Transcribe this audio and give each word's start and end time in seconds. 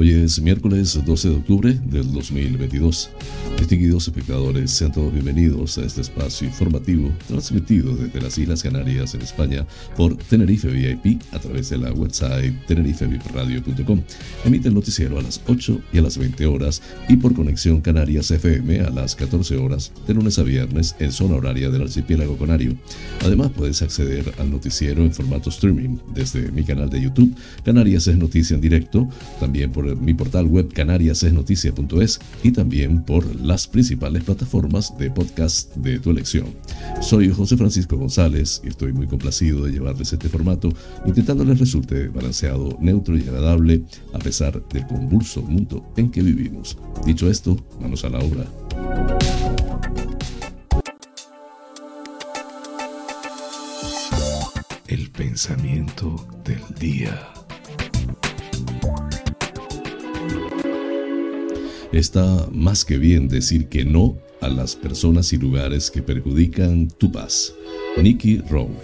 Hoy 0.00 0.12
es 0.12 0.40
miércoles 0.40 0.96
12 1.04 1.28
de 1.28 1.34
octubre 1.34 1.72
del 1.72 2.12
2022. 2.12 3.10
Distinguidos 3.58 4.06
espectadores, 4.06 4.70
sean 4.70 4.92
todos 4.92 5.12
bienvenidos 5.12 5.76
a 5.76 5.84
este 5.84 6.02
espacio 6.02 6.46
informativo 6.46 7.10
transmitido 7.26 7.96
desde 7.96 8.20
las 8.20 8.38
Islas 8.38 8.62
Canarias 8.62 9.16
en 9.16 9.22
España 9.22 9.66
por 9.96 10.16
Tenerife 10.16 10.68
VIP 10.68 11.20
a 11.32 11.40
través 11.40 11.70
de 11.70 11.78
la 11.78 11.92
website 11.92 12.54
tenerifevipradio.com. 12.68 14.00
Emite 14.44 14.68
el 14.68 14.74
noticiero 14.74 15.18
a 15.18 15.22
las 15.22 15.40
8 15.48 15.80
y 15.92 15.98
a 15.98 16.02
las 16.02 16.16
20 16.16 16.46
horas 16.46 16.80
y 17.08 17.16
por 17.16 17.34
conexión 17.34 17.80
Canarias 17.80 18.30
FM 18.30 18.82
a 18.82 18.90
las 18.90 19.16
14 19.16 19.56
horas 19.56 19.90
de 20.06 20.14
lunes 20.14 20.38
a 20.38 20.44
viernes 20.44 20.94
en 21.00 21.10
zona 21.10 21.34
horaria 21.34 21.70
del 21.70 21.82
archipiélago 21.82 22.38
canario. 22.38 22.76
Además 23.24 23.50
puedes 23.50 23.82
acceder 23.82 24.32
al 24.38 24.48
noticiero 24.48 25.02
en 25.02 25.12
formato 25.12 25.50
streaming 25.50 25.96
desde 26.14 26.52
mi 26.52 26.62
canal 26.62 26.88
de 26.88 27.02
YouTube 27.02 27.34
Canarias 27.64 28.06
es 28.06 28.16
Noticia 28.16 28.54
en 28.54 28.60
directo, 28.60 29.08
también 29.40 29.72
por 29.72 29.87
mi 29.96 30.14
portal 30.14 30.46
web 30.46 30.72
canariasesnoticia.es 30.72 32.20
y 32.42 32.52
también 32.52 33.02
por 33.02 33.34
las 33.36 33.66
principales 33.66 34.24
plataformas 34.24 34.96
de 34.98 35.10
podcast 35.10 35.74
de 35.76 35.98
tu 35.98 36.10
elección. 36.10 36.46
Soy 37.00 37.30
José 37.30 37.56
Francisco 37.56 37.96
González 37.96 38.60
y 38.64 38.68
estoy 38.68 38.92
muy 38.92 39.06
complacido 39.06 39.64
de 39.64 39.72
llevarles 39.72 40.12
este 40.12 40.28
formato, 40.28 40.72
intentando 41.06 41.44
les 41.44 41.58
resulte 41.58 42.08
balanceado, 42.08 42.76
neutro 42.80 43.16
y 43.16 43.22
agradable 43.22 43.82
a 44.12 44.18
pesar 44.18 44.62
del 44.68 44.86
convulso 44.86 45.42
mundo 45.42 45.84
en 45.96 46.10
que 46.10 46.22
vivimos. 46.22 46.76
Dicho 47.04 47.30
esto, 47.30 47.56
vamos 47.80 48.04
a 48.04 48.10
la 48.10 48.18
obra. 48.18 48.44
El 54.86 55.10
pensamiento 55.10 56.26
del 56.44 56.62
día. 56.78 57.37
Está 61.92 62.46
más 62.52 62.84
que 62.84 62.98
bien 62.98 63.28
decir 63.28 63.68
que 63.68 63.84
no 63.86 64.18
a 64.42 64.48
las 64.48 64.76
personas 64.76 65.32
y 65.32 65.38
lugares 65.38 65.90
que 65.90 66.02
perjudican 66.02 66.88
tu 66.88 67.10
paz. 67.10 67.54
Nicky 67.96 68.42
Rowe. 68.50 68.76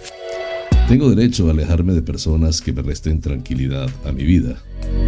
Tengo 0.87 1.09
derecho 1.13 1.47
a 1.47 1.51
alejarme 1.51 1.93
de 1.93 2.01
personas 2.01 2.61
que 2.61 2.73
me 2.73 2.81
resten 2.81 3.21
tranquilidad 3.21 3.89
a 4.05 4.11
mi 4.11 4.23
vida. 4.23 4.57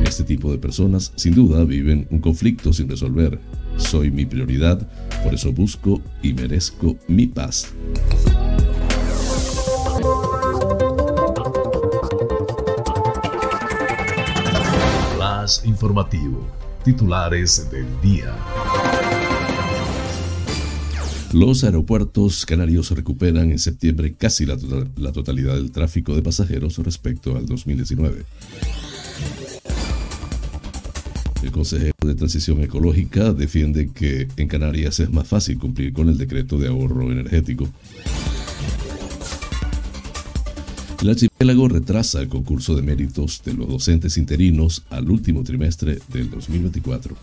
Este 0.05 0.23
tipo 0.23 0.51
de 0.51 0.59
personas 0.59 1.11
sin 1.15 1.33
duda 1.33 1.63
viven 1.65 2.07
un 2.11 2.19
conflicto 2.19 2.71
sin 2.71 2.87
resolver. 2.87 3.39
Soy 3.77 4.11
mi 4.11 4.27
prioridad, 4.27 4.87
por 5.23 5.33
eso 5.33 5.51
busco 5.51 5.99
y 6.21 6.33
merezco 6.33 6.97
mi 7.07 7.25
paz. 7.25 7.73
Más 15.17 15.65
informativo 15.65 16.56
titulares 16.87 17.69
del 17.69 17.85
día. 18.01 18.33
Los 21.33 21.65
aeropuertos 21.65 22.45
canarios 22.45 22.91
recuperan 22.91 23.51
en 23.51 23.59
septiembre 23.59 24.15
casi 24.17 24.45
la, 24.45 24.55
tota-, 24.55 25.11
totalidad 25.11 25.55
del 25.55 25.71
tráfico 25.71 26.15
de 26.15 26.21
pasajeros 26.21 26.77
respecto 26.77 27.35
al 27.35 27.45
2019. 27.45 28.23
El 31.43 31.51
consejero 31.51 31.91
de 32.05 32.15
Transición 32.15 32.63
Ecológica 32.63 33.33
defiende 33.33 33.91
que 33.91 34.29
en 34.37 34.47
Canarias 34.47 35.01
es 35.01 35.09
más 35.09 35.27
fácil 35.27 35.59
cumplir 35.59 35.91
con 35.91 36.07
el 36.07 36.17
decreto 36.17 36.57
de 36.57 36.69
ahorro 36.69 37.11
energético. 37.11 37.67
El 41.01 41.09
archipiélago 41.09 41.67
retrasa 41.67 42.21
el 42.21 42.27
concurso 42.27 42.75
de 42.75 42.81
méritos 42.81 43.43
de 43.45 43.53
los 43.53 43.67
docentes 43.67 44.17
interinos 44.17 44.81
al 44.89 45.11
último 45.11 45.43
trimestre 45.43 45.99
del 46.11 46.31
2024. 46.31 47.15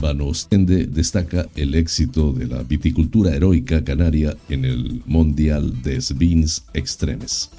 Vanostende 0.00 0.86
destaca 0.86 1.48
el 1.56 1.74
éxito 1.74 2.32
de 2.32 2.46
la 2.46 2.62
viticultura 2.62 3.34
heroica 3.34 3.82
canaria 3.82 4.36
en 4.48 4.64
el 4.64 5.02
Mundial 5.06 5.82
des 5.82 6.16
Vins 6.16 6.62
Extremes. 6.74 7.50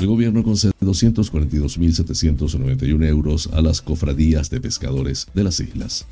El 0.00 0.08
gobierno 0.08 0.42
concede 0.42 0.72
242.791 0.80 3.06
euros 3.06 3.48
a 3.52 3.62
las 3.62 3.82
cofradías 3.82 4.50
de 4.50 4.60
pescadores 4.60 5.28
de 5.32 5.44
las 5.44 5.60
islas. 5.60 6.06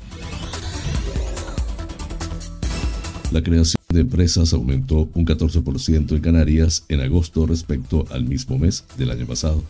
La 3.35 3.43
creación 3.43 3.83
de 3.89 3.99
empresas 3.99 4.53
aumentó 4.53 5.09
un 5.13 5.25
14% 5.25 6.15
en 6.15 6.21
Canarias 6.21 6.85
en 6.87 7.01
agosto 7.01 7.45
respecto 7.45 8.05
al 8.09 8.23
mismo 8.23 8.57
mes 8.57 8.85
del 8.97 9.11
año 9.11 9.25
pasado. 9.25 9.61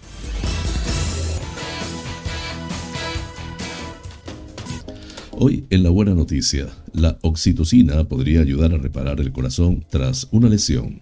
Hoy 5.32 5.66
en 5.72 5.82
la 5.82 5.90
buena 5.90 6.14
noticia, 6.14 6.68
la 6.94 7.18
oxitocina 7.24 8.04
podría 8.04 8.42
ayudar 8.42 8.72
a 8.72 8.78
reparar 8.78 9.20
el 9.20 9.32
corazón 9.32 9.84
tras 9.90 10.28
una 10.30 10.48
lesión. 10.48 11.02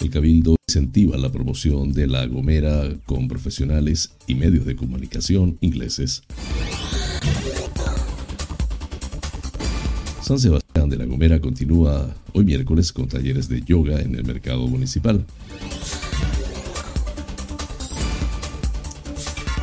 El 0.00 0.10
Cabildo 0.10 0.56
incentiva 0.66 1.16
la 1.18 1.30
promoción 1.30 1.92
de 1.92 2.08
la 2.08 2.26
Gomera 2.26 2.82
con 3.06 3.28
profesionales 3.28 4.10
y 4.26 4.34
medios 4.34 4.66
de 4.66 4.74
comunicación 4.74 5.56
ingleses. 5.60 6.24
San 10.28 10.38
Sebastián 10.38 10.90
de 10.90 10.98
la 10.98 11.06
Gomera 11.06 11.40
continúa 11.40 12.14
hoy 12.34 12.44
miércoles 12.44 12.92
con 12.92 13.08
talleres 13.08 13.48
de 13.48 13.62
yoga 13.62 13.98
en 14.02 14.14
el 14.14 14.26
mercado 14.26 14.68
municipal. 14.68 15.24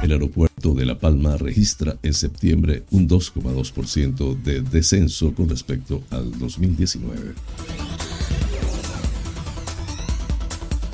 El 0.02 0.12
aeropuerto 0.12 0.74
de 0.74 0.88
La 0.88 0.98
Palma 0.98 1.38
registra 1.38 1.98
en 2.02 2.16
septiembre 2.16 2.84
un 2.90 3.08
2,2% 3.08 4.42
de 4.42 4.62
descenso 4.62 5.36
con 5.36 5.50
respecto 5.50 6.02
al 6.10 6.36
2019. 6.40 7.36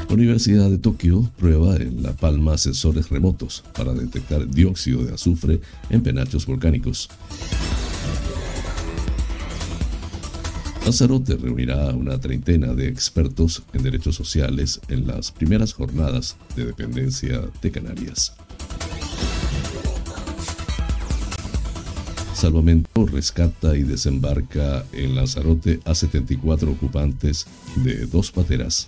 La 0.10 0.14
Universidad 0.14 0.70
de 0.70 0.80
Tokio 0.80 1.32
prueba 1.38 1.78
en 1.78 2.04
La 2.04 2.12
Palma 2.12 2.58
sensores 2.58 3.10
remotos 3.10 3.64
para 3.74 3.94
detectar 3.94 4.50
dióxido 4.50 5.06
de 5.06 5.14
azufre 5.14 5.62
en 5.90 6.04
penachos 6.04 6.46
volcánicos. 6.46 7.08
Lanzarote 10.84 11.38
reunirá 11.38 11.90
a 11.90 11.94
una 11.94 12.20
treintena 12.20 12.74
de 12.74 12.88
expertos 12.88 13.62
en 13.74 13.84
derechos 13.84 14.16
sociales 14.16 14.82
en 14.90 15.06
las 15.08 15.32
primeras 15.32 15.74
jornadas 15.74 16.36
de 16.56 16.66
dependencia 16.66 17.42
de 17.62 17.72
Canarias. 17.72 18.34
Salvamento 22.34 23.06
rescata 23.06 23.78
y 23.78 23.84
desembarca 23.84 24.84
en 24.94 25.16
Lanzarote 25.16 25.80
a 25.86 25.94
74 25.94 26.72
ocupantes 26.72 27.46
de 27.76 28.08
dos 28.08 28.32
pateras. 28.32 28.88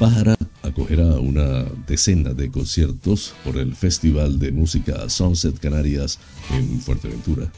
Pájara 0.00 0.34
acogerá 0.62 1.20
una 1.20 1.64
decena 1.86 2.32
de 2.32 2.50
conciertos 2.50 3.34
por 3.44 3.58
el 3.58 3.76
Festival 3.76 4.38
de 4.38 4.50
Música 4.50 5.08
Sunset 5.10 5.58
Canarias 5.58 6.18
en 6.50 6.80
Fuerteventura. 6.80 7.52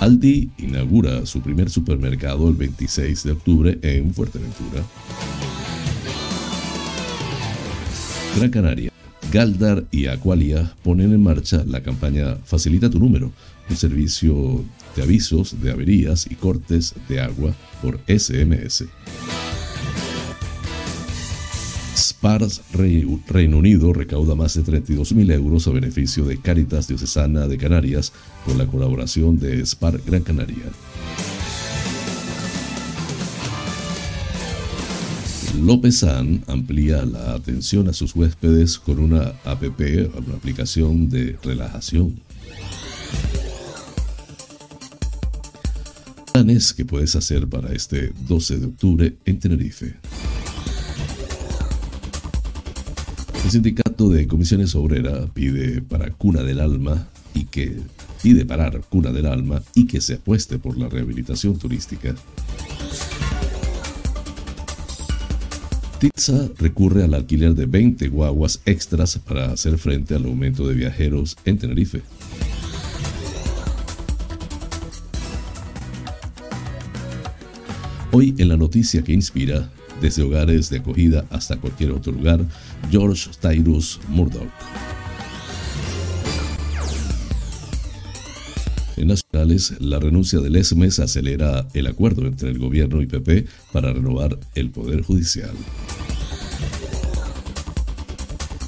Aldi 0.00 0.48
inaugura 0.56 1.26
su 1.26 1.42
primer 1.42 1.68
supermercado 1.68 2.48
el 2.48 2.54
26 2.54 3.22
de 3.22 3.32
octubre 3.32 3.78
en 3.82 4.14
Fuerteventura. 4.14 4.82
Gran 8.34 8.50
Canaria, 8.50 8.90
Galdar 9.30 9.84
y 9.90 10.06
Aqualia 10.06 10.74
ponen 10.82 11.12
en 11.12 11.22
marcha 11.22 11.64
la 11.66 11.82
campaña 11.82 12.36
Facilita 12.44 12.88
tu 12.88 12.98
número, 12.98 13.30
un 13.68 13.76
servicio 13.76 14.64
de 14.96 15.02
avisos 15.02 15.60
de 15.60 15.70
averías 15.70 16.26
y 16.30 16.34
cortes 16.34 16.94
de 17.06 17.20
agua 17.20 17.52
por 17.82 18.00
SMS. 18.06 18.84
SPARS 22.20 22.60
Reino 22.74 23.56
Unido 23.56 23.94
recauda 23.94 24.34
más 24.34 24.52
de 24.52 24.62
32.000 24.62 25.32
euros 25.32 25.66
a 25.66 25.70
beneficio 25.70 26.26
de 26.26 26.38
Caritas 26.38 26.86
Diocesana 26.86 27.48
de 27.48 27.56
Canarias 27.56 28.12
con 28.44 28.58
la 28.58 28.66
colaboración 28.66 29.38
de 29.38 29.64
SPAR 29.64 30.02
Gran 30.04 30.20
Canaria. 30.20 30.66
López-San 35.62 36.44
amplía 36.46 37.06
la 37.06 37.32
atención 37.32 37.88
a 37.88 37.94
sus 37.94 38.14
huéspedes 38.14 38.78
con 38.78 38.98
una 38.98 39.32
app, 39.46 39.62
una 39.62 40.36
aplicación 40.36 41.08
de 41.08 41.38
relajación. 41.42 42.20
Planes 46.34 46.74
que 46.74 46.84
puedes 46.84 47.16
hacer 47.16 47.48
para 47.48 47.72
este 47.72 48.12
12 48.28 48.58
de 48.58 48.66
octubre 48.66 49.16
en 49.24 49.38
Tenerife. 49.38 49.96
El 53.50 53.54
sindicato 53.54 54.08
de 54.08 54.28
comisiones 54.28 54.76
obreras 54.76 55.28
pide 55.34 55.82
para 55.82 56.12
Cuna 56.12 56.44
del 56.44 56.60
Alma 56.60 57.08
y 57.34 57.46
que 57.46 57.78
pide 58.22 58.46
parar 58.46 58.80
Cuna 58.88 59.10
del 59.10 59.26
Alma 59.26 59.60
y 59.74 59.88
que 59.88 60.00
se 60.00 60.14
apueste 60.14 60.60
por 60.60 60.78
la 60.78 60.88
rehabilitación 60.88 61.58
turística. 61.58 62.14
Titsa 65.98 66.48
recurre 66.60 67.02
al 67.02 67.12
alquiler 67.12 67.56
de 67.56 67.66
20 67.66 68.06
guaguas 68.06 68.62
extras 68.66 69.18
para 69.18 69.50
hacer 69.50 69.78
frente 69.78 70.14
al 70.14 70.26
aumento 70.26 70.68
de 70.68 70.76
viajeros 70.76 71.36
en 71.44 71.58
Tenerife. 71.58 72.02
Hoy 78.12 78.32
en 78.38 78.48
la 78.48 78.56
noticia 78.56 79.02
que 79.02 79.12
inspira, 79.12 79.68
desde 80.00 80.22
hogares 80.22 80.70
de 80.70 80.78
acogida 80.78 81.24
hasta 81.30 81.56
cualquier 81.56 81.92
otro 81.92 82.12
lugar, 82.12 82.44
George 82.90 83.30
Tyrus 83.40 84.00
Murdoch. 84.08 84.48
En 88.96 89.08
nacionales, 89.08 89.80
la 89.80 89.98
renuncia 89.98 90.40
del 90.40 90.56
ESMES 90.56 90.98
acelera 90.98 91.66
el 91.72 91.86
acuerdo 91.86 92.26
entre 92.26 92.50
el 92.50 92.58
gobierno 92.58 93.00
y 93.00 93.06
PP 93.06 93.46
para 93.72 93.94
renovar 93.94 94.38
el 94.54 94.70
Poder 94.70 95.02
Judicial. 95.02 95.52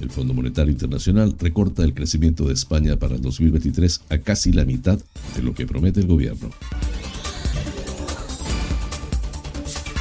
El 0.01 0.11
Fondo 0.11 0.33
Monetario 0.33 0.73
Internacional 0.73 1.37
recorta 1.39 1.85
el 1.85 1.93
crecimiento 1.93 2.45
de 2.47 2.55
España 2.55 2.97
para 2.97 3.15
el 3.15 3.21
2023 3.21 4.01
a 4.09 4.19
casi 4.19 4.53
la 4.53 4.65
mitad 4.65 4.99
de 5.37 5.43
lo 5.43 5.53
que 5.55 5.67
promete 5.67 6.01
el 6.01 6.07
gobierno. 6.07 6.51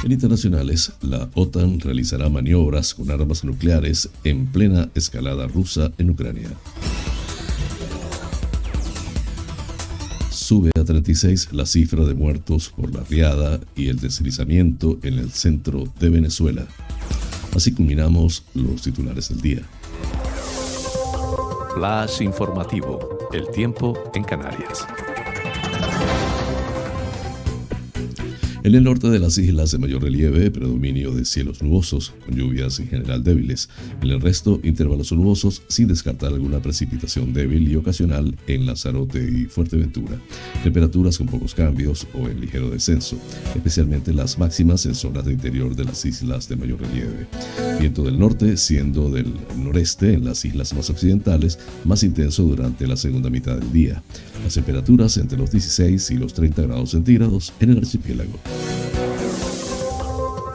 En 0.04 0.10
internacionales, 0.10 0.92
la 1.00 1.30
OTAN 1.34 1.78
realizará 1.78 2.28
maniobras 2.28 2.92
con 2.92 3.08
armas 3.08 3.44
nucleares 3.44 4.10
en 4.24 4.46
plena 4.46 4.90
escalada 4.96 5.46
rusa 5.46 5.92
en 5.96 6.10
Ucrania. 6.10 6.48
Sube 10.28 10.70
a 10.78 10.82
36 10.82 11.52
la 11.52 11.66
cifra 11.66 12.04
de 12.04 12.14
muertos 12.14 12.70
por 12.70 12.92
la 12.92 13.04
riada 13.04 13.60
y 13.76 13.88
el 13.88 14.00
deslizamiento 14.00 14.98
en 15.04 15.20
el 15.20 15.30
centro 15.30 15.84
de 16.00 16.10
Venezuela. 16.10 16.66
Así 17.54 17.72
culminamos 17.72 18.44
los 18.54 18.82
titulares 18.82 19.28
del 19.28 19.40
día. 19.40 19.62
Flash 21.76 22.22
informativo. 22.22 23.28
El 23.32 23.48
tiempo 23.52 23.96
en 24.14 24.24
Canarias. 24.24 24.84
En 28.64 28.76
el 28.76 28.84
norte 28.84 29.10
de 29.10 29.18
las 29.18 29.38
islas 29.38 29.72
de 29.72 29.78
mayor 29.78 30.04
relieve, 30.04 30.48
predominio 30.52 31.10
de 31.10 31.24
cielos 31.24 31.60
nubosos, 31.62 32.14
con 32.24 32.36
lluvias 32.36 32.78
en 32.78 32.86
general 32.86 33.24
débiles. 33.24 33.68
En 34.00 34.10
el 34.10 34.20
resto, 34.20 34.60
intervalos 34.62 35.10
nubosos, 35.10 35.62
sin 35.66 35.88
descartar 35.88 36.32
alguna 36.32 36.62
precipitación 36.62 37.32
débil 37.32 37.68
y 37.68 37.74
ocasional 37.74 38.36
en 38.46 38.64
Lanzarote 38.64 39.18
y 39.18 39.46
Fuerteventura. 39.46 40.16
Temperaturas 40.62 41.18
con 41.18 41.26
pocos 41.26 41.56
cambios 41.56 42.06
o 42.14 42.28
en 42.28 42.40
ligero 42.40 42.70
descenso, 42.70 43.18
especialmente 43.56 44.14
las 44.14 44.38
máximas 44.38 44.86
en 44.86 44.94
zonas 44.94 45.24
de 45.24 45.32
interior 45.32 45.74
de 45.74 45.84
las 45.84 46.04
islas 46.04 46.48
de 46.48 46.54
mayor 46.54 46.80
relieve. 46.82 47.26
Viento 47.80 48.04
del 48.04 48.16
norte, 48.16 48.56
siendo 48.56 49.10
del 49.10 49.26
noreste 49.56 50.12
en 50.12 50.24
las 50.24 50.44
islas 50.44 50.72
más 50.72 50.88
occidentales, 50.88 51.58
más 51.84 52.04
intenso 52.04 52.44
durante 52.44 52.86
la 52.86 52.96
segunda 52.96 53.28
mitad 53.28 53.56
del 53.56 53.72
día. 53.72 54.04
Las 54.44 54.54
temperaturas 54.54 55.16
entre 55.16 55.36
los 55.36 55.50
16 55.50 56.12
y 56.12 56.16
los 56.16 56.32
30 56.32 56.62
grados 56.62 56.90
centígrados 56.90 57.52
en 57.58 57.70
el 57.70 57.78
archipiélago. 57.78 58.38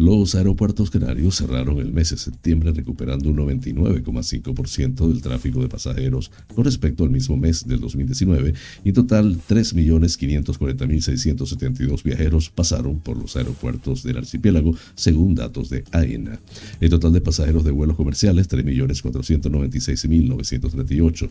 Los 0.00 0.34
aeropuertos 0.34 0.88
canarios 0.88 1.36
cerraron 1.36 1.78
el 1.78 1.92
mes 1.92 2.08
de 2.08 2.16
septiembre 2.16 2.72
recuperando 2.72 3.28
un 3.28 3.36
99,5% 3.36 5.06
del 5.06 5.20
tráfico 5.20 5.60
de 5.60 5.68
pasajeros 5.68 6.30
con 6.54 6.64
respecto 6.64 7.04
al 7.04 7.10
mismo 7.10 7.36
mes 7.36 7.68
del 7.68 7.80
2019 7.80 8.54
y 8.82 8.88
en 8.88 8.94
total 8.94 9.38
3.540.672 9.46 12.02
viajeros 12.02 12.48
pasaron 12.48 12.98
por 13.00 13.18
los 13.18 13.36
aeropuertos 13.36 14.02
del 14.02 14.16
archipiélago 14.16 14.74
según 14.94 15.34
datos 15.34 15.68
de 15.68 15.84
AENA. 15.92 16.40
El 16.80 16.88
total 16.88 17.12
de 17.12 17.20
pasajeros 17.20 17.62
de 17.62 17.70
vuelos 17.70 17.96
comerciales 17.96 18.48
3.496.938, 18.48 21.28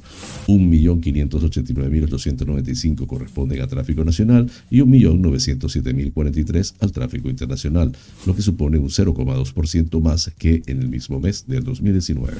1.589.895 0.47 3.07
corresponden 3.07 3.63
a 3.63 3.67
tráfico 3.67 4.05
nacional 4.05 4.47
y 4.69 4.81
1.907.043 4.81 6.75
al 6.81 6.91
tráfico 6.91 7.31
internacional, 7.31 7.93
lo 8.27 8.35
que 8.35 8.43
supone 8.43 8.58
pone 8.59 8.77
un 8.77 8.89
0,2% 8.89 10.01
más 10.01 10.31
que 10.37 10.61
en 10.65 10.81
el 10.81 10.89
mismo 10.89 11.21
mes 11.21 11.47
del 11.47 11.63
2019. 11.63 12.35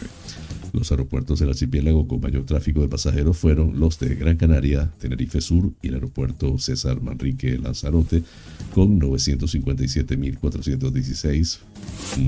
Los 0.74 0.92
aeropuertos 0.92 1.40
del 1.40 1.48
archipiélago 1.48 2.10
con 2.10 2.20
mayor 2.20 2.46
tráfico 2.46 2.82
de 2.82 2.90
pasajeros 2.90 3.38
fueron 3.38 3.80
los 3.80 4.00
de 4.00 4.16
Gran 4.16 4.36
Canaria, 4.36 4.92
Tenerife 5.00 5.40
Sur 5.40 5.72
y 5.82 5.88
el 5.88 5.94
aeropuerto 5.94 6.60
César 6.60 7.02
Manrique 7.02 7.58
Lanzarote, 7.58 8.24
con 8.74 9.00
957.416, 9.00 11.60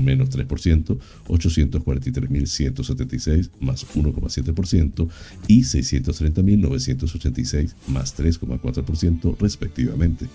menos 0.02 0.30
3%, 0.30 0.98
843.176, 1.28 3.50
más 3.60 3.86
1,7%, 3.94 5.06
y 5.48 5.60
630.986, 5.60 7.74
más 7.88 8.18
3,4% 8.18 9.36
respectivamente. 9.38 10.28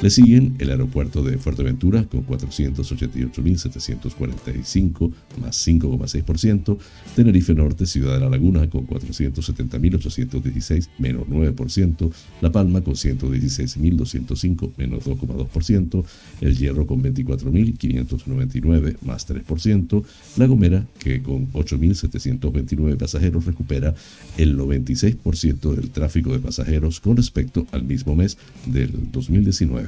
Le 0.00 0.10
siguen 0.10 0.54
el 0.60 0.70
aeropuerto 0.70 1.24
de 1.24 1.38
Fuerteventura 1.38 2.04
con 2.04 2.24
488.745, 2.24 5.12
más 5.40 5.66
5,6%, 5.66 6.78
Tenerife 7.16 7.52
Norte, 7.52 7.84
Ciudad 7.84 8.14
de 8.14 8.20
la 8.20 8.28
Laguna 8.28 8.70
con 8.70 8.86
470.816, 8.86 10.86
menos 11.00 11.26
9%, 11.26 12.12
La 12.40 12.52
Palma 12.52 12.82
con 12.82 12.94
116.205, 12.94 14.70
menos 14.76 15.04
2,2%, 15.04 16.04
El 16.42 16.56
Hierro 16.56 16.86
con 16.86 17.02
24.599, 17.02 18.98
más 19.02 19.28
3%, 19.28 20.04
La 20.36 20.46
Gomera, 20.46 20.86
que 21.00 21.24
con 21.24 21.52
8.729 21.52 22.96
pasajeros 22.96 23.46
recupera 23.46 23.96
el 24.36 24.56
96% 24.56 25.74
del 25.74 25.90
tráfico 25.90 26.32
de 26.32 26.38
pasajeros 26.38 27.00
con 27.00 27.16
respecto 27.16 27.66
al 27.72 27.82
mismo 27.82 28.14
mes 28.14 28.38
del 28.64 29.10
2019. 29.10 29.87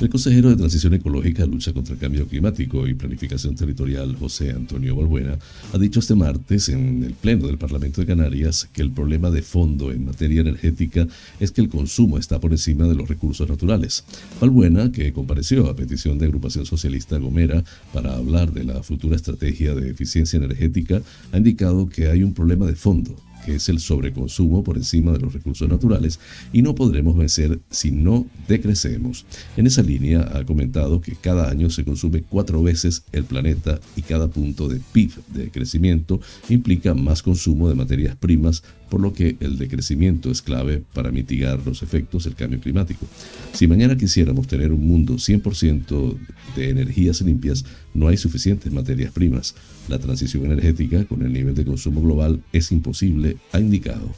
El 0.00 0.08
consejero 0.08 0.48
de 0.48 0.56
Transición 0.56 0.94
Ecológica, 0.94 1.44
Lucha 1.44 1.74
contra 1.74 1.92
el 1.92 2.00
Cambio 2.00 2.26
Climático 2.26 2.88
y 2.88 2.94
Planificación 2.94 3.54
Territorial, 3.54 4.16
José 4.16 4.50
Antonio 4.52 4.96
Balbuena, 4.96 5.38
ha 5.74 5.78
dicho 5.78 6.00
este 6.00 6.14
martes 6.14 6.70
en 6.70 7.04
el 7.04 7.12
Pleno 7.12 7.46
del 7.46 7.58
Parlamento 7.58 8.00
de 8.00 8.06
Canarias 8.06 8.66
que 8.72 8.80
el 8.80 8.92
problema 8.92 9.30
de 9.30 9.42
fondo 9.42 9.92
en 9.92 10.06
materia 10.06 10.40
energética 10.40 11.06
es 11.38 11.52
que 11.52 11.60
el 11.60 11.68
consumo 11.68 12.16
está 12.16 12.40
por 12.40 12.52
encima 12.52 12.88
de 12.88 12.94
los 12.94 13.10
recursos 13.10 13.46
naturales. 13.46 14.04
Balbuena, 14.40 14.90
que 14.90 15.12
compareció 15.12 15.68
a 15.68 15.76
petición 15.76 16.16
de 16.16 16.24
Agrupación 16.24 16.64
Socialista 16.64 17.18
Gomera 17.18 17.62
para 17.92 18.16
hablar 18.16 18.52
de 18.52 18.64
la 18.64 18.82
futura 18.82 19.16
estrategia 19.16 19.74
de 19.74 19.90
eficiencia 19.90 20.38
energética, 20.38 21.02
ha 21.30 21.36
indicado 21.36 21.90
que 21.90 22.06
hay 22.08 22.22
un 22.22 22.32
problema 22.32 22.64
de 22.64 22.74
fondo 22.74 23.16
que 23.50 23.56
es 23.56 23.68
el 23.68 23.80
sobreconsumo 23.80 24.62
por 24.62 24.76
encima 24.76 25.10
de 25.10 25.18
los 25.18 25.32
recursos 25.32 25.68
naturales, 25.68 26.20
y 26.52 26.62
no 26.62 26.76
podremos 26.76 27.16
vencer 27.16 27.58
si 27.68 27.90
no 27.90 28.28
decrecemos. 28.46 29.26
En 29.56 29.66
esa 29.66 29.82
línea 29.82 30.30
ha 30.34 30.44
comentado 30.44 31.00
que 31.00 31.16
cada 31.16 31.50
año 31.50 31.68
se 31.68 31.84
consume 31.84 32.22
cuatro 32.22 32.62
veces 32.62 33.02
el 33.10 33.24
planeta 33.24 33.80
y 33.96 34.02
cada 34.02 34.28
punto 34.28 34.68
de 34.68 34.80
PIB 34.92 35.10
de 35.34 35.50
crecimiento 35.50 36.20
implica 36.48 36.94
más 36.94 37.24
consumo 37.24 37.68
de 37.68 37.74
materias 37.74 38.14
primas 38.14 38.62
por 38.88 39.00
lo 39.00 39.12
que 39.12 39.36
el 39.40 39.56
decrecimiento 39.56 40.30
es 40.30 40.42
clave 40.42 40.82
para 40.92 41.10
mitigar 41.10 41.60
los 41.64 41.82
efectos 41.82 42.24
del 42.24 42.34
cambio 42.34 42.60
climático. 42.60 43.06
Si 43.52 43.66
mañana 43.66 43.96
quisiéramos 43.96 44.46
tener 44.48 44.72
un 44.72 44.86
mundo 44.86 45.14
100% 45.14 46.18
de 46.56 46.70
energías 46.70 47.20
limpias, 47.22 47.64
no 47.94 48.08
hay 48.08 48.16
suficientes 48.16 48.72
materias 48.72 49.12
primas. 49.12 49.54
La 49.88 49.98
transición 49.98 50.46
energética 50.46 51.04
con 51.04 51.22
el 51.22 51.32
nivel 51.32 51.54
de 51.54 51.64
consumo 51.64 52.00
global 52.02 52.42
es 52.52 52.70
imposible, 52.72 53.36
ha 53.52 53.60
indicado. 53.60 54.10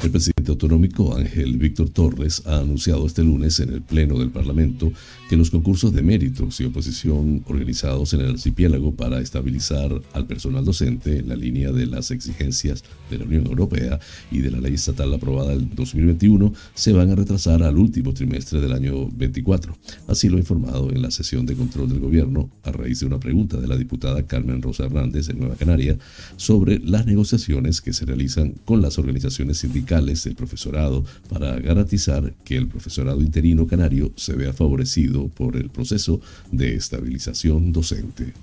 El 0.00 0.12
presidente 0.12 0.52
autonómico 0.52 1.16
Ángel 1.16 1.56
Víctor 1.56 1.90
Torres 1.90 2.42
ha 2.46 2.60
anunciado 2.60 3.04
este 3.04 3.24
lunes 3.24 3.58
en 3.58 3.70
el 3.70 3.82
Pleno 3.82 4.16
del 4.16 4.30
Parlamento 4.30 4.92
que 5.28 5.36
los 5.36 5.50
concursos 5.50 5.92
de 5.92 6.02
méritos 6.02 6.60
y 6.60 6.64
oposición 6.64 7.42
organizados 7.48 8.14
en 8.14 8.20
el 8.20 8.30
archipiélago 8.30 8.94
para 8.94 9.20
estabilizar 9.20 9.90
al 10.12 10.26
personal 10.26 10.64
docente 10.64 11.18
en 11.18 11.28
la 11.28 11.34
línea 11.34 11.72
de 11.72 11.86
las 11.86 12.12
exigencias 12.12 12.84
de 13.10 13.18
la 13.18 13.24
Unión 13.24 13.46
Europea 13.48 13.98
y 14.30 14.38
de 14.38 14.52
la 14.52 14.60
ley 14.60 14.74
estatal 14.74 15.12
aprobada 15.12 15.52
en 15.52 15.74
2021 15.74 16.52
se 16.74 16.92
van 16.92 17.10
a 17.10 17.16
retrasar 17.16 17.64
al 17.64 17.76
último 17.76 18.14
trimestre 18.14 18.60
del 18.60 18.72
año 18.72 19.08
24. 19.08 19.76
Así 20.06 20.28
lo 20.28 20.36
ha 20.36 20.40
informado 20.40 20.90
en 20.92 21.02
la 21.02 21.10
sesión 21.10 21.44
de 21.44 21.56
control 21.56 21.88
del 21.88 21.98
gobierno 21.98 22.50
a 22.62 22.70
raíz 22.70 23.00
de 23.00 23.06
una 23.06 23.18
pregunta 23.18 23.56
de 23.56 23.66
la 23.66 23.76
diputada 23.76 24.24
Carmen 24.28 24.62
Rosa 24.62 24.84
Hernández 24.84 25.26
de 25.26 25.34
Nueva 25.34 25.56
Canaria 25.56 25.98
sobre 26.36 26.78
las 26.78 27.04
negociaciones 27.04 27.80
que 27.80 27.92
se 27.92 28.06
realizan 28.06 28.54
con 28.64 28.80
las 28.80 28.96
organizaciones 28.96 29.58
sindicales 29.58 29.87
del 29.88 30.34
profesorado 30.36 31.02
para 31.30 31.58
garantizar 31.60 32.34
que 32.44 32.58
el 32.58 32.68
profesorado 32.68 33.22
interino 33.22 33.66
canario 33.66 34.12
se 34.16 34.34
vea 34.34 34.52
favorecido 34.52 35.28
por 35.28 35.56
el 35.56 35.70
proceso 35.70 36.20
de 36.52 36.74
estabilización 36.74 37.72
docente. 37.72 38.34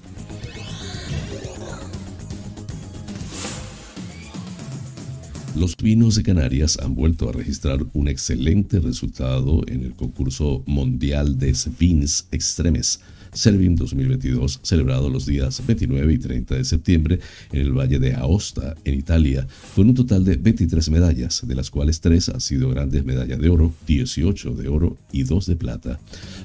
Los 5.55 5.77
vinos 5.77 6.15
de 6.15 6.23
Canarias 6.23 6.79
han 6.81 6.95
vuelto 6.95 7.29
a 7.29 7.31
registrar 7.31 7.85
un 7.93 8.07
excelente 8.07 8.79
resultado 8.79 9.61
en 9.67 9.83
el 9.83 9.93
concurso 9.93 10.63
mundial 10.65 11.37
de 11.37 11.55
Vins 11.79 12.27
Extremes 12.31 13.01
Servim 13.35 13.75
2022, 13.75 14.61
celebrado 14.63 15.09
los 15.09 15.25
días 15.25 15.61
29 15.67 16.13
y 16.13 16.17
30 16.17 16.55
de 16.55 16.63
septiembre 16.63 17.19
en 17.51 17.59
el 17.59 17.73
Valle 17.73 17.99
de 17.99 18.13
Aosta, 18.13 18.75
en 18.85 18.93
Italia, 18.93 19.45
con 19.75 19.89
un 19.89 19.93
total 19.93 20.23
de 20.23 20.37
23 20.37 20.89
medallas, 20.89 21.45
de 21.45 21.53
las 21.53 21.69
cuales 21.69 21.99
3 21.99 22.29
han 22.29 22.41
sido 22.41 22.69
grandes 22.69 23.03
medallas 23.03 23.39
de 23.39 23.49
oro, 23.49 23.73
18 23.87 24.51
de 24.51 24.69
oro 24.69 24.97
y 25.11 25.23
2 25.23 25.45
de 25.47 25.55
plata. 25.57 25.99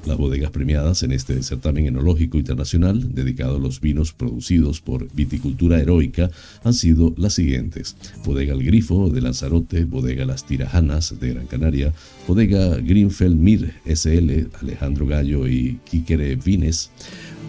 Las 0.04 0.18
bodegas 0.18 0.50
premiadas 0.50 1.04
en 1.04 1.12
este 1.12 1.40
certamen 1.44 1.86
enológico 1.86 2.38
internacional, 2.38 3.14
dedicado 3.14 3.56
a 3.56 3.60
los 3.60 3.80
vinos 3.80 4.12
producidos 4.12 4.80
por 4.80 5.12
viticultura 5.14 5.80
heroica, 5.80 6.30
han 6.64 6.74
sido 6.74 7.14
las 7.16 7.34
siguientes: 7.34 7.96
Bodega 8.24 8.52
El 8.52 8.64
Grifo 8.64 9.10
de 9.10 9.20
Lanzarote, 9.20 9.84
Bodega 9.84 10.24
Las 10.24 10.44
Tirajanas 10.44 11.20
de 11.20 11.34
Gran 11.34 11.46
Canaria, 11.46 11.94
Bodega 12.26 12.76
Greenfeld 12.76 13.36
Mir 13.36 13.74
SL, 13.86 14.48
Alejandro 14.60 15.06
Gallo 15.06 15.48
y 15.48 15.78
Quiquere 15.84 16.36
Vines, 16.36 16.90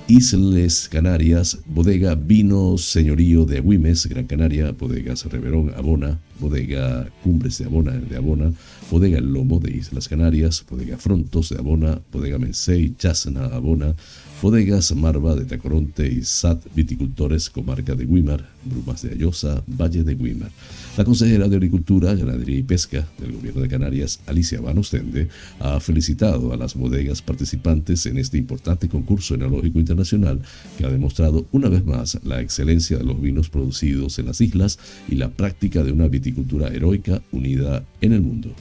Isles 0.08 0.90
Canarias, 0.90 1.60
Bodega 1.68 2.16
Vino 2.16 2.78
Señorío 2.78 3.46
de 3.46 3.60
Agüimes, 3.60 4.08
Gran 4.08 4.26
Canaria, 4.28 4.72
Bodegas 4.72 5.26
Reverón, 5.26 5.72
Abona, 5.76 6.20
Bodega 6.40 7.08
Cumbres 7.24 7.60
de 7.60 7.66
Abona, 7.66 7.94
de 7.94 8.18
Abona, 8.18 8.52
Bodega 8.90 9.20
El 9.20 9.32
Lomo 9.32 9.60
de 9.60 9.72
Islas 9.72 10.10
Canarias, 10.10 10.66
Bodega 10.70 10.98
Frontos 10.98 11.50
de 11.50 11.60
Abona, 11.60 12.02
Bodega 12.12 12.38
Mensei, 12.38 12.94
Chasna, 12.98 13.46
Abona, 13.46 13.96
Bodegas 14.42 14.96
Marva 14.96 15.36
de 15.36 15.46
Tacoronte 15.46 16.08
y 16.08 16.24
SAT 16.24 16.66
Viticultores, 16.74 17.52
Comarca 17.52 17.94
de 17.94 18.06
Guimar, 18.06 18.50
Brumas 18.66 19.04
de 19.04 19.12
Ayosa, 19.12 19.64
Valle 19.68 20.04
de 20.04 20.16
Guimar. 20.16 20.50
La 20.98 21.06
consejera 21.06 21.48
de 21.48 21.56
Agricultura, 21.56 22.16
Ganadería 22.16 22.58
y 22.58 22.64
Pesca 22.64 23.08
del 23.20 23.34
Gobierno 23.34 23.62
de 23.62 23.68
Canarias, 23.68 24.20
Alicia 24.26 24.60
Van 24.60 24.80
Ostende, 24.80 25.28
ha 25.60 25.80
felicitado 25.80 26.52
a 26.54 26.58
las 26.58 26.74
bodegas 26.74 27.22
participantes 27.22 28.08
en 28.08 28.18
este 28.18 28.40
importante 28.40 28.90
concurso 28.90 29.36
enológico 29.36 29.80
internacional 29.80 30.42
que 30.76 30.86
ha 30.86 30.90
demostrado 30.90 31.46
una 31.52 31.70
vez 31.70 31.86
más 31.86 32.18
la 32.24 32.42
excelencia 32.42 32.98
de 32.98 33.04
los 33.04 33.22
vinos 33.22 33.50
producidos 33.50 34.18
en 34.18 34.26
las 34.26 34.42
islas 34.42 34.80
y 35.08 35.16
la 35.16 35.30
práctica 35.30 35.84
de 35.84 35.92
una 35.92 36.08
viticultura 36.08 36.70
heroica 36.70 37.22
unida 37.32 37.84
en 38.02 38.14
el 38.14 38.22
mundo. 38.22 38.56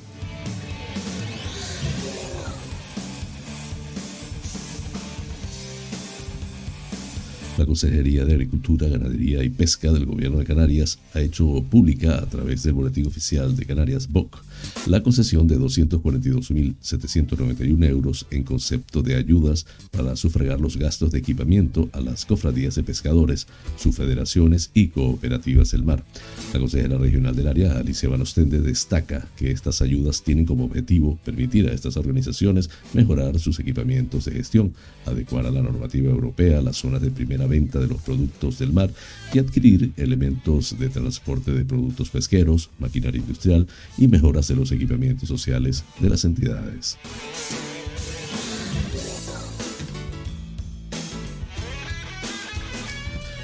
La 7.61 7.67
Consejería 7.67 8.25
de 8.25 8.33
Agricultura, 8.33 8.89
Ganadería 8.89 9.45
y 9.45 9.51
Pesca 9.51 9.93
del 9.93 10.07
Gobierno 10.07 10.39
de 10.39 10.47
Canarias 10.47 10.99
ha 11.13 11.21
hecho 11.21 11.63
pública 11.69 12.17
a 12.17 12.25
través 12.25 12.63
del 12.63 12.73
Boletín 12.73 13.07
Oficial 13.07 13.55
de 13.55 13.67
Canarias, 13.67 14.11
BOC, 14.11 14.43
la 14.87 15.03
concesión 15.03 15.47
de 15.47 15.59
242.791 15.59 17.89
euros 17.89 18.27
en 18.31 18.45
concepto 18.45 19.03
de 19.03 19.17
ayudas 19.17 19.67
para 19.91 20.17
sufragar 20.17 20.61
los 20.61 20.77
gastos 20.77 21.11
de 21.11 21.19
equipamiento 21.19 21.89
a 21.93 22.01
las 22.01 22.25
cofradías 22.25 22.75
de 22.75 22.83
pescadores, 22.83 23.47
sus 23.77 23.97
federaciones 23.97 24.71
y 24.75 24.89
cooperativas 24.89 25.71
del 25.71 25.85
mar. 25.85 26.05
La 26.53 26.61
consejera 26.61 26.99
regional 26.99 27.37
del 27.37 27.49
área, 27.49 27.79
Alicia 27.79 28.09
Banostende, 28.09 28.61
destaca 28.61 29.29
que 29.37 29.51
estas 29.51 29.83
ayudas 29.83 30.23
tienen 30.23 30.47
como 30.47 30.65
objetivo 30.65 31.19
permitir 31.25 31.69
a 31.69 31.73
estas 31.73 31.97
organizaciones 31.97 32.71
mejorar 32.93 33.39
sus 33.39 33.59
equipamientos 33.61 34.25
de 34.25 34.33
gestión, 34.33 34.75
adecuar 35.07 35.47
a 35.47 35.51
la 35.51 35.63
normativa 35.63 36.11
europea 36.11 36.63
las 36.63 36.77
zonas 36.77 37.03
de 37.03 37.11
primera 37.11 37.47
venta 37.47 37.79
de 37.79 37.89
los 37.89 38.01
productos 38.03 38.59
del 38.59 38.73
mar 38.73 38.91
y 39.33 39.39
adquirir 39.39 39.93
elementos 39.97 40.79
de 40.79 40.89
transporte 40.89 41.53
de 41.53 41.65
productos 41.65 42.11
pesqueros, 42.11 42.71
maquinaria 42.79 43.21
industrial 43.21 43.67
y 43.99 44.09
mejoras 44.09 44.50
de 44.51 44.57
los 44.57 44.73
equipamientos 44.73 45.29
sociales 45.29 45.85
de 46.01 46.11
las 46.11 46.25
entidades. 46.25 46.99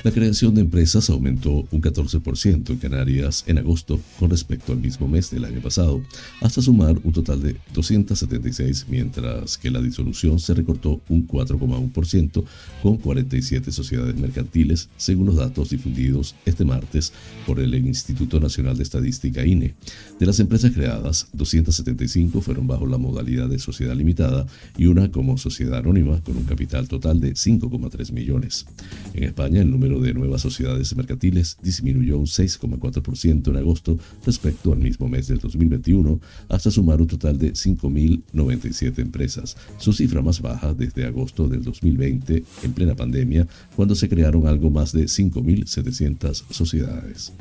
La 0.06 0.12
creación 0.12 0.54
de 0.54 0.60
empresas 0.60 1.10
aumentó 1.10 1.66
un 1.72 1.82
14% 1.82 2.70
en 2.70 2.76
Canarias 2.76 3.42
en 3.48 3.58
agosto 3.58 3.98
con 4.20 4.30
respecto 4.30 4.72
al 4.72 4.78
mismo 4.78 5.08
mes 5.08 5.32
del 5.32 5.44
año 5.44 5.60
pasado, 5.60 6.00
hasta 6.40 6.62
sumar 6.62 6.96
un 7.02 7.12
total 7.12 7.42
de 7.42 7.56
276, 7.74 8.86
mientras 8.88 9.58
que 9.58 9.68
la 9.68 9.82
disolución 9.82 10.38
se 10.38 10.54
recortó 10.54 11.00
un 11.08 11.26
4,1% 11.26 12.44
con 12.84 12.98
47 12.98 13.72
sociedades 13.72 14.14
mercantiles, 14.14 14.88
según 14.96 15.26
los 15.26 15.34
datos 15.34 15.70
difundidos 15.70 16.36
este 16.44 16.64
martes 16.64 17.12
por 17.44 17.58
el 17.58 17.74
Instituto 17.74 18.38
Nacional 18.38 18.76
de 18.76 18.84
Estadística 18.84 19.44
INE. 19.44 19.74
De 20.20 20.26
las 20.26 20.38
empresas 20.38 20.70
creadas, 20.70 21.26
275 21.32 22.40
fueron 22.42 22.68
bajo 22.68 22.86
la 22.86 22.98
modalidad 22.98 23.48
de 23.48 23.58
sociedad 23.58 23.96
limitada 23.96 24.46
y 24.78 24.86
una 24.86 25.10
como 25.10 25.36
sociedad 25.36 25.80
anónima 25.80 26.22
con 26.22 26.36
un 26.36 26.44
capital 26.44 26.86
total 26.86 27.18
de 27.18 27.32
5,3 27.32 28.12
millones. 28.12 28.66
En 29.12 29.24
España, 29.24 29.62
el 29.62 29.70
número 29.72 29.95
de 30.00 30.14
nuevas 30.14 30.42
sociedades 30.42 30.94
mercantiles 30.96 31.56
disminuyó 31.62 32.18
un 32.18 32.26
6,4% 32.26 33.48
en 33.48 33.56
agosto 33.56 33.98
respecto 34.24 34.72
al 34.72 34.78
mismo 34.78 35.08
mes 35.08 35.28
del 35.28 35.38
2021, 35.38 36.20
hasta 36.48 36.70
sumar 36.70 37.00
un 37.00 37.06
total 37.06 37.38
de 37.38 37.52
5.097 37.52 38.98
empresas, 38.98 39.56
su 39.78 39.92
cifra 39.92 40.22
más 40.22 40.40
baja 40.40 40.74
desde 40.74 41.06
agosto 41.06 41.48
del 41.48 41.62
2020, 41.62 42.44
en 42.62 42.72
plena 42.72 42.94
pandemia, 42.94 43.46
cuando 43.74 43.94
se 43.94 44.08
crearon 44.08 44.46
algo 44.46 44.70
más 44.70 44.92
de 44.92 45.04
5.700 45.04 46.44
sociedades. 46.50 47.32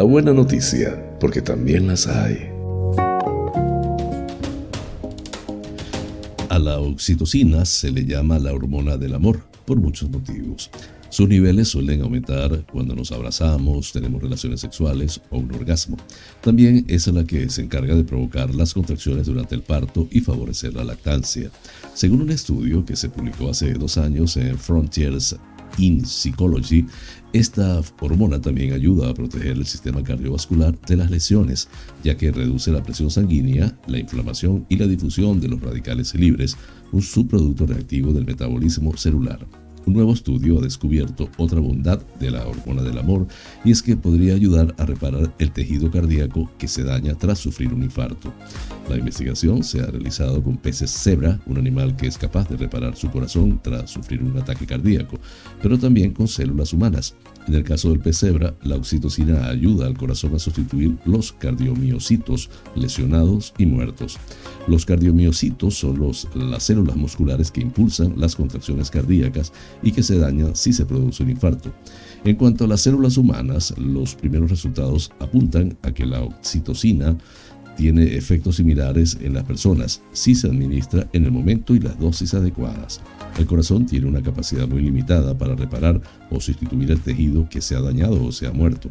La 0.00 0.04
buena 0.04 0.32
noticia, 0.32 0.98
porque 1.20 1.42
también 1.42 1.86
las 1.86 2.06
hay. 2.06 2.48
A 6.48 6.58
la 6.58 6.78
oxitocina 6.78 7.66
se 7.66 7.90
le 7.90 8.06
llama 8.06 8.38
la 8.38 8.54
hormona 8.54 8.96
del 8.96 9.14
amor 9.14 9.42
por 9.66 9.76
muchos 9.76 10.08
motivos. 10.08 10.70
Sus 11.10 11.28
niveles 11.28 11.68
suelen 11.68 12.00
aumentar 12.00 12.64
cuando 12.72 12.94
nos 12.94 13.12
abrazamos, 13.12 13.92
tenemos 13.92 14.22
relaciones 14.22 14.60
sexuales 14.62 15.20
o 15.28 15.36
un 15.36 15.54
orgasmo. 15.54 15.98
También 16.40 16.86
es 16.88 17.06
la 17.08 17.24
que 17.24 17.50
se 17.50 17.60
encarga 17.60 17.94
de 17.94 18.04
provocar 18.04 18.54
las 18.54 18.72
contracciones 18.72 19.26
durante 19.26 19.54
el 19.54 19.60
parto 19.60 20.08
y 20.10 20.20
favorecer 20.20 20.72
la 20.72 20.84
lactancia. 20.84 21.50
Según 21.92 22.22
un 22.22 22.30
estudio 22.30 22.86
que 22.86 22.96
se 22.96 23.10
publicó 23.10 23.50
hace 23.50 23.74
dos 23.74 23.98
años 23.98 24.38
en 24.38 24.56
Frontiers 24.56 25.36
in 25.80 26.04
Psychology, 26.04 26.86
esta 27.32 27.80
hormona 28.00 28.40
también 28.40 28.72
ayuda 28.72 29.10
a 29.10 29.14
proteger 29.14 29.52
el 29.52 29.66
sistema 29.66 30.02
cardiovascular 30.02 30.78
de 30.80 30.96
las 30.96 31.10
lesiones, 31.10 31.68
ya 32.04 32.16
que 32.16 32.32
reduce 32.32 32.70
la 32.70 32.82
presión 32.82 33.10
sanguínea, 33.10 33.78
la 33.86 33.98
inflamación 33.98 34.66
y 34.68 34.76
la 34.76 34.86
difusión 34.86 35.40
de 35.40 35.48
los 35.48 35.60
radicales 35.60 36.14
libres, 36.14 36.56
un 36.92 37.02
subproducto 37.02 37.66
reactivo 37.66 38.12
del 38.12 38.26
metabolismo 38.26 38.96
celular. 38.96 39.46
Un 39.86 39.94
nuevo 39.94 40.12
estudio 40.12 40.58
ha 40.58 40.62
descubierto 40.62 41.28
otra 41.38 41.60
bondad 41.60 42.00
de 42.18 42.30
la 42.30 42.46
hormona 42.46 42.82
del 42.82 42.98
amor 42.98 43.26
y 43.64 43.70
es 43.70 43.82
que 43.82 43.96
podría 43.96 44.34
ayudar 44.34 44.74
a 44.78 44.84
reparar 44.84 45.32
el 45.38 45.52
tejido 45.52 45.90
cardíaco 45.90 46.50
que 46.58 46.68
se 46.68 46.84
daña 46.84 47.14
tras 47.14 47.38
sufrir 47.38 47.72
un 47.72 47.82
infarto. 47.82 48.32
La 48.88 48.96
investigación 48.96 49.64
se 49.64 49.80
ha 49.80 49.86
realizado 49.86 50.42
con 50.42 50.58
peces 50.58 50.90
cebra, 50.90 51.40
un 51.46 51.58
animal 51.58 51.96
que 51.96 52.06
es 52.06 52.18
capaz 52.18 52.48
de 52.48 52.56
reparar 52.56 52.94
su 52.96 53.10
corazón 53.10 53.60
tras 53.62 53.90
sufrir 53.90 54.22
un 54.22 54.36
ataque 54.36 54.66
cardíaco, 54.66 55.18
pero 55.62 55.78
también 55.78 56.12
con 56.12 56.28
células 56.28 56.72
humanas. 56.72 57.14
En 57.50 57.56
el 57.56 57.64
caso 57.64 57.90
del 57.90 57.98
pesebra, 57.98 58.54
la 58.62 58.76
oxitocina 58.76 59.48
ayuda 59.48 59.88
al 59.88 59.98
corazón 59.98 60.36
a 60.36 60.38
sustituir 60.38 60.96
los 61.04 61.32
cardiomiocitos 61.32 62.48
lesionados 62.76 63.54
y 63.58 63.66
muertos. 63.66 64.18
Los 64.68 64.86
cardiomiocitos 64.86 65.74
son 65.74 65.98
los, 65.98 66.28
las 66.36 66.62
células 66.62 66.94
musculares 66.94 67.50
que 67.50 67.60
impulsan 67.60 68.14
las 68.16 68.36
contracciones 68.36 68.88
cardíacas 68.88 69.52
y 69.82 69.90
que 69.90 70.04
se 70.04 70.16
dañan 70.16 70.54
si 70.54 70.72
se 70.72 70.86
produce 70.86 71.24
un 71.24 71.30
infarto. 71.30 71.72
En 72.22 72.36
cuanto 72.36 72.66
a 72.66 72.68
las 72.68 72.82
células 72.82 73.16
humanas, 73.16 73.74
los 73.76 74.14
primeros 74.14 74.48
resultados 74.48 75.10
apuntan 75.18 75.76
a 75.82 75.90
que 75.90 76.06
la 76.06 76.22
oxitocina 76.22 77.18
tiene 77.80 78.14
efectos 78.14 78.56
similares 78.56 79.16
en 79.22 79.32
las 79.32 79.44
personas 79.44 80.02
si 80.12 80.34
se 80.34 80.48
administra 80.48 81.08
en 81.14 81.24
el 81.24 81.30
momento 81.30 81.74
y 81.74 81.80
las 81.80 81.98
dosis 81.98 82.34
adecuadas. 82.34 83.00
El 83.38 83.46
corazón 83.46 83.86
tiene 83.86 84.06
una 84.06 84.20
capacidad 84.20 84.68
muy 84.68 84.82
limitada 84.82 85.36
para 85.38 85.54
reparar 85.54 85.98
o 86.30 86.38
sustituir 86.42 86.90
el 86.90 87.00
tejido 87.00 87.48
que 87.48 87.62
se 87.62 87.74
ha 87.74 87.80
dañado 87.80 88.22
o 88.22 88.32
se 88.32 88.46
ha 88.46 88.52
muerto. 88.52 88.90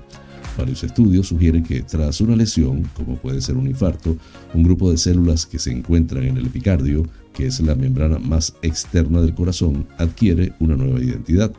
Varios 0.57 0.83
estudios 0.83 1.27
sugieren 1.27 1.61
que 1.61 1.83
tras 1.83 2.19
una 2.19 2.35
lesión, 2.35 2.89
como 2.95 3.17
puede 3.17 3.41
ser 3.41 3.57
un 3.57 3.67
infarto, 3.67 4.17
un 4.55 4.63
grupo 4.63 4.89
de 4.89 4.97
células 4.97 5.45
que 5.45 5.59
se 5.59 5.71
encuentran 5.71 6.23
en 6.23 6.37
el 6.37 6.47
epicardio, 6.47 7.07
que 7.31 7.45
es 7.45 7.59
la 7.59 7.75
membrana 7.75 8.17
más 8.17 8.55
externa 8.63 9.21
del 9.21 9.35
corazón, 9.35 9.85
adquiere 9.99 10.53
una 10.59 10.75
nueva 10.75 10.99
identidad. 10.99 11.51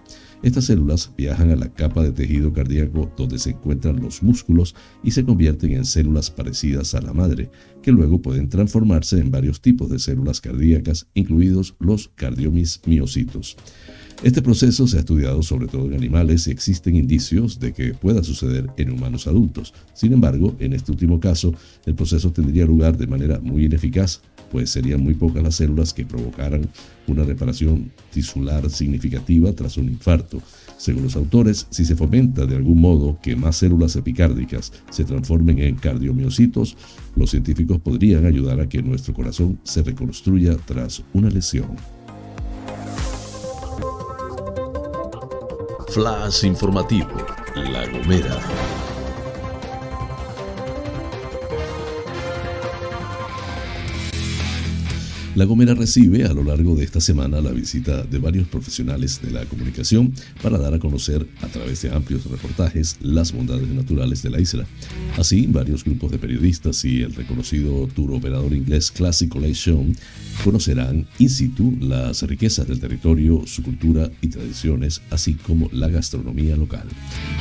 Estas 0.42 0.64
células 0.64 1.12
viajan 1.18 1.50
a 1.50 1.56
la 1.56 1.68
capa 1.68 2.02
de 2.02 2.12
tejido 2.12 2.52
cardíaco 2.52 3.12
donde 3.16 3.38
se 3.38 3.50
encuentran 3.50 4.00
los 4.00 4.22
músculos 4.22 4.74
y 5.02 5.10
se 5.10 5.24
convierten 5.24 5.72
en 5.72 5.84
células 5.84 6.30
parecidas 6.30 6.94
a 6.94 7.02
la 7.02 7.12
madre, 7.12 7.50
que 7.82 7.92
luego 7.92 8.22
pueden 8.22 8.48
transformarse 8.48 9.18
en 9.18 9.30
varios 9.30 9.60
tipos 9.60 9.90
de 9.90 9.98
células 9.98 10.40
cardíacas, 10.40 11.08
incluidos 11.12 11.74
los 11.78 12.08
cardiomiocitos. 12.14 13.56
Este 14.22 14.42
proceso 14.42 14.86
se 14.86 14.98
ha 14.98 15.00
estudiado 15.00 15.42
sobre 15.42 15.66
todo 15.66 15.86
en 15.86 15.94
animales 15.94 16.46
y 16.46 16.50
existen 16.50 16.94
indicios 16.94 17.58
de 17.58 17.72
que 17.72 17.94
pueda 17.94 18.22
suceder 18.22 18.66
en 18.76 18.90
humanos 18.90 19.26
adultos. 19.26 19.72
Sin 19.94 20.12
embargo, 20.12 20.54
en 20.58 20.74
este 20.74 20.92
último 20.92 21.20
caso, 21.20 21.54
el 21.86 21.94
proceso 21.94 22.30
tendría 22.30 22.66
lugar 22.66 22.98
de 22.98 23.06
manera 23.06 23.40
muy 23.40 23.64
ineficaz, 23.64 24.20
pues 24.50 24.70
serían 24.70 25.02
muy 25.02 25.14
pocas 25.14 25.42
las 25.42 25.56
células 25.56 25.94
que 25.94 26.04
provocaran 26.04 26.68
una 27.06 27.24
reparación 27.24 27.90
tisular 28.12 28.68
significativa 28.70 29.52
tras 29.52 29.76
un 29.76 29.88
infarto. 29.88 30.42
Según 30.76 31.04
los 31.04 31.16
autores, 31.16 31.66
si 31.70 31.84
se 31.84 31.96
fomenta 31.96 32.46
de 32.46 32.56
algún 32.56 32.80
modo 32.80 33.18
que 33.22 33.36
más 33.36 33.56
células 33.56 33.96
epicárdicas 33.96 34.72
se 34.90 35.04
transformen 35.04 35.58
en 35.58 35.76
cardiomiocitos, 35.76 36.76
los 37.16 37.30
científicos 37.30 37.78
podrían 37.80 38.26
ayudar 38.26 38.60
a 38.60 38.68
que 38.68 38.82
nuestro 38.82 39.12
corazón 39.14 39.58
se 39.62 39.82
reconstruya 39.82 40.56
tras 40.56 41.02
una 41.12 41.28
lesión. 41.28 41.76
Flash 45.88 46.44
informativo, 46.44 47.10
La 47.56 47.86
Gomera. 47.90 48.79
La 55.40 55.46
Gomera 55.46 55.72
recibe 55.72 56.26
a 56.26 56.34
lo 56.34 56.44
largo 56.44 56.76
de 56.76 56.84
esta 56.84 57.00
semana 57.00 57.40
la 57.40 57.50
visita 57.50 58.02
de 58.02 58.18
varios 58.18 58.46
profesionales 58.46 59.22
de 59.22 59.30
la 59.30 59.46
comunicación 59.46 60.12
para 60.42 60.58
dar 60.58 60.74
a 60.74 60.78
conocer 60.78 61.26
a 61.40 61.46
través 61.46 61.80
de 61.80 61.90
amplios 61.90 62.26
reportajes 62.26 62.98
las 63.00 63.32
bondades 63.32 63.66
naturales 63.68 64.22
de 64.22 64.28
la 64.28 64.38
isla. 64.38 64.66
Así, 65.16 65.46
varios 65.46 65.82
grupos 65.82 66.10
de 66.10 66.18
periodistas 66.18 66.84
y 66.84 67.00
el 67.00 67.14
reconocido 67.14 67.86
tour 67.86 68.12
operador 68.12 68.52
inglés 68.52 68.90
Classic 68.90 69.30
Collection 69.30 69.96
conocerán 70.44 71.06
in 71.18 71.30
situ 71.30 71.74
las 71.80 72.20
riquezas 72.20 72.68
del 72.68 72.78
territorio, 72.78 73.42
su 73.46 73.62
cultura 73.62 74.10
y 74.20 74.28
tradiciones, 74.28 75.00
así 75.08 75.36
como 75.36 75.70
la 75.72 75.88
gastronomía 75.88 76.54
local. 76.54 76.84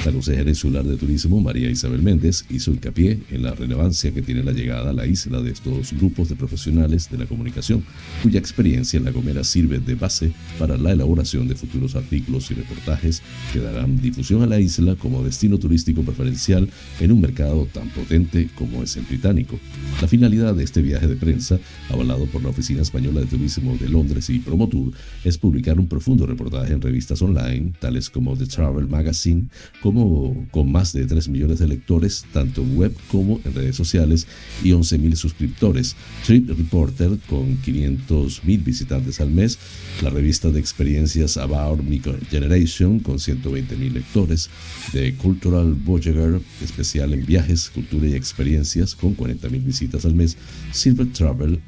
La 0.06 0.14
consejera 0.14 0.50
insular 0.50 0.86
de 0.86 0.96
turismo, 0.96 1.42
María 1.42 1.70
Isabel 1.70 2.02
Méndez, 2.02 2.46
hizo 2.50 2.72
hincapié 2.72 3.20
en 3.30 3.44
la 3.44 3.56
relevancia 3.56 4.14
que 4.14 4.22
tiene 4.22 4.42
la 4.42 4.54
llegada 4.54 4.92
a 4.92 4.94
la 4.94 5.06
isla 5.06 5.42
de 5.42 5.52
estos 5.52 5.92
grupos 5.92 6.30
de 6.30 6.38
profesionales 6.38 7.10
de 7.10 7.18
la 7.18 7.26
comunicación, 7.26 7.84
cuya 8.24 8.40
experiencia 8.40 8.98
en 8.98 9.06
La 9.06 9.12
Gomera 9.12 9.44
sirve 9.44 9.80
de 9.80 9.96
base 9.96 10.32
para 10.58 10.78
la 10.78 10.92
elaboración 10.92 11.48
de 11.48 11.56
futuros 11.56 11.96
artículos 11.96 12.52
y 12.52 12.56
reportajes 12.56 13.22
que 13.54 13.60
darán 13.60 14.02
difusión 14.02 14.42
a 14.42 14.48
la 14.48 14.60
isla 14.60 14.96
como 14.96 15.24
destino 15.24 15.58
turístico 15.58 16.04
preferencial 16.04 16.70
en 17.00 17.12
un 17.12 17.22
mercado 17.22 17.68
tan 17.72 17.90
potente 17.90 18.50
como 18.56 18.84
es 18.84 18.98
el 18.98 19.04
británico. 19.04 19.60
La 20.02 20.08
finalidad 20.08 20.56
de 20.56 20.64
este 20.64 20.82
viaje 20.82 21.08
de 21.08 21.16
prensa, 21.16 21.60
avalado 21.90 22.26
por 22.26 22.44
la 22.44 22.50
Oficina 22.50 22.82
Española 22.82 23.22
de 23.22 23.28
Turismo 23.28 23.78
de 23.78 23.90
Londres 23.90 24.30
y 24.30 24.40
Promotour 24.40 24.92
es 25.24 25.38
publicar 25.38 25.80
un 25.80 25.88
profundo 25.88 26.26
reportaje 26.26 26.74
en 26.74 26.82
revistas 26.82 27.22
online, 27.22 27.74
tales 27.80 28.10
como 28.10 28.36
The 28.36 28.46
Travel 28.46 28.88
Magazine, 28.88 29.48
como 29.82 30.48
con 30.52 30.72
más 30.72 30.94
de 30.94 31.06
3 31.06 31.30
millones 31.30 31.60
de 31.60 31.68
lectores, 31.68 32.26
tanto 32.34 32.62
en 32.62 32.78
web 32.78 32.96
como 33.10 33.40
en 33.46 33.54
redes 33.54 33.76
sociales, 33.76 34.28
y 34.64 34.72
11.000 34.72 35.16
suscriptores. 35.16 35.96
Trip 36.26 36.50
Reporter, 36.50 37.18
con 37.28 37.58
500.000 37.80 38.64
visitantes 38.64 39.22
al 39.22 39.32
mes, 39.32 39.58
la 40.02 40.10
revista 40.10 40.50
de 40.50 40.60
experiencias 40.60 41.38
About 41.38 41.82
Micro 41.82 42.16
Generation, 42.30 43.00
con 43.00 43.18
120.000 43.18 43.92
lectores, 43.92 44.50
The 44.92 45.16
Cultural 45.16 45.74
Voyager, 45.74 46.42
especial 46.64 47.14
en 47.14 47.26
viajes, 47.26 47.70
cultura 47.70 48.08
y 48.08 48.16
experiencias, 48.16 48.96
con 48.96 49.16
40.000 49.16 49.64
visitas 49.64 50.06
al 50.06 50.16
mes, 50.16 50.38
Silver 50.72 51.12
Travel, 51.12 51.60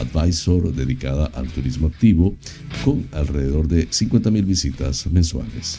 Advisor, 0.00 0.74
dedicada 0.74 1.26
al 1.34 1.48
turismo 1.48 1.88
activo 1.88 2.34
con 2.84 3.06
alrededor 3.12 3.68
de 3.68 3.88
50.000 3.88 4.44
visitas 4.44 5.06
mensuales. 5.06 5.78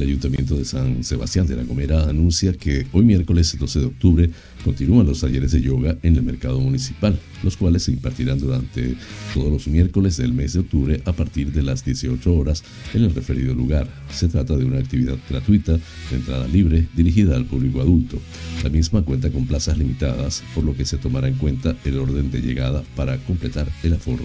El 0.00 0.08
Ayuntamiento 0.08 0.56
de 0.56 0.64
San 0.64 1.04
Sebastián 1.04 1.46
de 1.46 1.56
la 1.56 1.64
Gomera 1.64 2.08
anuncia 2.08 2.54
que 2.54 2.86
hoy 2.92 3.04
miércoles 3.04 3.54
12 3.58 3.80
de 3.80 3.84
octubre 3.84 4.30
continúan 4.64 5.06
los 5.06 5.20
talleres 5.20 5.52
de 5.52 5.60
yoga 5.60 5.96
en 6.02 6.16
el 6.16 6.22
mercado 6.22 6.60
municipal, 6.60 7.18
los 7.42 7.56
cuales 7.56 7.84
se 7.84 7.92
impartirán 7.92 8.38
durante 8.38 8.94
todos 9.34 9.50
los 9.50 9.68
miércoles 9.68 10.16
del 10.16 10.32
mes 10.32 10.52
de 10.52 10.60
octubre 10.60 11.02
a 11.04 11.12
partir 11.12 11.52
de 11.52 11.62
las 11.62 11.84
18 11.84 12.34
horas 12.34 12.62
en 12.94 13.04
el 13.04 13.14
referido 13.14 13.54
lugar. 13.54 13.88
Se 14.12 14.28
trata 14.28 14.56
de 14.56 14.64
una 14.64 14.78
actividad 14.78 15.16
gratuita 15.28 15.72
de 15.72 16.16
entrada 16.16 16.46
libre 16.48 16.86
dirigida 16.94 17.36
al 17.36 17.46
público 17.46 17.80
adulto. 17.80 18.18
La 18.62 18.70
misma 18.70 19.02
cuenta 19.02 19.30
con 19.30 19.46
plazas 19.46 19.78
limitadas, 19.78 20.42
por 20.54 20.64
lo 20.64 20.76
que 20.76 20.84
se 20.84 20.98
tomará 20.98 21.28
en 21.28 21.34
cuenta 21.34 21.76
el 21.84 21.98
orden 21.98 22.30
de 22.30 22.40
llegada 22.40 22.82
para 22.96 23.18
completar 23.18 23.68
el 23.82 23.94
aforo. 23.94 24.24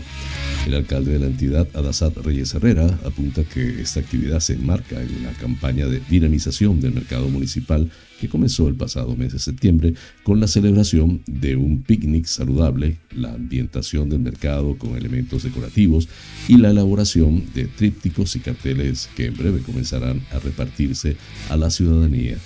El 0.65 0.73
alcalde 0.73 1.11
de 1.11 1.19
la 1.19 1.27
entidad, 1.27 1.67
Adasat 1.73 2.17
Reyes 2.17 2.53
Herrera, 2.53 2.99
apunta 3.05 3.43
que 3.43 3.81
esta 3.81 3.99
actividad 3.99 4.39
se 4.39 4.53
enmarca 4.53 5.01
en 5.01 5.15
una 5.17 5.31
campaña 5.33 5.85
de 5.85 6.01
dinamización 6.09 6.81
del 6.81 6.93
mercado 6.93 7.29
municipal 7.29 7.91
que 8.25 8.31
comenzó 8.31 8.67
el 8.67 8.75
pasado 8.75 9.15
mes 9.15 9.33
de 9.33 9.39
septiembre 9.39 9.93
con 10.23 10.39
la 10.39 10.47
celebración 10.47 11.21
de 11.27 11.55
un 11.55 11.83
picnic 11.83 12.25
saludable, 12.25 12.97
la 13.11 13.33
ambientación 13.33 14.09
del 14.09 14.19
mercado 14.19 14.77
con 14.77 14.95
elementos 14.95 15.43
decorativos 15.43 16.07
y 16.47 16.57
la 16.57 16.71
elaboración 16.71 17.43
de 17.53 17.65
trípticos 17.65 18.35
y 18.35 18.39
carteles 18.39 19.09
que 19.15 19.27
en 19.27 19.37
breve 19.37 19.61
comenzarán 19.61 20.21
a 20.31 20.39
repartirse 20.39 21.17
a 21.49 21.57
la 21.57 21.69
ciudadanía. 21.69 22.37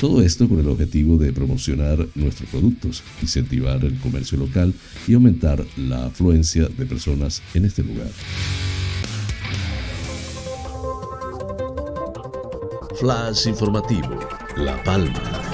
Todo 0.00 0.22
esto 0.22 0.48
con 0.48 0.58
el 0.58 0.68
objetivo 0.68 1.18
de 1.18 1.32
promocionar 1.32 2.06
nuestros 2.14 2.48
productos, 2.48 3.02
incentivar 3.20 3.84
el 3.84 3.98
comercio 3.98 4.38
local 4.38 4.72
y 5.06 5.14
aumentar 5.14 5.64
la 5.76 6.06
afluencia 6.06 6.66
de 6.66 6.86
personas 6.86 7.42
en 7.52 7.66
este 7.66 7.82
lugar. 7.82 8.08
Flash 12.98 13.46
informativo, 13.46 14.18
La 14.56 14.74
Palma. 14.82 15.45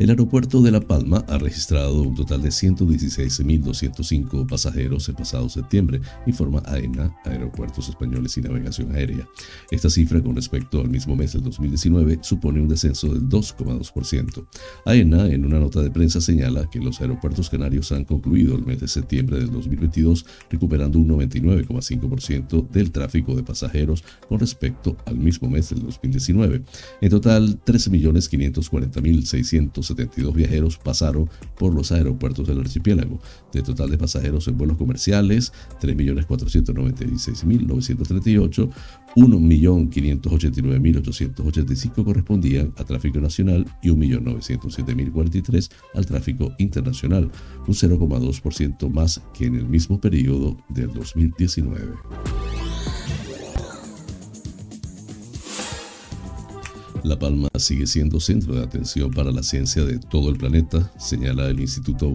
El 0.00 0.08
aeropuerto 0.08 0.62
de 0.62 0.70
La 0.70 0.80
Palma 0.80 1.26
ha 1.28 1.36
registrado 1.36 2.00
un 2.00 2.14
total 2.14 2.40
de 2.40 2.48
116.205 2.48 4.48
pasajeros 4.48 5.06
el 5.10 5.14
pasado 5.14 5.50
septiembre, 5.50 6.00
informa 6.26 6.62
AENA, 6.64 7.14
Aeropuertos 7.26 7.90
Españoles 7.90 8.34
y 8.38 8.40
Navegación 8.40 8.96
Aérea. 8.96 9.28
Esta 9.70 9.90
cifra 9.90 10.22
con 10.22 10.36
respecto 10.36 10.80
al 10.80 10.88
mismo 10.88 11.16
mes 11.16 11.34
del 11.34 11.42
2019 11.42 12.20
supone 12.22 12.62
un 12.62 12.68
descenso 12.68 13.12
del 13.12 13.28
2,2%. 13.28 14.46
AENA 14.86 15.26
en 15.26 15.44
una 15.44 15.60
nota 15.60 15.82
de 15.82 15.90
prensa 15.90 16.22
señala 16.22 16.70
que 16.70 16.80
los 16.80 17.02
aeropuertos 17.02 17.50
canarios 17.50 17.92
han 17.92 18.06
concluido 18.06 18.56
el 18.56 18.64
mes 18.64 18.80
de 18.80 18.88
septiembre 18.88 19.36
del 19.36 19.50
2022 19.50 20.24
recuperando 20.48 20.98
un 20.98 21.08
99,5% 21.08 22.70
del 22.70 22.90
tráfico 22.90 23.36
de 23.36 23.42
pasajeros 23.42 24.02
con 24.26 24.40
respecto 24.40 24.96
al 25.04 25.18
mismo 25.18 25.50
mes 25.50 25.68
del 25.68 25.82
2019. 25.82 26.62
En 27.02 27.10
total, 27.10 27.62
13.540.600 27.62 29.89
272 29.94 30.34
viajeros 30.34 30.78
pasaron 30.78 31.28
por 31.58 31.74
los 31.74 31.92
aeropuertos 31.92 32.46
del 32.46 32.60
archipiélago. 32.60 33.20
De 33.52 33.62
total 33.62 33.90
de 33.90 33.98
pasajeros 33.98 34.46
en 34.48 34.56
vuelos 34.56 34.76
comerciales, 34.76 35.52
3.496.938, 35.80 38.70
1.589.885 39.16 42.04
correspondían 42.04 42.72
a 42.76 42.84
tráfico 42.84 43.20
nacional 43.20 43.66
y 43.82 43.88
1.907.043 43.90 45.68
al 45.94 46.06
tráfico 46.06 46.52
internacional, 46.58 47.28
un 47.66 47.74
0,2% 47.74 48.88
más 48.90 49.20
que 49.34 49.46
en 49.46 49.56
el 49.56 49.68
mismo 49.68 50.00
periodo 50.00 50.56
del 50.68 50.94
2019. 50.94 52.69
La 57.02 57.18
Palma 57.18 57.48
sigue 57.56 57.86
siendo 57.86 58.20
centro 58.20 58.54
de 58.54 58.62
atención 58.62 59.10
para 59.10 59.32
la 59.32 59.42
ciencia 59.42 59.84
de 59.84 59.98
todo 59.98 60.28
el 60.28 60.36
planeta, 60.36 60.92
señala 60.98 61.48
el 61.48 61.58
Instituto 61.60 62.14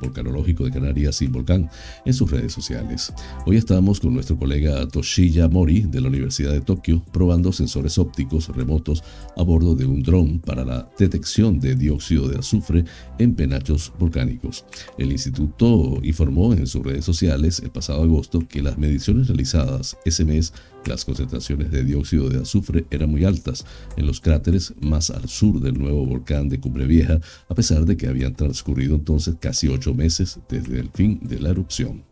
Volcanológico 0.00 0.64
de 0.64 0.70
Canarias 0.70 1.20
y 1.20 1.26
Volcán 1.26 1.68
en 2.06 2.14
sus 2.14 2.30
redes 2.30 2.52
sociales. 2.52 3.12
Hoy 3.44 3.56
estamos 3.56 4.00
con 4.00 4.14
nuestro 4.14 4.38
colega 4.38 4.88
Toshiya 4.88 5.48
Mori 5.48 5.82
de 5.82 6.00
la 6.00 6.08
Universidad 6.08 6.52
de 6.52 6.62
Tokio 6.62 7.04
probando 7.12 7.52
sensores 7.52 7.98
ópticos 7.98 8.48
remotos 8.48 9.04
a 9.36 9.42
bordo 9.42 9.74
de 9.74 9.84
un 9.84 10.02
dron 10.02 10.38
para 10.40 10.64
la 10.64 10.88
detección 10.98 11.60
de 11.60 11.74
dióxido 11.74 12.26
de 12.26 12.38
azufre 12.38 12.84
en 13.18 13.34
penachos 13.34 13.92
volcánicos. 13.98 14.64
El 14.96 15.12
instituto 15.12 16.00
informó 16.02 16.54
en 16.54 16.66
sus 16.66 16.82
redes 16.82 17.04
sociales 17.04 17.60
el 17.60 17.70
pasado 17.70 18.02
agosto 18.02 18.40
que 18.48 18.62
las 18.62 18.78
mediciones 18.78 19.28
realizadas 19.28 19.98
ese 20.06 20.24
mes 20.24 20.54
las 20.86 21.04
concentraciones 21.04 21.70
de 21.70 21.84
dióxido 21.84 22.28
de 22.28 22.40
azufre 22.40 22.86
eran 22.90 23.10
muy 23.10 23.24
altas 23.24 23.64
en 23.96 24.06
los 24.06 24.20
cráteres 24.20 24.74
más 24.80 25.10
al 25.10 25.28
sur 25.28 25.60
del 25.60 25.78
nuevo 25.78 26.04
volcán 26.06 26.48
de 26.48 26.60
Cumbre 26.60 26.86
Vieja, 26.86 27.20
a 27.48 27.54
pesar 27.54 27.84
de 27.84 27.96
que 27.96 28.06
habían 28.06 28.34
transcurrido 28.34 28.96
entonces 28.96 29.36
casi 29.40 29.68
ocho 29.68 29.94
meses 29.94 30.38
desde 30.48 30.80
el 30.80 30.90
fin 30.90 31.20
de 31.22 31.40
la 31.40 31.50
erupción. 31.50 32.04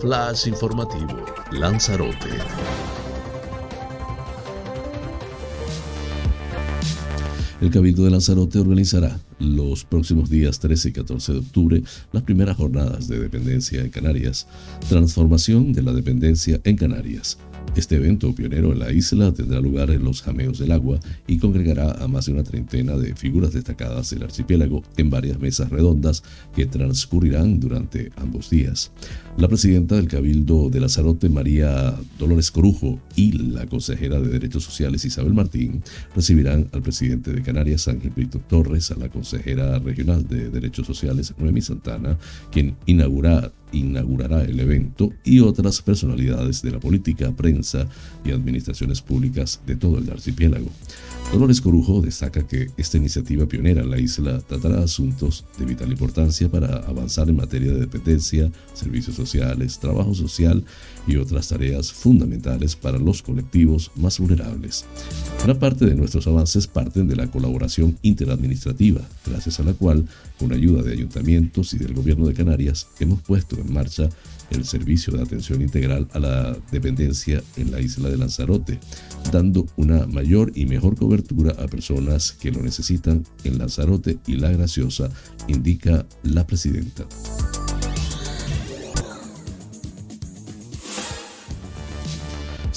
Flash 0.00 0.48
informativo, 0.48 1.24
Lanzarote. 1.52 2.30
El 7.60 7.70
Cabildo 7.70 8.04
de 8.04 8.10
Lanzarote 8.10 8.58
organizará 8.58 9.18
los 9.40 9.84
próximos 9.84 10.30
días 10.30 10.60
13 10.60 10.90
y 10.90 10.92
14 10.92 11.32
de 11.32 11.38
octubre 11.38 11.82
las 12.12 12.22
primeras 12.22 12.56
jornadas 12.56 13.08
de 13.08 13.18
dependencia 13.18 13.80
en 13.80 13.90
Canarias, 13.90 14.46
transformación 14.88 15.72
de 15.72 15.82
la 15.82 15.92
dependencia 15.92 16.60
en 16.64 16.76
Canarias, 16.76 17.38
este 17.76 17.96
evento 17.96 18.34
pionero 18.34 18.72
en 18.72 18.80
la 18.80 18.92
isla 18.92 19.32
tendrá 19.32 19.60
lugar 19.60 19.90
en 19.90 20.04
los 20.04 20.22
Jameos 20.22 20.58
del 20.58 20.72
Agua 20.72 20.98
y 21.26 21.38
congregará 21.38 21.92
a 21.92 22.08
más 22.08 22.26
de 22.26 22.32
una 22.32 22.42
treintena 22.42 22.96
de 22.96 23.14
figuras 23.14 23.52
destacadas 23.52 24.10
del 24.10 24.24
archipiélago 24.24 24.82
en 24.96 25.08
varias 25.08 25.38
mesas 25.38 25.70
redondas 25.70 26.22
que 26.54 26.66
transcurrirán 26.66 27.60
durante 27.60 28.10
ambos 28.16 28.50
días. 28.50 28.90
La 29.38 29.48
presidenta 29.48 29.96
del 29.96 30.08
Cabildo 30.08 30.68
de 30.68 30.80
Lazarote, 30.80 31.28
María 31.28 31.94
Dolores 32.18 32.50
Corujo, 32.50 33.00
y 33.14 33.32
la 33.32 33.66
consejera 33.66 34.20
de 34.20 34.28
Derechos 34.28 34.64
Sociales, 34.64 35.04
Isabel 35.04 35.32
Martín, 35.32 35.82
recibirán 36.14 36.68
al 36.72 36.82
presidente 36.82 37.32
de 37.32 37.42
Canarias, 37.42 37.88
Ángel 37.88 38.12
Víctor 38.14 38.42
Torres, 38.48 38.90
a 38.90 38.96
la 38.96 39.08
consejera 39.08 39.78
regional 39.78 40.26
de 40.26 40.50
Derechos 40.50 40.86
Sociales, 40.86 41.34
Noemi 41.38 41.60
Santana, 41.60 42.18
quien 42.50 42.76
inaugurará 42.86 43.52
inaugurará 43.72 44.42
el 44.42 44.60
evento 44.60 45.12
y 45.24 45.40
otras 45.40 45.82
personalidades 45.82 46.62
de 46.62 46.70
la 46.70 46.80
política, 46.80 47.30
prensa 47.32 47.86
y 48.24 48.32
administraciones 48.32 49.00
públicas 49.00 49.60
de 49.66 49.76
todo 49.76 49.98
el 49.98 50.10
archipiélago. 50.10 50.70
Dolores 51.32 51.60
Corujo 51.60 52.02
destaca 52.02 52.44
que 52.44 52.70
esta 52.76 52.96
iniciativa 52.96 53.46
pionera 53.46 53.82
en 53.82 53.90
la 53.90 54.00
isla 54.00 54.40
tratará 54.40 54.82
asuntos 54.82 55.44
de 55.56 55.64
vital 55.64 55.88
importancia 55.92 56.50
para 56.50 56.78
avanzar 56.78 57.28
en 57.28 57.36
materia 57.36 57.72
de 57.72 57.78
dependencia, 57.78 58.50
servicios 58.74 59.14
sociales, 59.14 59.78
trabajo 59.78 60.12
social 60.12 60.64
y 61.06 61.16
otras 61.16 61.46
tareas 61.46 61.92
fundamentales 61.92 62.74
para 62.74 62.98
los 62.98 63.22
colectivos 63.22 63.92
más 63.94 64.18
vulnerables. 64.18 64.86
Gran 65.44 65.56
parte 65.60 65.86
de 65.86 65.94
nuestros 65.94 66.26
avances 66.26 66.66
parten 66.66 67.06
de 67.06 67.14
la 67.14 67.30
colaboración 67.30 67.96
interadministrativa, 68.02 69.00
gracias 69.24 69.60
a 69.60 69.62
la 69.62 69.72
cual, 69.72 70.08
con 70.36 70.52
ayuda 70.52 70.82
de 70.82 70.94
ayuntamientos 70.94 71.72
y 71.74 71.78
del 71.78 71.94
Gobierno 71.94 72.26
de 72.26 72.34
Canarias, 72.34 72.88
hemos 72.98 73.22
puesto 73.22 73.56
en 73.56 73.72
marcha 73.72 74.08
el 74.50 74.64
servicio 74.64 75.12
de 75.12 75.22
atención 75.22 75.62
integral 75.62 76.08
a 76.12 76.18
la 76.18 76.56
dependencia 76.70 77.42
en 77.56 77.70
la 77.70 77.80
isla 77.80 78.08
de 78.08 78.16
Lanzarote, 78.16 78.78
dando 79.32 79.66
una 79.76 80.06
mayor 80.06 80.52
y 80.54 80.66
mejor 80.66 80.96
cobertura 80.96 81.52
a 81.62 81.66
personas 81.66 82.32
que 82.32 82.50
lo 82.50 82.62
necesitan 82.62 83.24
en 83.44 83.58
Lanzarote 83.58 84.18
y 84.26 84.36
La 84.36 84.50
Graciosa, 84.50 85.10
indica 85.48 86.06
la 86.22 86.46
presidenta. 86.46 87.06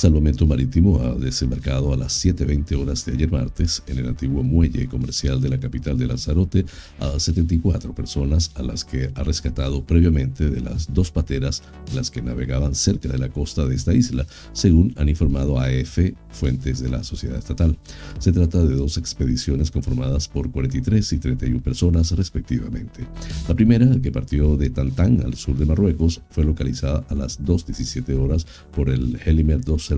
Salvamento 0.03 0.45
Marítimo 0.45 0.99
ha 0.99 1.15
desembarcado 1.15 1.93
a 1.93 1.95
las 1.95 2.25
7.20 2.25 2.77
horas 2.77 3.05
de 3.05 3.13
ayer 3.13 3.31
martes 3.31 3.83
en 3.87 3.99
el 3.99 4.09
antiguo 4.09 4.43
muelle 4.43 4.85
comercial 4.89 5.39
de 5.39 5.47
la 5.47 5.57
capital 5.57 5.97
de 5.97 6.07
Lanzarote 6.07 6.65
a 6.99 7.17
74 7.17 7.95
personas 7.95 8.51
a 8.55 8.63
las 8.63 8.83
que 8.83 9.11
ha 9.15 9.23
rescatado 9.23 9.85
previamente 9.85 10.49
de 10.49 10.59
las 10.59 10.93
dos 10.93 11.09
pateras 11.09 11.63
las 11.95 12.11
que 12.11 12.21
navegaban 12.21 12.75
cerca 12.75 13.07
de 13.07 13.17
la 13.17 13.29
costa 13.29 13.65
de 13.65 13.75
esta 13.75 13.93
isla, 13.93 14.27
según 14.51 14.93
han 14.97 15.07
informado 15.07 15.57
AF 15.57 15.99
fuentes 16.31 16.81
de 16.81 16.89
la 16.89 17.05
sociedad 17.05 17.37
estatal. 17.37 17.77
Se 18.19 18.33
trata 18.33 18.61
de 18.61 18.75
dos 18.75 18.97
expediciones 18.97 19.71
conformadas 19.71 20.27
por 20.27 20.51
43 20.51 21.13
y 21.13 21.17
31 21.17 21.61
personas 21.61 22.11
respectivamente. 22.11 23.07
La 23.47 23.55
primera, 23.55 23.87
que 24.01 24.11
partió 24.11 24.57
de 24.57 24.69
Tantán 24.69 25.21
al 25.23 25.35
sur 25.35 25.55
de 25.55 25.65
Marruecos, 25.65 26.19
fue 26.29 26.43
localizada 26.43 27.05
a 27.07 27.15
las 27.15 27.41
2.17 27.41 28.19
horas 28.19 28.45
por 28.75 28.89
el 28.89 29.17
Helimer 29.23 29.63
12 29.63 29.92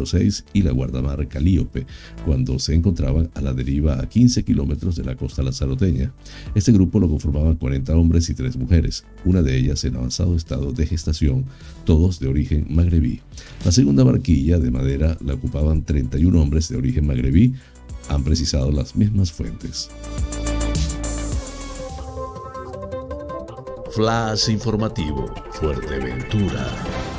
y 0.53 0.61
la 0.61 0.71
guardamar 0.71 1.27
Calíope, 1.27 1.85
cuando 2.25 2.59
se 2.59 2.73
encontraban 2.73 3.29
a 3.33 3.41
la 3.41 3.53
deriva 3.53 3.99
a 3.99 4.07
15 4.07 4.43
kilómetros 4.43 4.95
de 4.95 5.03
la 5.03 5.15
costa 5.15 5.43
lanzaroteña. 5.43 6.11
Este 6.53 6.71
grupo 6.71 6.99
lo 6.99 7.09
conformaban 7.09 7.55
40 7.55 7.95
hombres 7.95 8.29
y 8.29 8.33
3 8.33 8.57
mujeres, 8.57 9.05
una 9.23 9.41
de 9.41 9.57
ellas 9.57 9.83
en 9.85 9.95
avanzado 9.95 10.35
estado 10.35 10.71
de 10.71 10.85
gestación, 10.85 11.45
todos 11.85 12.19
de 12.19 12.27
origen 12.27 12.67
magrebí. 12.69 13.21
La 13.63 13.71
segunda 13.71 14.03
barquilla 14.03 14.59
de 14.59 14.71
madera 14.71 15.17
la 15.23 15.33
ocupaban 15.33 15.83
31 15.83 16.41
hombres 16.41 16.69
de 16.69 16.77
origen 16.77 17.07
magrebí, 17.07 17.53
han 18.09 18.23
precisado 18.23 18.71
las 18.71 18.95
mismas 18.95 19.31
fuentes. 19.31 19.89
Flash 23.91 24.49
informativo, 24.49 25.33
Fuerteventura. 25.53 27.14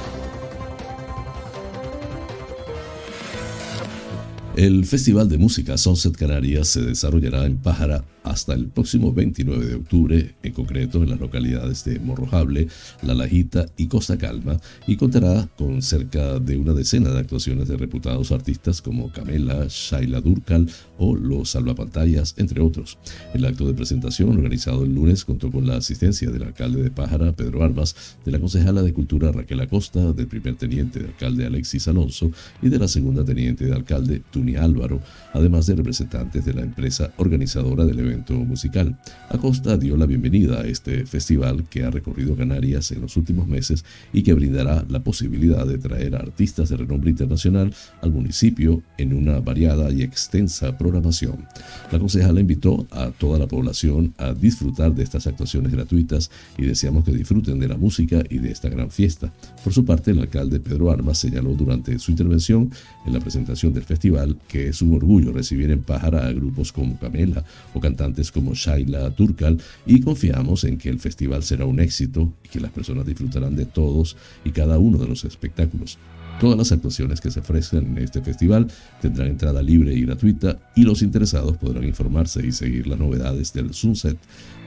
El 4.56 4.86
Festival 4.86 5.28
de 5.28 5.36
Música 5.36 5.76
Sunset 5.76 6.16
Canarias 6.16 6.68
se 6.68 6.80
desarrollará 6.80 7.44
en 7.44 7.58
Pájara 7.58 8.04
hasta 8.26 8.54
el 8.54 8.66
próximo 8.66 9.12
29 9.12 9.66
de 9.66 9.74
octubre, 9.76 10.34
en 10.42 10.52
concreto 10.52 11.02
en 11.02 11.10
las 11.10 11.20
localidades 11.20 11.84
de 11.84 12.00
Morrojable, 12.00 12.66
La 13.02 13.14
Lajita 13.14 13.66
y 13.76 13.86
Costa 13.86 14.18
Calma, 14.18 14.58
y 14.86 14.96
contará 14.96 15.48
con 15.56 15.80
cerca 15.80 16.40
de 16.40 16.56
una 16.56 16.72
decena 16.72 17.10
de 17.10 17.20
actuaciones 17.20 17.68
de 17.68 17.76
reputados 17.76 18.32
artistas 18.32 18.82
como 18.82 19.12
Camela, 19.12 19.66
Shaila 19.68 20.20
Durcal 20.20 20.68
o 20.98 21.14
Los 21.14 21.50
Salvapantallas, 21.50 22.34
entre 22.36 22.60
otros. 22.60 22.98
El 23.32 23.44
acto 23.44 23.64
de 23.64 23.74
presentación, 23.74 24.30
organizado 24.30 24.82
el 24.82 24.92
lunes, 24.92 25.24
contó 25.24 25.52
con 25.52 25.64
la 25.64 25.76
asistencia 25.76 26.28
del 26.28 26.42
alcalde 26.42 26.82
de 26.82 26.90
Pájara, 26.90 27.30
Pedro 27.30 27.62
Armas, 27.62 27.94
de 28.24 28.32
la 28.32 28.40
concejala 28.40 28.82
de 28.82 28.92
Cultura 28.92 29.30
Raquel 29.30 29.60
Acosta, 29.60 30.12
del 30.12 30.26
primer 30.26 30.56
teniente 30.56 30.98
de 30.98 31.06
alcalde 31.06 31.46
Alexis 31.46 31.86
Alonso 31.86 32.32
y 32.60 32.70
de 32.70 32.78
la 32.80 32.88
segunda 32.88 33.24
teniente 33.24 33.66
de 33.66 33.72
alcalde 33.72 34.20
Tuni 34.32 34.56
Álvaro, 34.56 35.00
además 35.32 35.66
de 35.66 35.76
representantes 35.76 36.44
de 36.44 36.54
la 36.54 36.62
empresa 36.62 37.12
organizadora 37.18 37.84
del 37.84 38.00
evento 38.00 38.15
musical. 38.28 38.96
Acosta 39.28 39.76
dio 39.76 39.96
la 39.96 40.06
bienvenida 40.06 40.60
a 40.60 40.66
este 40.66 41.06
festival 41.06 41.64
que 41.68 41.84
ha 41.84 41.90
recorrido 41.90 42.36
Canarias 42.36 42.90
en 42.92 43.00
los 43.00 43.16
últimos 43.16 43.46
meses 43.46 43.84
y 44.12 44.22
que 44.22 44.34
brindará 44.34 44.84
la 44.88 45.00
posibilidad 45.00 45.66
de 45.66 45.78
traer 45.78 46.14
artistas 46.14 46.68
de 46.68 46.76
renombre 46.76 47.10
internacional 47.10 47.74
al 48.00 48.12
municipio 48.12 48.82
en 48.98 49.12
una 49.12 49.40
variada 49.40 49.90
y 49.90 50.02
extensa 50.02 50.76
programación. 50.78 51.46
La 51.92 51.98
concejala 51.98 52.40
invitó 52.40 52.86
a 52.90 53.10
toda 53.10 53.38
la 53.38 53.46
población 53.46 54.14
a 54.18 54.32
disfrutar 54.32 54.94
de 54.94 55.02
estas 55.02 55.26
actuaciones 55.26 55.72
gratuitas 55.72 56.30
y 56.56 56.64
deseamos 56.64 57.04
que 57.04 57.12
disfruten 57.12 57.58
de 57.58 57.68
la 57.68 57.76
música 57.76 58.22
y 58.28 58.38
de 58.38 58.50
esta 58.50 58.68
gran 58.68 58.90
fiesta. 58.90 59.32
Por 59.62 59.72
su 59.72 59.84
parte, 59.84 60.10
el 60.10 60.20
alcalde 60.20 60.60
Pedro 60.60 60.90
Armas 60.90 61.18
señaló 61.18 61.54
durante 61.54 61.98
su 61.98 62.10
intervención 62.10 62.70
en 63.06 63.12
la 63.12 63.20
presentación 63.20 63.72
del 63.72 63.84
festival 63.84 64.36
que 64.48 64.68
es 64.68 64.82
un 64.82 64.94
orgullo 64.94 65.32
recibir 65.32 65.70
en 65.70 65.82
Pájara 65.82 66.26
a 66.26 66.32
grupos 66.32 66.72
como 66.72 66.98
Camela 66.98 67.44
o 67.74 67.80
cantantes 68.06 68.30
como 68.30 68.54
Shaila 68.54 69.10
Turkal 69.10 69.60
y 69.84 70.00
confiamos 70.00 70.64
en 70.64 70.78
que 70.78 70.88
el 70.88 71.00
festival 71.00 71.42
será 71.42 71.64
un 71.64 71.80
éxito 71.80 72.32
y 72.44 72.48
que 72.48 72.60
las 72.60 72.70
personas 72.70 73.06
disfrutarán 73.06 73.56
de 73.56 73.66
todos 73.66 74.16
y 74.44 74.50
cada 74.50 74.78
uno 74.78 74.98
de 74.98 75.08
los 75.08 75.24
espectáculos. 75.24 75.98
Todas 76.40 76.58
las 76.58 76.70
actuaciones 76.70 77.20
que 77.20 77.30
se 77.30 77.40
ofrecen 77.40 77.96
en 77.96 77.98
este 77.98 78.20
festival 78.20 78.68
tendrán 79.00 79.28
entrada 79.28 79.62
libre 79.62 79.94
y 79.94 80.02
gratuita 80.02 80.58
y 80.76 80.82
los 80.82 81.00
interesados 81.00 81.56
podrán 81.56 81.84
informarse 81.84 82.46
y 82.46 82.52
seguir 82.52 82.86
las 82.86 82.98
novedades 82.98 83.54
del 83.54 83.72
Sunset 83.72 84.18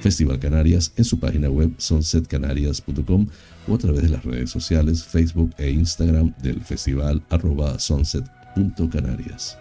Festival 0.02 0.40
Canarias 0.40 0.92
en 0.96 1.06
su 1.06 1.20
página 1.20 1.50
web 1.50 1.72
sunsetcanarias.com 1.78 3.28
o 3.68 3.76
a 3.76 3.78
través 3.78 4.02
de 4.02 4.10
las 4.10 4.26
redes 4.26 4.50
sociales 4.50 5.04
Facebook 5.04 5.52
e 5.58 5.70
Instagram 5.70 6.34
del 6.42 6.60
festival 6.62 7.22
arroba 7.30 7.78
sunset.canarias. 7.78 9.58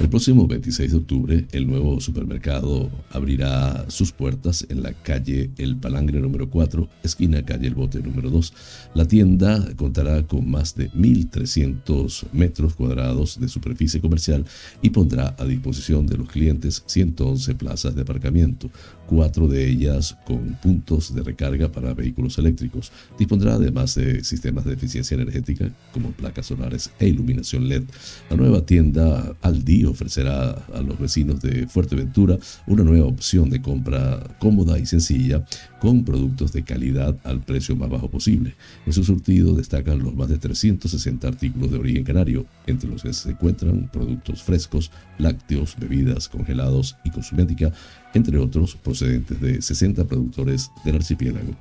El 0.00 0.08
próximo 0.08 0.46
26 0.46 0.92
de 0.92 0.96
octubre, 0.96 1.46
el 1.50 1.66
nuevo 1.66 2.00
supermercado 2.00 2.88
abrirá 3.10 3.84
sus 3.88 4.12
puertas 4.12 4.64
en 4.68 4.84
la 4.84 4.92
calle 4.92 5.50
El 5.58 5.76
Palangre 5.76 6.20
número 6.20 6.48
4, 6.48 6.88
esquina 7.02 7.44
calle 7.44 7.66
El 7.66 7.74
Bote 7.74 8.00
número 8.00 8.30
2. 8.30 8.52
La 8.94 9.08
tienda 9.08 9.74
contará 9.74 10.24
con 10.24 10.48
más 10.48 10.76
de 10.76 10.88
1.300 10.92 12.26
metros 12.30 12.74
cuadrados 12.74 13.40
de 13.40 13.48
superficie 13.48 14.00
comercial 14.00 14.44
y 14.82 14.90
pondrá 14.90 15.34
a 15.36 15.44
disposición 15.44 16.06
de 16.06 16.18
los 16.18 16.28
clientes 16.28 16.84
111 16.86 17.56
plazas 17.56 17.96
de 17.96 18.02
aparcamiento, 18.02 18.70
cuatro 19.08 19.48
de 19.48 19.68
ellas 19.68 20.16
con 20.24 20.56
puntos 20.62 21.12
de 21.12 21.24
recarga 21.24 21.72
para 21.72 21.92
vehículos 21.92 22.38
eléctricos. 22.38 22.92
Dispondrá 23.18 23.54
además 23.54 23.96
de 23.96 24.22
sistemas 24.22 24.64
de 24.64 24.74
eficiencia 24.74 25.16
energética 25.16 25.72
como 25.92 26.12
placas 26.12 26.46
solares 26.46 26.92
e 27.00 27.08
iluminación 27.08 27.68
LED. 27.68 27.82
La 28.30 28.36
nueva 28.36 28.64
tienda 28.64 29.34
Aldi 29.42 29.87
ofrecerá 29.88 30.50
a 30.74 30.80
los 30.80 30.98
vecinos 30.98 31.40
de 31.40 31.66
Fuerteventura 31.66 32.38
una 32.66 32.84
nueva 32.84 33.06
opción 33.06 33.50
de 33.50 33.60
compra 33.60 34.22
cómoda 34.38 34.78
y 34.78 34.86
sencilla 34.86 35.44
con 35.80 36.04
productos 36.04 36.52
de 36.52 36.64
calidad 36.64 37.16
al 37.24 37.40
precio 37.40 37.76
más 37.76 37.90
bajo 37.90 38.10
posible. 38.10 38.54
En 38.86 38.92
su 38.92 39.04
surtido 39.04 39.54
destacan 39.54 40.00
los 40.00 40.14
más 40.14 40.28
de 40.28 40.38
360 40.38 41.28
artículos 41.28 41.70
de 41.70 41.78
origen 41.78 42.04
canario, 42.04 42.46
entre 42.66 42.90
los 42.90 43.02
que 43.02 43.12
se 43.12 43.30
encuentran 43.30 43.88
productos 43.92 44.42
frescos, 44.42 44.90
lácteos, 45.18 45.76
bebidas, 45.78 46.28
congelados 46.28 46.96
y 47.04 47.10
cosmética, 47.10 47.72
entre 48.14 48.38
otros 48.38 48.76
procedentes 48.76 49.40
de 49.40 49.60
60 49.60 50.04
productores 50.04 50.70
del 50.84 50.96
archipiélago. 50.96 51.54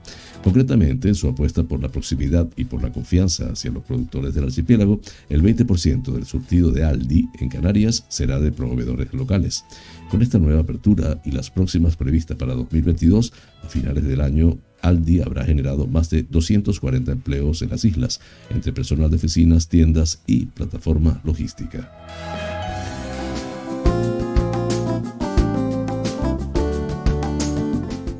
Concretamente, 0.44 1.10
en 1.10 1.16
su 1.16 1.28
apuesta 1.28 1.64
por 1.64 1.82
la 1.82 1.90
proximidad 1.90 2.48
y 2.56 2.66
por 2.66 2.82
la 2.82 2.92
confianza 2.92 3.52
hacia 3.52 3.72
los 3.72 3.84
productores 3.84 4.34
del 4.34 4.46
archipiélago, 4.46 5.00
el 5.30 5.44
20% 5.44 6.14
del 6.14 6.26
surtido 6.26 6.72
de 6.72 6.84
Aldi 6.84 7.30
en 7.40 7.50
Canarias 7.50 8.06
será 8.08 8.40
de 8.40 8.52
proveedores 8.52 9.14
locales. 9.14 9.66
Con 10.10 10.22
esta 10.22 10.40
nueva 10.40 10.62
apertura 10.62 11.22
y 11.26 11.32
las 11.32 11.50
próximas 11.50 11.96
previstas 11.96 12.38
para 12.38 12.54
2022, 12.54 13.34
a 13.64 13.68
finales 13.68 14.06
del 14.06 14.22
año, 14.22 14.58
Aldi 14.82 15.22
habrá 15.22 15.44
generado 15.44 15.88
más 15.88 16.10
de 16.10 16.24
240 16.24 17.12
empleos 17.12 17.62
en 17.62 17.72
las 17.72 17.84
islas, 17.84 18.22
entre 18.50 18.72
personal 18.74 19.10
de 19.10 19.18
oficinas, 19.18 19.68
tiendas 19.68 20.22
y 20.28 20.46
plataforma 20.46 21.20
logística. 21.24 22.57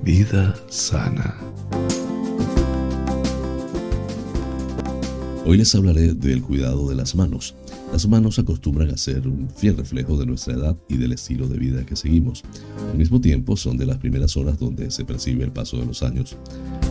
Vida 0.08 0.56
sana. 0.70 1.36
Hoy 5.46 5.58
les 5.58 5.76
hablaré 5.76 6.14
del 6.14 6.42
cuidado 6.42 6.88
de 6.88 6.96
las 6.96 7.14
manos. 7.14 7.56
Las 7.92 8.08
manos 8.08 8.40
acostumbran 8.40 8.90
a 8.92 8.96
ser 8.96 9.28
un 9.28 9.50
fiel 9.50 9.76
reflejo 9.76 10.18
de 10.18 10.26
nuestra 10.26 10.54
edad 10.54 10.78
y 10.88 10.96
del 10.96 11.12
estilo 11.12 11.50
de 11.50 11.58
vida 11.58 11.86
que 11.86 11.98
seguimos. 11.98 12.46
Al 12.90 12.98
mismo 12.98 13.20
tiempo, 13.20 13.58
son 13.58 13.76
de 13.76 13.86
las 13.86 13.98
primeras 13.98 14.32
zonas 14.32 14.58
donde 14.58 14.92
se 14.92 15.04
percibe 15.04 15.44
el 15.44 15.52
paso 15.52 15.78
de 15.78 15.86
los 15.86 16.02
años. 16.04 16.38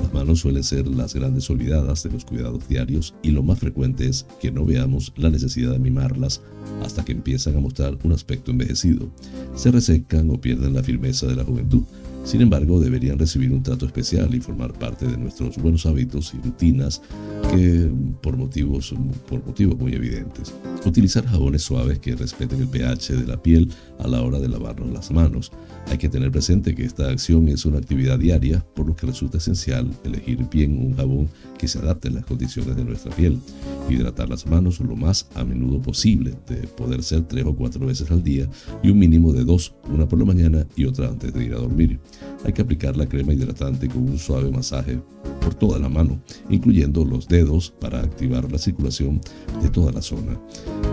Las 0.02 0.12
manos 0.12 0.40
suelen 0.40 0.62
ser 0.62 0.86
las 0.86 1.14
grandes 1.14 1.48
olvidadas 1.48 2.02
de 2.02 2.10
los 2.10 2.26
cuidados 2.26 2.68
diarios 2.68 3.14
y 3.22 3.30
lo 3.30 3.42
más 3.42 3.58
frecuente 3.58 4.06
es 4.06 4.26
que 4.42 4.52
no 4.52 4.66
veamos 4.66 5.14
la 5.16 5.30
necesidad 5.30 5.72
de 5.72 5.78
mimarlas 5.78 6.42
hasta 6.84 7.02
que 7.02 7.12
empiezan 7.12 7.56
a 7.56 7.60
mostrar 7.60 7.96
un 8.02 8.12
aspecto 8.12 8.50
envejecido. 8.50 9.08
Se 9.54 9.70
resecan 9.70 10.28
o 10.28 10.38
pierden 10.38 10.74
la 10.74 10.82
firmeza 10.82 11.26
de 11.26 11.36
la 11.36 11.44
juventud 11.44 11.84
sin 12.26 12.40
embargo, 12.40 12.80
deberían 12.80 13.20
recibir 13.20 13.52
un 13.52 13.62
trato 13.62 13.86
especial 13.86 14.34
y 14.34 14.40
formar 14.40 14.72
parte 14.72 15.06
de 15.06 15.16
nuestros 15.16 15.56
buenos 15.58 15.86
hábitos 15.86 16.34
y 16.34 16.44
rutinas 16.44 17.00
que 17.52 17.88
por 18.20 18.36
motivos, 18.36 18.92
por 19.28 19.46
motivos 19.46 19.78
muy 19.78 19.92
evidentes. 19.92 20.52
Utilizar 20.84 21.24
jabones 21.24 21.62
suaves 21.62 22.00
que 22.00 22.16
respeten 22.16 22.60
el 22.60 22.66
pH 22.66 23.14
de 23.14 23.26
la 23.28 23.40
piel 23.40 23.70
a 24.00 24.08
la 24.08 24.22
hora 24.22 24.40
de 24.40 24.48
lavarnos 24.48 24.92
las 24.92 25.12
manos. 25.12 25.52
Hay 25.88 25.98
que 25.98 26.08
tener 26.08 26.32
presente 26.32 26.74
que 26.74 26.84
esta 26.84 27.08
acción 27.08 27.48
es 27.48 27.64
una 27.64 27.78
actividad 27.78 28.18
diaria, 28.18 28.66
por 28.74 28.88
lo 28.88 28.96
que 28.96 29.06
resulta 29.06 29.38
esencial 29.38 29.88
elegir 30.02 30.44
bien 30.50 30.76
un 30.78 30.96
jabón 30.96 31.28
que 31.58 31.68
se 31.68 31.78
adapte 31.78 32.08
a 32.08 32.10
las 32.10 32.26
condiciones 32.26 32.74
de 32.74 32.84
nuestra 32.84 33.14
piel. 33.14 33.38
Hidratar 33.88 34.28
las 34.28 34.46
manos 34.48 34.80
lo 34.80 34.96
más 34.96 35.28
a 35.36 35.44
menudo 35.44 35.80
posible, 35.80 36.34
de 36.48 36.66
poder 36.66 37.04
ser 37.04 37.22
tres 37.22 37.44
o 37.46 37.54
cuatro 37.54 37.86
veces 37.86 38.10
al 38.10 38.24
día 38.24 38.48
y 38.82 38.90
un 38.90 38.98
mínimo 38.98 39.32
de 39.32 39.44
dos, 39.44 39.74
una 39.88 40.08
por 40.08 40.18
la 40.18 40.24
mañana 40.24 40.66
y 40.74 40.86
otra 40.86 41.06
antes 41.06 41.32
de 41.32 41.44
ir 41.44 41.54
a 41.54 41.58
dormir. 41.58 42.00
Hay 42.44 42.52
que 42.52 42.62
aplicar 42.62 42.96
la 42.96 43.06
crema 43.06 43.32
hidratante 43.32 43.88
con 43.88 44.08
un 44.08 44.18
suave 44.18 44.50
masaje 44.50 45.00
por 45.40 45.54
toda 45.54 45.78
la 45.78 45.88
mano, 45.88 46.20
incluyendo 46.48 47.04
los 47.04 47.28
dedos 47.28 47.70
para 47.70 48.00
activar 48.00 48.50
la 48.50 48.58
circulación 48.58 49.20
de 49.62 49.68
toda 49.70 49.92
la 49.92 50.02
zona. 50.02 50.38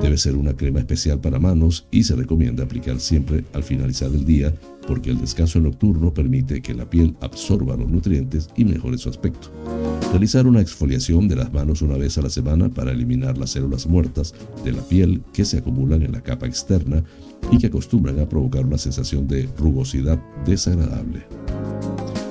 Debe 0.02 0.18
ser 0.18 0.36
una 0.36 0.56
crema 0.56 0.80
especial 0.80 1.20
para 1.20 1.40
manos 1.40 1.88
y 1.92 2.04
se 2.04 2.16
recomienda 2.16 2.64
aplicar 2.64 3.00
siempre 3.00 3.44
al 3.54 3.64
finalizar 3.64 4.12
el 4.12 4.26
día 4.26 4.54
porque 4.88 5.12
el 5.12 5.20
descanso 5.20 5.60
nocturno 5.60 6.14
permite 6.14 6.62
que 6.62 6.74
la 6.74 6.90
piel 6.90 7.16
absorba 7.22 7.76
los 7.76 7.90
nutrientes 7.90 8.50
y 8.56 8.66
mejore 8.66 8.98
su 8.98 9.10
aspecto. 9.10 9.50
Realizar 10.12 10.46
una 10.46 10.62
exfoliación 10.62 11.28
de 11.28 11.36
las 11.36 11.52
manos 11.52 11.82
una 11.82 11.98
vez 11.98 12.18
a 12.18 12.22
la 12.22 12.30
semana 12.30 12.70
para 12.70 12.92
eliminar 12.92 13.38
las 13.38 13.52
células 13.52 13.88
muertas 13.88 14.34
de 14.64 14.74
la 14.74 14.82
piel 14.82 15.24
que 15.34 15.46
se 15.46 15.58
acumulan 15.58 16.04
en 16.04 16.12
la 16.12 16.22
capa 16.22 16.46
externa 16.46 17.04
y 17.52 17.58
que 17.58 17.68
acostumbran 17.68 18.20
a 18.20 18.28
provocar 18.28 18.66
una 18.66 18.78
sensación 18.78 19.28
de 19.28 19.50
rugosidad 19.58 20.20
desagradable. 20.46 21.26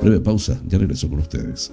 Breve 0.01 0.21
pausa, 0.21 0.61
ya 0.67 0.79
regreso 0.79 1.09
con 1.09 1.21
ustedes. 1.21 1.73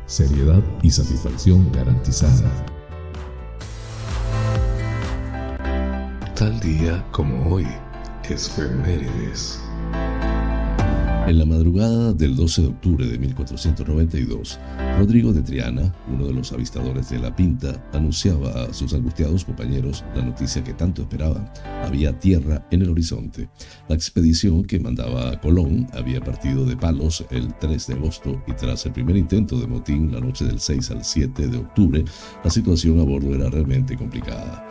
seriedad 0.11 0.61
y 0.81 0.91
satisfacción 0.91 1.71
garantizada. 1.71 2.51
Tal 6.35 6.59
día 6.59 7.05
como 7.11 7.49
hoy, 7.49 7.65
es 8.29 8.47
Efemérides. 8.49 9.61
En 11.27 11.37
la 11.37 11.45
madrugada 11.45 12.13
del 12.13 12.35
12 12.35 12.63
de 12.63 12.67
octubre 12.67 13.05
de 13.05 13.17
1492, 13.17 14.59
Rodrigo 14.97 15.31
de 15.31 15.41
Triana, 15.43 15.93
uno 16.11 16.25
de 16.25 16.33
los 16.33 16.51
avistadores 16.51 17.09
de 17.09 17.19
la 17.19 17.33
Pinta, 17.33 17.81
anunciaba 17.93 18.63
a 18.63 18.73
sus 18.73 18.93
angustiados 18.93 19.45
compañeros 19.45 20.03
la 20.15 20.23
noticia 20.23 20.63
que 20.63 20.73
tanto 20.73 21.03
esperaban. 21.03 21.49
Había 21.83 22.17
tierra 22.19 22.67
en 22.71 22.81
el 22.81 22.89
horizonte. 22.89 23.49
La 23.87 23.95
expedición 23.95 24.63
que 24.63 24.79
mandaba 24.79 25.39
Colón 25.39 25.87
había 25.93 26.19
partido 26.21 26.65
de 26.65 26.75
Palos 26.75 27.23
el 27.29 27.53
3 27.59 27.87
de 27.87 27.93
agosto 27.93 28.43
y 28.47 28.53
tras 28.53 28.85
el 28.87 28.91
primer 28.91 29.15
intento 29.15 29.59
de 29.59 29.67
motín 29.67 30.11
la 30.11 30.19
noche 30.19 30.43
del 30.43 30.59
6 30.59 30.91
al 30.91 31.05
7 31.05 31.47
de 31.47 31.57
octubre, 31.57 32.03
la 32.43 32.49
situación 32.49 32.99
a 32.99 33.03
bordo 33.03 33.33
era 33.33 33.49
realmente 33.49 33.95
complicada. 33.95 34.67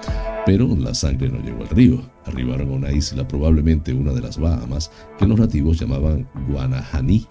Pero 0.47 0.75
la 0.77 0.95
sangre 0.95 1.29
no 1.29 1.39
llegó 1.39 1.63
al 1.63 1.69
río. 1.69 2.01
Arribaron 2.25 2.71
a 2.71 2.73
una 2.73 2.93
isla, 2.93 3.27
probablemente 3.27 3.93
una 3.93 4.13
de 4.13 4.21
las 4.21 4.39
Bahamas, 4.39 4.91
que 5.19 5.27
los 5.27 5.39
nativos 5.39 5.79
llamaban 5.79 6.29
Guanajaní. 6.49 7.27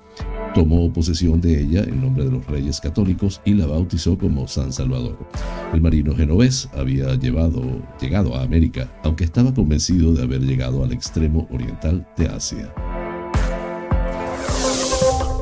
Tomó 0.54 0.91
posesión 0.91 1.39
de 1.41 1.62
ella 1.62 1.84
en 1.84 2.02
nombre 2.02 2.26
de 2.26 2.32
los 2.32 2.45
reyes 2.48 2.80
católicos 2.80 3.41
y 3.45 3.54
la 3.54 3.67
bautizó 3.67 4.17
como 4.17 4.48
San 4.48 4.74
Salvador. 4.74 5.17
El 5.74 5.82
marino 5.82 6.15
genovés 6.15 6.69
había 6.74 7.15
llegado 7.15 8.36
a 8.36 8.41
América, 8.41 8.91
aunque 9.04 9.24
estaba 9.24 9.54
convencido 9.54 10.13
de 10.13 10.24
haber 10.24 10.41
llegado 10.41 10.84
al 10.84 10.91
extremo 10.91 11.48
oriental 11.52 12.08
de 12.17 12.28
Asia. 12.28 12.74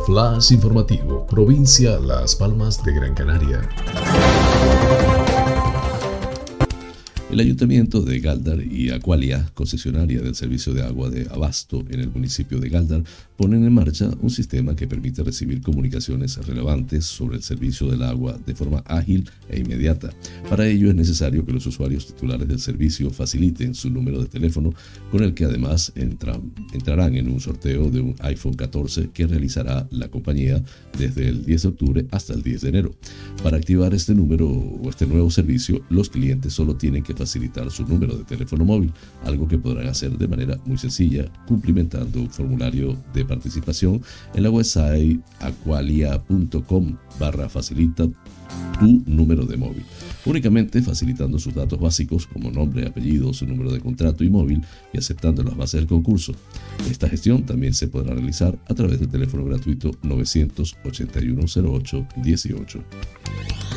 Flash 0.08 0.54
informativo, 0.54 1.28
provincia 1.28 2.00
Las 2.00 2.34
Palmas 2.36 2.82
de 2.82 2.94
Gran 2.94 3.14
Canaria. 3.14 3.68
El 7.30 7.42
ayuntamiento 7.42 8.02
de 8.02 8.22
Galdar 8.22 8.64
y 8.64 8.90
Aqualia, 8.90 9.52
concesionaria 9.54 10.22
del 10.22 10.34
servicio 10.34 10.74
de 10.74 10.82
agua 10.82 11.10
de 11.10 11.28
Abasto 11.30 11.84
en 11.90 12.00
el 12.00 12.10
municipio 12.10 12.58
de 12.62 12.70
Galdar, 12.70 13.04
ponen 13.36 13.66
en 13.66 13.74
marcha 13.74 14.10
un 14.22 14.30
sistema 14.30 14.78
que 14.78 14.88
permite 14.88 15.24
recibir 15.24 15.62
comunicaciones 15.62 16.38
relevantes 16.48 17.06
sobre 17.06 17.36
el 17.36 17.44
servicio 17.44 17.92
del 17.92 18.04
agua 18.04 18.40
de 18.46 18.56
forma 18.56 18.82
ágil 18.86 19.30
e 19.50 19.60
inmediata. 19.60 20.10
Para 20.50 20.68
ello 20.68 20.90
es 20.90 20.96
necesario 20.96 21.46
que 21.46 21.52
los 21.52 21.66
usuarios 21.66 22.08
titulares 22.08 22.48
del 22.48 22.60
servicio 22.60 23.12
faciliten 23.12 23.76
su 23.76 23.90
número 23.90 24.22
de 24.22 24.30
teléfono 24.30 24.74
con 25.12 25.22
el 25.22 25.34
que 25.34 25.44
además 25.44 25.92
entrarán 25.96 27.16
en 27.16 27.28
un 27.28 27.42
sorteo 27.42 27.92
de 27.92 28.00
un 28.00 28.16
iPhone 28.20 28.54
14 28.54 29.10
que 29.14 29.28
realizará 29.28 29.86
la 29.92 30.08
compañía 30.08 30.64
desde 30.98 31.28
el 31.28 31.46
10 31.46 31.62
de 31.62 31.68
octubre 31.68 32.08
hasta 32.12 32.34
el 32.34 32.42
10 32.42 32.62
de 32.62 32.70
enero. 32.70 32.96
Para 33.44 33.58
activar 33.58 33.94
este 33.94 34.16
número 34.16 34.48
o 34.48 34.90
este 34.90 35.06
nuevo 35.06 35.30
servicio, 35.30 35.82
los 35.90 36.10
clientes 36.10 36.54
solo 36.54 36.78
tienen 36.78 37.04
que 37.04 37.17
facilitar 37.18 37.70
su 37.72 37.86
número 37.86 38.16
de 38.16 38.24
teléfono 38.24 38.64
móvil, 38.64 38.94
algo 39.26 39.48
que 39.48 39.58
podrán 39.58 39.88
hacer 39.88 40.18
de 40.18 40.28
manera 40.28 40.58
muy 40.66 40.78
sencilla, 40.78 41.26
cumplimentando 41.48 42.22
un 42.22 42.30
formulario 42.30 42.98
de 43.14 43.26
participación 43.26 44.02
en 44.34 44.44
la 44.44 44.50
website 44.50 45.20
aqualia.com 45.40 46.96
barra 47.20 47.50
facilita 47.50 48.08
tu 48.80 49.04
número 49.06 49.46
de 49.46 49.58
móvil, 49.58 49.84
únicamente 50.26 50.82
facilitando 50.82 51.40
sus 51.40 51.54
datos 51.54 51.80
básicos 51.80 52.28
como 52.28 52.52
nombre, 52.52 52.88
apellido, 52.88 53.34
su 53.34 53.46
número 53.46 53.72
de 53.72 53.80
contrato 53.80 54.24
y 54.24 54.30
móvil 54.30 54.64
y 54.94 54.98
aceptando 54.98 55.44
las 55.44 55.58
bases 55.58 55.82
del 55.82 55.88
concurso. 55.88 56.34
Esta 56.90 57.10
gestión 57.10 57.44
también 57.44 57.74
se 57.74 57.88
podrá 57.88 58.14
realizar 58.14 58.58
a 58.68 58.74
través 58.74 59.00
del 59.00 59.10
teléfono 59.10 59.44
gratuito 59.46 59.92
981 60.04 61.46
08 61.56 62.08
18. 62.24 63.77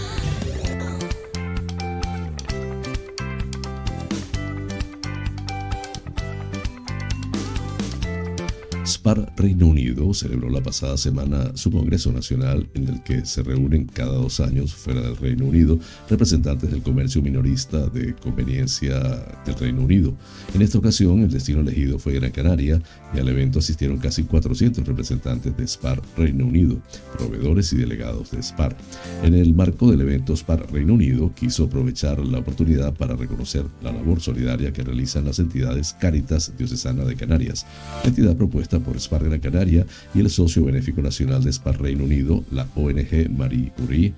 SPAR 9.00 9.32
Reino 9.34 9.66
Unido 9.66 10.12
celebró 10.12 10.50
la 10.50 10.62
pasada 10.62 10.98
semana 10.98 11.52
su 11.54 11.70
Congreso 11.70 12.12
Nacional 12.12 12.68
en 12.74 12.86
el 12.86 13.02
que 13.02 13.24
se 13.24 13.42
reúnen 13.42 13.86
cada 13.86 14.12
dos 14.12 14.40
años 14.40 14.74
fuera 14.74 15.00
del 15.00 15.16
Reino 15.16 15.46
Unido 15.46 15.78
representantes 16.10 16.70
del 16.70 16.82
comercio 16.82 17.22
minorista 17.22 17.86
de 17.86 18.14
conveniencia 18.16 19.00
del 19.46 19.54
Reino 19.54 19.80
Unido. 19.80 20.14
En 20.54 20.60
esta 20.60 20.76
ocasión 20.76 21.20
el 21.20 21.30
destino 21.30 21.60
elegido 21.60 21.98
fue 21.98 22.12
Gran 22.12 22.30
Canaria 22.30 22.82
y 23.14 23.18
al 23.18 23.28
evento 23.30 23.60
asistieron 23.60 23.96
casi 23.96 24.24
400 24.24 24.86
representantes 24.86 25.56
de 25.56 25.66
SPAR 25.66 26.02
Reino 26.18 26.44
Unido, 26.44 26.78
proveedores 27.16 27.72
y 27.72 27.76
delegados 27.76 28.32
de 28.32 28.42
SPAR. 28.42 28.76
En 29.22 29.32
el 29.32 29.54
marco 29.54 29.90
del 29.90 30.02
evento 30.02 30.36
SPAR 30.36 30.70
Reino 30.70 30.92
Unido 30.92 31.32
quiso 31.34 31.64
aprovechar 31.64 32.18
la 32.18 32.40
oportunidad 32.40 32.92
para 32.92 33.16
reconocer 33.16 33.64
la 33.82 33.92
labor 33.92 34.20
solidaria 34.20 34.74
que 34.74 34.82
realizan 34.82 35.24
las 35.24 35.38
entidades 35.38 35.96
Caritas 35.98 36.52
Diocesana 36.58 37.06
de 37.06 37.16
Canarias, 37.16 37.64
entidad 38.04 38.36
propuesta 38.36 38.78
por 38.78 38.89
SPAR 38.98 39.24
Gran 39.24 39.40
Canaria 39.40 39.86
y 40.14 40.20
el 40.20 40.30
socio 40.30 40.64
benéfico 40.64 41.02
nacional 41.02 41.44
de 41.44 41.52
SPAR 41.52 41.80
Reino 41.80 42.04
Unido, 42.04 42.44
la 42.50 42.66
ONG 42.74 43.30
Marie 43.30 43.72
Curie 43.76 44.14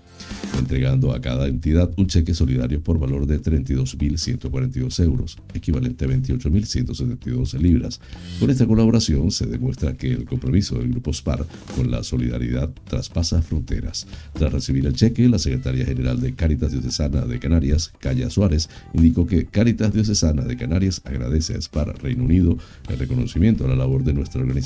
entregando 0.58 1.12
a 1.12 1.20
cada 1.20 1.48
entidad 1.48 1.90
un 1.96 2.06
cheque 2.06 2.34
solidario 2.34 2.82
por 2.82 2.98
valor 2.98 3.26
de 3.26 3.40
32.142 3.40 5.02
euros, 5.02 5.38
equivalente 5.54 6.04
a 6.04 6.08
28.172 6.08 7.58
libras. 7.58 8.00
Con 8.38 8.50
esta 8.50 8.66
colaboración 8.66 9.30
se 9.30 9.46
demuestra 9.46 9.94
que 9.94 10.12
el 10.12 10.24
compromiso 10.24 10.78
del 10.78 10.90
Grupo 10.90 11.12
SPAR 11.12 11.46
con 11.76 11.90
la 11.90 12.02
solidaridad 12.02 12.70
traspasa 12.88 13.42
fronteras. 13.42 14.06
Tras 14.34 14.52
recibir 14.52 14.86
el 14.86 14.94
cheque, 14.94 15.28
la 15.28 15.38
secretaria 15.38 15.84
general 15.84 16.20
de 16.20 16.34
Cáritas 16.34 16.72
Diocesana 16.72 17.22
de 17.22 17.38
Canarias, 17.38 17.92
Calla 17.98 18.30
Suárez, 18.30 18.68
indicó 18.94 19.26
que 19.26 19.46
Cáritas 19.46 19.92
Diocesana 19.92 20.42
de 20.42 20.56
Canarias 20.56 21.00
agradece 21.04 21.54
a 21.54 21.60
SPAR 21.60 22.00
Reino 22.02 22.24
Unido 22.24 22.58
el 22.88 22.98
reconocimiento 22.98 23.64
a 23.64 23.68
la 23.68 23.76
labor 23.76 24.04
de 24.04 24.12
nuestra 24.12 24.40
organización 24.40 24.61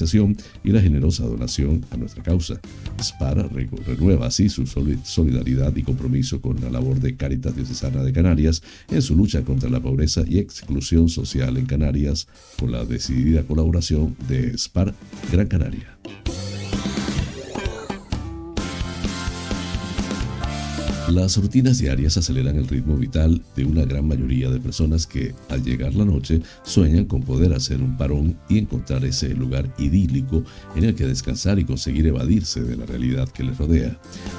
y 0.64 0.70
la 0.70 0.80
generosa 0.80 1.24
donación 1.24 1.84
a 1.90 1.96
nuestra 1.96 2.22
causa. 2.22 2.60
SPAR 3.00 3.50
renueva 3.86 4.26
así 4.26 4.48
su 4.48 4.66
solidaridad 4.66 5.74
y 5.76 5.82
compromiso 5.82 6.40
con 6.40 6.60
la 6.60 6.70
labor 6.70 7.00
de 7.00 7.16
Caritas 7.16 7.54
Diocesana 7.54 8.02
de 8.02 8.12
Canarias 8.12 8.62
en 8.90 9.02
su 9.02 9.16
lucha 9.16 9.42
contra 9.42 9.68
la 9.70 9.80
pobreza 9.80 10.22
y 10.26 10.38
exclusión 10.38 11.08
social 11.08 11.56
en 11.56 11.66
Canarias, 11.66 12.26
con 12.58 12.72
la 12.72 12.84
decidida 12.84 13.42
colaboración 13.42 14.16
de 14.28 14.56
SPAR 14.56 14.94
Gran 15.32 15.46
Canaria. 15.46 15.96
Las 21.08 21.36
rutinas 21.36 21.78
diarias 21.78 22.16
aceleran 22.16 22.56
el 22.56 22.66
ritmo 22.66 22.96
vital 22.96 23.40
de 23.54 23.64
una 23.64 23.84
gran 23.84 24.08
mayoría 24.08 24.50
de 24.50 24.58
personas 24.58 25.06
que, 25.06 25.36
al 25.48 25.62
llegar 25.62 25.94
la 25.94 26.04
noche, 26.04 26.42
sueñan 26.64 27.04
con 27.04 27.22
poder 27.22 27.54
hacer 27.54 27.80
un 27.80 27.96
parón 27.96 28.36
y 28.48 28.58
encontrar 28.58 29.04
ese 29.04 29.28
lugar 29.28 29.72
idílico 29.78 30.42
en 30.74 30.82
el 30.82 30.96
que 30.96 31.06
descansar 31.06 31.60
y 31.60 31.64
conseguir 31.64 32.08
evadirse 32.08 32.60
de 32.64 32.76
la 32.76 32.86
realidad 32.86 33.28
que 33.28 33.44
les 33.44 33.56
rodea. 33.56 33.96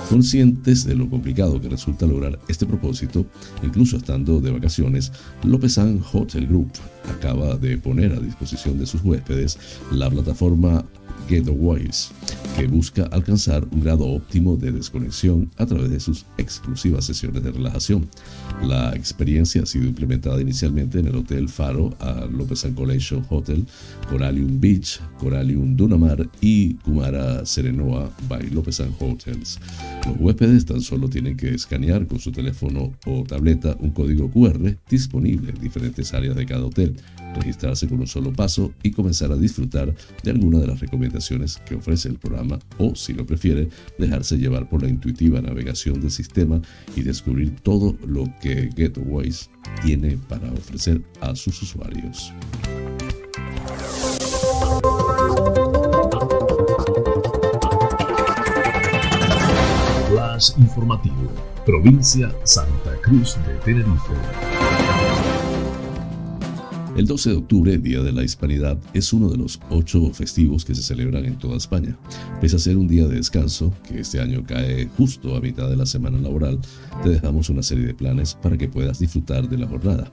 Conscientes 0.09 0.83
de 0.83 0.95
lo 0.95 1.09
complicado 1.09 1.61
que 1.61 1.69
resulta 1.69 2.05
lograr 2.05 2.37
este 2.49 2.65
propósito, 2.65 3.25
incluso 3.63 3.95
estando 3.95 4.41
de 4.41 4.51
vacaciones, 4.51 5.13
Lopezan 5.45 6.01
Hotel 6.11 6.47
Group 6.47 6.73
acaba 7.09 7.55
de 7.55 7.77
poner 7.77 8.11
a 8.11 8.19
disposición 8.19 8.77
de 8.77 8.87
sus 8.87 9.01
huéspedes 9.03 9.57
la 9.89 10.09
plataforma 10.09 10.83
Getaways, 11.27 12.11
que 12.55 12.67
busca 12.67 13.03
alcanzar 13.11 13.67
un 13.71 13.81
grado 13.81 14.07
óptimo 14.07 14.55
de 14.57 14.71
desconexión 14.71 15.49
a 15.57 15.65
través 15.65 15.89
de 15.89 15.99
sus 15.99 16.25
exclusivas 16.37 17.05
sesiones 17.05 17.43
de 17.43 17.51
relajación. 17.51 18.07
La 18.63 18.95
experiencia 18.95 19.63
ha 19.63 19.65
sido 19.65 19.85
implementada 19.85 20.41
inicialmente 20.41 20.99
en 20.99 21.07
el 21.07 21.15
Hotel 21.15 21.49
Faro 21.49 21.95
a 21.99 22.25
López 22.25 22.65
Collection 22.75 23.25
Hotel, 23.29 23.65
Coralium 24.09 24.59
Beach, 24.59 24.99
Coralium 25.19 25.75
Dunamar 25.75 26.29
y 26.41 26.75
Kumara 26.75 27.45
Serenoa 27.45 28.09
by 28.27 28.49
López 28.49 28.81
Hotels. 28.99 29.59
Los 30.05 30.19
huéspedes 30.19 30.65
tan 30.65 30.81
solo 30.81 31.09
tienen 31.09 31.37
que 31.37 31.53
escanear 31.53 32.07
con 32.07 32.19
su 32.19 32.31
teléfono 32.31 32.93
o 33.05 33.23
tableta 33.23 33.75
un 33.79 33.91
código 33.91 34.29
QR 34.31 34.75
disponible 34.89 35.51
en 35.51 35.61
diferentes 35.61 36.13
áreas 36.13 36.35
de 36.35 36.45
cada 36.45 36.65
hotel, 36.65 36.95
registrarse 37.37 37.87
con 37.87 37.99
un 37.99 38.07
solo 38.07 38.33
paso 38.33 38.73
y 38.83 38.91
comenzar 38.91 39.31
a 39.31 39.35
disfrutar 39.37 39.93
de 40.23 40.31
alguna 40.31 40.59
de 40.59 40.67
las 40.67 40.79
recomendaciones 40.79 41.57
que 41.65 41.75
ofrece 41.75 42.09
el 42.09 42.17
programa 42.17 42.59
o, 42.77 42.95
si 42.95 43.13
lo 43.13 43.25
prefiere, 43.25 43.69
dejarse 43.97 44.37
llevar 44.37 44.69
por 44.69 44.83
la 44.83 44.89
intuitiva 44.89 45.41
navegación 45.41 46.01
del 46.01 46.11
sistema 46.11 46.61
y 46.95 47.01
descubrir 47.01 47.55
todo 47.61 47.97
lo 48.05 48.25
que 48.41 48.69
Getaways 48.75 49.49
tiene 49.83 50.17
para 50.27 50.51
ofrecer 50.51 51.01
a 51.21 51.35
sus 51.35 51.61
usuarios. 51.61 52.33
Flash 60.09 60.51
informativo, 60.57 61.31
provincia 61.65 62.33
Santa 62.43 62.95
Cruz 63.01 63.37
de 63.45 63.53
Tenerife. 63.65 64.56
El 66.97 67.05
12 67.05 67.29
de 67.29 67.35
octubre, 67.35 67.77
Día 67.77 68.01
de 68.01 68.11
la 68.11 68.23
Hispanidad, 68.23 68.75
es 68.95 69.13
uno 69.13 69.29
de 69.29 69.37
los 69.37 69.59
ocho 69.69 70.11
festivos 70.13 70.65
que 70.65 70.73
se 70.73 70.81
celebran 70.81 71.25
en 71.25 71.37
toda 71.37 71.55
España. 71.55 71.95
Pese 72.41 72.55
a 72.55 72.59
ser 72.59 72.75
un 72.75 72.87
día 72.87 73.07
de 73.07 73.17
descanso, 73.17 73.71
que 73.87 73.99
este 73.99 74.19
año 74.19 74.43
cae 74.43 74.89
justo 74.97 75.35
a 75.35 75.39
mitad 75.39 75.69
de 75.69 75.77
la 75.77 75.85
semana 75.85 76.17
laboral, 76.17 76.59
te 77.03 77.09
dejamos 77.09 77.51
una 77.51 77.61
serie 77.61 77.85
de 77.85 77.93
planes 77.93 78.33
para 78.41 78.57
que 78.57 78.67
puedas 78.67 78.97
disfrutar 78.97 79.47
de 79.47 79.59
la 79.59 79.67
jornada. 79.67 80.11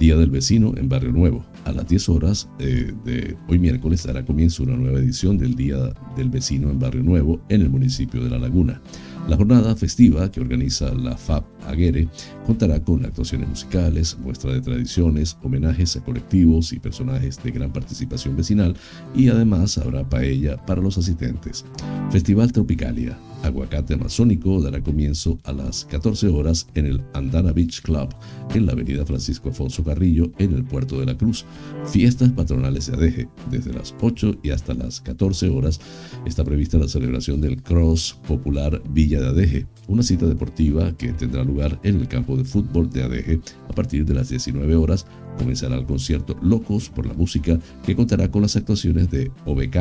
Día 0.00 0.16
del 0.16 0.30
Vecino 0.30 0.74
en 0.76 0.88
Barrio 0.88 1.12
Nuevo. 1.12 1.46
A 1.64 1.70
las 1.70 1.86
10 1.86 2.08
horas 2.08 2.48
eh, 2.58 2.92
de 3.04 3.36
hoy 3.46 3.60
miércoles 3.60 4.02
dará 4.02 4.24
comienzo 4.24 4.64
una 4.64 4.76
nueva 4.76 4.98
edición 4.98 5.38
del 5.38 5.54
Día 5.54 5.94
del 6.16 6.28
Vecino 6.28 6.72
en 6.72 6.80
Barrio 6.80 7.04
Nuevo 7.04 7.40
en 7.48 7.60
el 7.60 7.70
municipio 7.70 8.24
de 8.24 8.30
La 8.30 8.40
Laguna. 8.40 8.82
La 9.28 9.36
jornada 9.36 9.76
festiva 9.76 10.28
que 10.32 10.40
organiza 10.40 10.92
la 10.92 11.16
FAP 11.16 11.44
Aguere 11.66 12.08
contará 12.46 12.82
con 12.82 13.04
actuaciones 13.04 13.48
musicales, 13.48 14.16
muestra 14.18 14.52
de 14.52 14.60
tradiciones, 14.60 15.36
homenajes 15.42 15.96
a 15.96 16.04
colectivos 16.04 16.72
y 16.72 16.78
personajes 16.78 17.42
de 17.42 17.50
gran 17.50 17.72
participación 17.72 18.36
vecinal 18.36 18.76
y 19.14 19.28
además 19.28 19.78
habrá 19.78 20.08
paella 20.08 20.56
para 20.64 20.80
los 20.80 20.98
asistentes. 20.98 21.64
Festival 22.10 22.52
Tropicalia, 22.52 23.18
Aguacate 23.42 23.94
Amazónico 23.94 24.60
dará 24.60 24.82
comienzo 24.82 25.38
a 25.44 25.52
las 25.52 25.84
14 25.86 26.28
horas 26.28 26.66
en 26.74 26.86
el 26.86 27.02
Andana 27.14 27.52
Beach 27.52 27.82
Club, 27.82 28.08
en 28.54 28.66
la 28.66 28.72
avenida 28.72 29.04
Francisco 29.06 29.50
Afonso 29.50 29.84
Carrillo, 29.84 30.32
en 30.38 30.54
el 30.54 30.64
Puerto 30.64 30.98
de 30.98 31.06
la 31.06 31.16
Cruz. 31.16 31.44
Fiestas 31.86 32.30
patronales 32.30 32.86
de 32.86 32.96
Adeje. 32.96 33.28
Desde 33.50 33.72
las 33.72 33.94
8 34.00 34.38
y 34.42 34.50
hasta 34.50 34.74
las 34.74 35.00
14 35.00 35.48
horas 35.50 35.80
está 36.24 36.44
prevista 36.44 36.78
la 36.78 36.88
celebración 36.88 37.40
del 37.40 37.62
Cross 37.62 38.18
Popular 38.26 38.82
Villa 38.90 39.20
de 39.20 39.28
Adeje, 39.28 39.66
una 39.88 40.02
cita 40.02 40.26
deportiva 40.26 40.96
que 40.96 41.12
tendrá 41.12 41.44
lugar 41.44 41.55
en 41.82 42.00
el 42.00 42.08
campo 42.08 42.36
de 42.36 42.44
fútbol 42.44 42.90
de 42.90 43.02
Adeje 43.02 43.40
a 43.68 43.72
partir 43.72 44.04
de 44.04 44.14
las 44.14 44.28
19 44.28 44.76
horas 44.76 45.06
comenzará 45.38 45.76
el 45.76 45.84
concierto 45.84 46.36
Locos 46.42 46.88
por 46.88 47.06
la 47.06 47.14
Música, 47.14 47.58
que 47.84 47.94
contará 47.94 48.30
con 48.30 48.42
las 48.42 48.56
actuaciones 48.56 49.10
de 49.10 49.30
OBK, 49.44 49.76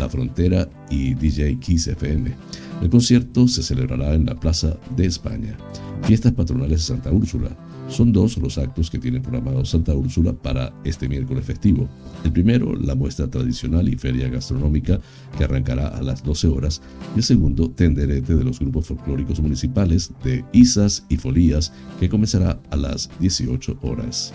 La 0.00 0.08
Frontera 0.08 0.68
y 0.90 1.14
DJ 1.14 1.58
Kiss 1.58 1.88
FM. 1.88 2.34
El 2.82 2.90
concierto 2.90 3.46
se 3.48 3.62
celebrará 3.62 4.14
en 4.14 4.26
la 4.26 4.34
Plaza 4.34 4.76
de 4.96 5.06
España. 5.06 5.56
Fiestas 6.02 6.32
patronales 6.32 6.78
de 6.78 6.94
Santa 6.94 7.12
Úrsula. 7.12 7.50
Son 7.88 8.12
dos 8.12 8.38
los 8.38 8.58
actos 8.58 8.90
que 8.90 8.98
tiene 8.98 9.20
programado 9.20 9.64
Santa 9.64 9.94
Úrsula 9.94 10.32
para 10.32 10.72
este 10.84 11.08
miércoles 11.08 11.44
festivo. 11.44 11.88
El 12.24 12.32
primero, 12.32 12.74
la 12.74 12.94
muestra 12.94 13.28
tradicional 13.28 13.88
y 13.88 13.96
feria 13.96 14.28
gastronómica 14.28 15.00
que 15.36 15.44
arrancará 15.44 15.88
a 15.88 16.02
las 16.02 16.22
12 16.24 16.48
horas. 16.48 16.82
Y 17.14 17.18
el 17.18 17.24
segundo, 17.24 17.70
tenderete 17.70 18.34
de 18.34 18.44
los 18.44 18.58
grupos 18.58 18.86
folclóricos 18.86 19.40
municipales 19.40 20.12
de 20.24 20.44
Isas 20.52 21.04
y 21.08 21.16
Folías 21.16 21.72
que 22.00 22.08
comenzará 22.08 22.60
a 22.70 22.76
las 22.76 23.10
18 23.20 23.78
horas. 23.82 24.32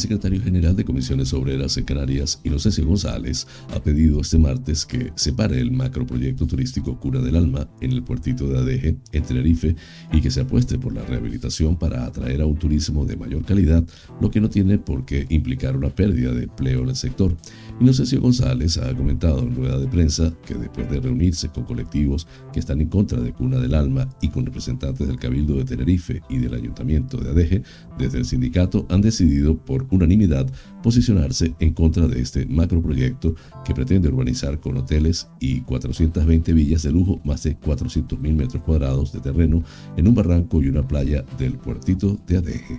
Secretario 0.00 0.42
general 0.42 0.74
de 0.74 0.84
Comisiones 0.84 1.32
Obreras 1.32 1.76
en 1.76 1.84
Canarias, 1.84 2.40
Inocencio 2.42 2.86
González, 2.86 3.46
ha 3.74 3.80
pedido 3.80 4.20
este 4.20 4.38
martes 4.38 4.86
que 4.86 5.12
se 5.14 5.32
pare 5.32 5.60
el 5.60 5.70
macroproyecto 5.70 6.46
turístico 6.46 6.98
Cura 6.98 7.20
del 7.20 7.36
Alma 7.36 7.68
en 7.80 7.92
el 7.92 8.02
puertito 8.02 8.48
de 8.48 8.58
Adeje, 8.58 8.96
en 9.12 9.22
Tenerife, 9.22 9.76
y 10.12 10.20
que 10.20 10.30
se 10.30 10.40
apueste 10.40 10.78
por 10.78 10.94
la 10.94 11.04
rehabilitación 11.04 11.78
para 11.78 12.06
atraer 12.06 12.40
a 12.40 12.46
un 12.46 12.56
turismo 12.56 13.04
de 13.04 13.16
mayor 13.16 13.44
calidad, 13.44 13.84
lo 14.20 14.30
que 14.30 14.40
no 14.40 14.48
tiene 14.48 14.78
por 14.78 15.04
qué 15.04 15.26
implicar 15.28 15.76
una 15.76 15.90
pérdida 15.90 16.32
de 16.32 16.44
empleo 16.44 16.82
en 16.82 16.88
el 16.88 16.96
sector. 16.96 17.36
Inocencio 17.80 18.20
González 18.20 18.78
ha 18.78 18.94
comentado 18.94 19.40
en 19.40 19.54
rueda 19.54 19.78
de 19.78 19.86
prensa 19.86 20.32
que 20.46 20.54
después 20.54 20.90
de 20.90 21.00
reunirse 21.00 21.48
con 21.48 21.64
colectivos 21.64 22.26
que 22.52 22.60
están 22.60 22.80
en 22.80 22.88
contra 22.88 23.20
de 23.20 23.32
Cuna 23.32 23.58
del 23.58 23.74
Alma 23.74 24.08
y 24.20 24.28
con 24.28 24.46
representantes 24.46 25.06
del 25.06 25.18
Cabildo 25.18 25.56
de 25.56 25.64
Tenerife 25.64 26.22
y 26.28 26.38
del 26.38 26.54
Ayuntamiento 26.54 27.18
de 27.18 27.30
Adeje, 27.30 27.62
desde 27.98 28.18
el 28.18 28.24
sindicato 28.24 28.86
han 28.88 29.00
decidido 29.00 29.56
por 29.56 29.86
unanimidad 29.90 30.46
posicionarse 30.82 31.54
en 31.60 31.74
contra 31.74 32.06
de 32.06 32.20
este 32.20 32.46
macroproyecto 32.46 33.34
que 33.64 33.74
pretende 33.74 34.08
urbanizar 34.08 34.60
con 34.60 34.76
hoteles 34.76 35.28
y 35.40 35.60
420 35.62 36.52
villas 36.52 36.82
de 36.82 36.92
lujo 36.92 37.20
más 37.24 37.42
de 37.42 37.58
400.000 37.58 38.34
metros 38.34 38.62
cuadrados 38.62 39.12
de 39.12 39.20
terreno 39.20 39.62
en 39.96 40.08
un 40.08 40.14
barranco 40.14 40.62
y 40.62 40.68
una 40.68 40.86
playa 40.86 41.24
del 41.38 41.54
puertito 41.54 42.18
de 42.26 42.38
Adeje. 42.38 42.78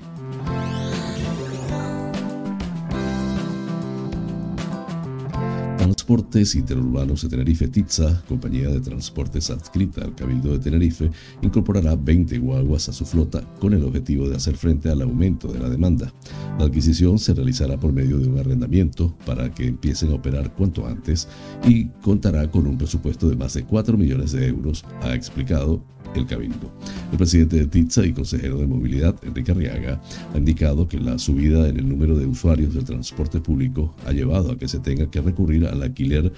Transportes 5.81 6.53
Interurbanos 6.53 7.23
de 7.23 7.29
Tenerife 7.29 7.67
Titza, 7.67 8.21
compañía 8.27 8.69
de 8.69 8.81
transportes 8.81 9.49
adscrita 9.49 10.03
al 10.03 10.13
Cabildo 10.13 10.51
de 10.51 10.59
Tenerife, 10.59 11.09
incorporará 11.41 11.95
20 11.95 12.37
guaguas 12.37 12.87
a 12.87 12.93
su 12.93 13.03
flota 13.03 13.41
con 13.59 13.73
el 13.73 13.83
objetivo 13.83 14.29
de 14.29 14.35
hacer 14.35 14.55
frente 14.57 14.91
al 14.91 15.01
aumento 15.01 15.51
de 15.51 15.57
la 15.57 15.69
demanda. 15.69 16.13
La 16.59 16.65
adquisición 16.65 17.17
se 17.17 17.33
realizará 17.33 17.79
por 17.79 17.93
medio 17.93 18.19
de 18.19 18.27
un 18.27 18.37
arrendamiento 18.37 19.17
para 19.25 19.51
que 19.51 19.65
empiecen 19.65 20.11
a 20.11 20.15
operar 20.17 20.53
cuanto 20.53 20.85
antes 20.85 21.27
y 21.67 21.85
contará 22.03 22.51
con 22.51 22.67
un 22.67 22.77
presupuesto 22.77 23.27
de 23.27 23.35
más 23.35 23.55
de 23.55 23.63
4 23.63 23.97
millones 23.97 24.33
de 24.33 24.49
euros, 24.49 24.85
ha 25.01 25.15
explicado 25.15 25.83
el 26.13 26.27
Cabildo. 26.27 26.71
El 27.11 27.17
presidente 27.17 27.57
de 27.57 27.67
TITSA 27.67 28.05
y 28.05 28.13
consejero 28.13 28.57
de 28.57 28.67
movilidad, 28.67 29.15
Enrique 29.23 29.51
Arriaga, 29.51 30.01
ha 30.33 30.37
indicado 30.37 30.87
que 30.87 30.97
la 30.97 31.19
subida 31.19 31.67
en 31.67 31.77
el 31.77 31.89
número 31.89 32.17
de 32.17 32.25
usuarios 32.25 32.73
del 32.73 32.85
transporte 32.85 33.41
público 33.41 33.93
ha 34.05 34.13
llevado 34.13 34.51
a 34.51 34.57
que 34.57 34.69
se 34.69 34.79
tenga 34.79 35.11
que 35.11 35.19
recurrir 35.19 35.65
al 35.65 35.83
alquiler 35.83 36.31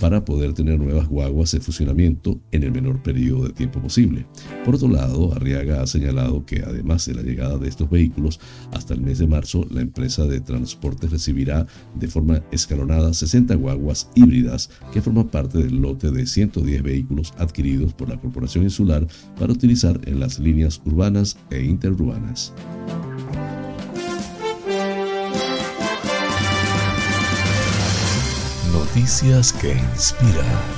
para 0.00 0.24
poder 0.24 0.52
tener 0.52 0.78
nuevas 0.78 1.08
guaguas 1.08 1.54
en 1.54 1.62
funcionamiento 1.62 2.38
en 2.52 2.62
el 2.62 2.72
menor 2.72 3.02
periodo 3.02 3.48
de 3.48 3.54
tiempo 3.54 3.80
posible. 3.80 4.26
Por 4.64 4.74
otro 4.76 4.88
lado, 4.88 5.34
Arriaga 5.34 5.82
ha 5.82 5.86
señalado 5.86 6.44
que 6.44 6.60
además 6.60 7.06
de 7.06 7.14
la 7.14 7.22
llegada 7.22 7.58
de 7.58 7.68
estos 7.68 7.90
vehículos, 7.90 8.38
hasta 8.72 8.94
el 8.94 9.00
mes 9.00 9.18
de 9.18 9.26
marzo 9.26 9.66
la 9.70 9.80
empresa 9.80 10.26
de 10.26 10.40
transporte 10.40 11.08
recibirá 11.08 11.66
de 11.98 12.06
forma 12.06 12.42
escalonada 12.52 13.12
60 13.12 13.54
guaguas 13.56 14.10
híbridas 14.14 14.70
que 14.92 15.02
forman 15.02 15.28
parte 15.28 15.58
del 15.58 15.80
lote 15.80 16.10
de 16.10 16.26
110 16.26 16.82
vehículos 16.82 17.32
adquiridos 17.38 17.92
por 17.94 18.08
la 18.08 18.20
Corporación 18.20 18.64
Insular 18.64 19.06
para 19.38 19.52
utilizar 19.52 20.00
en 20.04 20.17
las 20.18 20.38
líneas 20.38 20.80
urbanas 20.84 21.36
e 21.50 21.62
interurbanas. 21.62 22.52
Noticias 28.72 29.52
que 29.52 29.72
inspiran. 29.72 30.77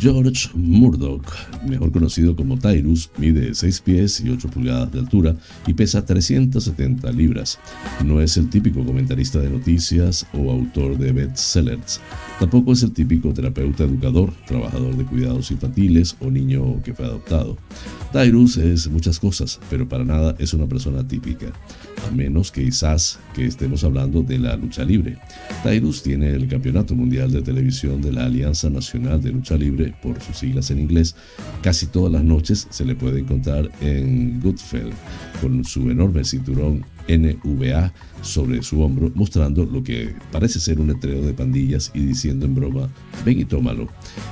George 0.00 0.48
Murdoch, 0.54 1.26
mejor 1.68 1.92
conocido 1.92 2.34
como 2.34 2.58
Tyrus, 2.58 3.10
mide 3.18 3.54
6 3.54 3.80
pies 3.82 4.22
y 4.22 4.30
8 4.30 4.48
pulgadas 4.48 4.90
de 4.92 5.00
altura 5.00 5.36
y 5.66 5.74
pesa 5.74 6.06
370 6.06 7.12
libras. 7.12 7.58
No 8.02 8.22
es 8.22 8.38
el 8.38 8.48
típico 8.48 8.82
comentarista 8.82 9.40
de 9.40 9.50
noticias 9.50 10.26
o 10.32 10.50
autor 10.50 10.96
de 10.96 11.12
bestsellers. 11.12 12.00
Tampoco 12.40 12.72
es 12.72 12.82
el 12.82 12.92
típico 12.92 13.34
terapeuta 13.34 13.84
educador, 13.84 14.32
trabajador 14.46 14.96
de 14.96 15.04
cuidados 15.04 15.50
infantiles 15.50 16.16
o 16.20 16.30
niño 16.30 16.82
que 16.82 16.94
fue 16.94 17.04
adoptado. 17.04 17.58
Tyrus 18.14 18.56
es 18.56 18.88
muchas 18.88 19.20
cosas, 19.20 19.60
pero 19.68 19.86
para 19.86 20.04
nada 20.04 20.34
es 20.38 20.54
una 20.54 20.66
persona 20.66 21.06
típica, 21.06 21.52
a 22.08 22.10
menos 22.10 22.50
que 22.50 22.64
quizás 22.64 23.18
que 23.34 23.44
estemos 23.44 23.84
hablando 23.84 24.22
de 24.22 24.38
la 24.38 24.56
lucha 24.56 24.84
libre. 24.84 25.18
Tyrus 25.62 26.02
tiene 26.02 26.30
el 26.30 26.48
Campeonato 26.48 26.94
Mundial 26.94 27.30
de 27.30 27.42
Televisión 27.42 28.00
de 28.00 28.12
la 28.12 28.24
Alianza 28.24 28.70
Nacional 28.70 29.20
de 29.20 29.32
Lucha 29.32 29.58
Libre, 29.58 29.94
por 30.02 30.18
sus 30.22 30.38
siglas 30.38 30.70
en 30.70 30.80
inglés. 30.80 31.14
Casi 31.62 31.88
todas 31.88 32.10
las 32.10 32.24
noches 32.24 32.66
se 32.70 32.86
le 32.86 32.94
puede 32.94 33.20
encontrar 33.20 33.70
en 33.82 34.40
Goodfell, 34.40 34.92
con 35.42 35.62
su 35.62 35.90
enorme 35.90 36.24
cinturón 36.24 36.86
NVA 37.18 37.92
sobre 38.22 38.62
su 38.62 38.82
hombro, 38.82 39.10
mostrando 39.14 39.64
lo 39.64 39.82
que 39.82 40.14
parece 40.30 40.60
ser 40.60 40.80
un 40.80 40.88
letrero 40.88 41.22
de 41.22 41.32
pandillas 41.32 41.90
y 41.94 42.00
diciendo 42.00 42.46
en 42.46 42.54
broma, 42.54 42.88
ven 43.24 43.40
y 43.40 43.44
tómalo. 43.44 43.88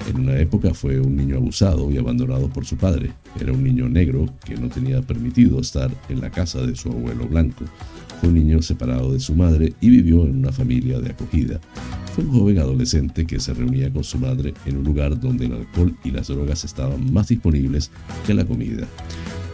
En 0.09 0.20
una 0.20 0.39
época 0.39 0.74
fue 0.74 1.01
un 1.01 1.16
niño 1.16 1.37
abusado 1.37 1.91
y 1.91 1.99
abandonado 1.99 2.49
por 2.49 2.64
su 2.64 2.76
padre. 2.76 3.12
Era 3.41 3.53
un 3.53 3.62
niño 3.62 3.89
negro 3.89 4.26
que 4.45 4.57
no 4.57 4.68
tenía 4.68 5.03
permitido 5.03 5.61
estar 5.61 5.91
en 6.09 6.20
la 6.20 6.31
casa 6.31 6.61
de 6.62 6.76
su 6.76 6.91
abuelo 6.91 7.26
blanco. 7.26 7.64
Fue 8.20 8.31
un 8.31 8.35
niño 8.35 8.62
separado 8.62 9.12
de 9.12 9.20
su 9.20 9.35
madre 9.35 9.74
y 9.81 9.91
vivió 9.91 10.24
en 10.24 10.39
una 10.39 10.53
familia 10.53 10.99
de 10.99 11.11
acogida. 11.11 11.61
Fue 12.14 12.24
un 12.24 12.33
joven 12.33 12.59
adolescente 12.59 13.26
que 13.26 13.39
se 13.39 13.55
reunía 13.55 13.93
con 13.93 14.03
su 14.03 14.18
madre 14.18 14.55
en 14.66 14.79
un 14.79 14.85
lugar 14.85 15.18
donde 15.20 15.47
el 15.47 15.53
alcohol 15.53 15.97
y 16.03 16.11
las 16.11 16.26
drogas 16.26 16.64
estaban 16.64 17.12
más 17.12 17.29
disponibles 17.29 17.93
que 18.26 18.35
la 18.35 18.45
comida. 18.45 18.89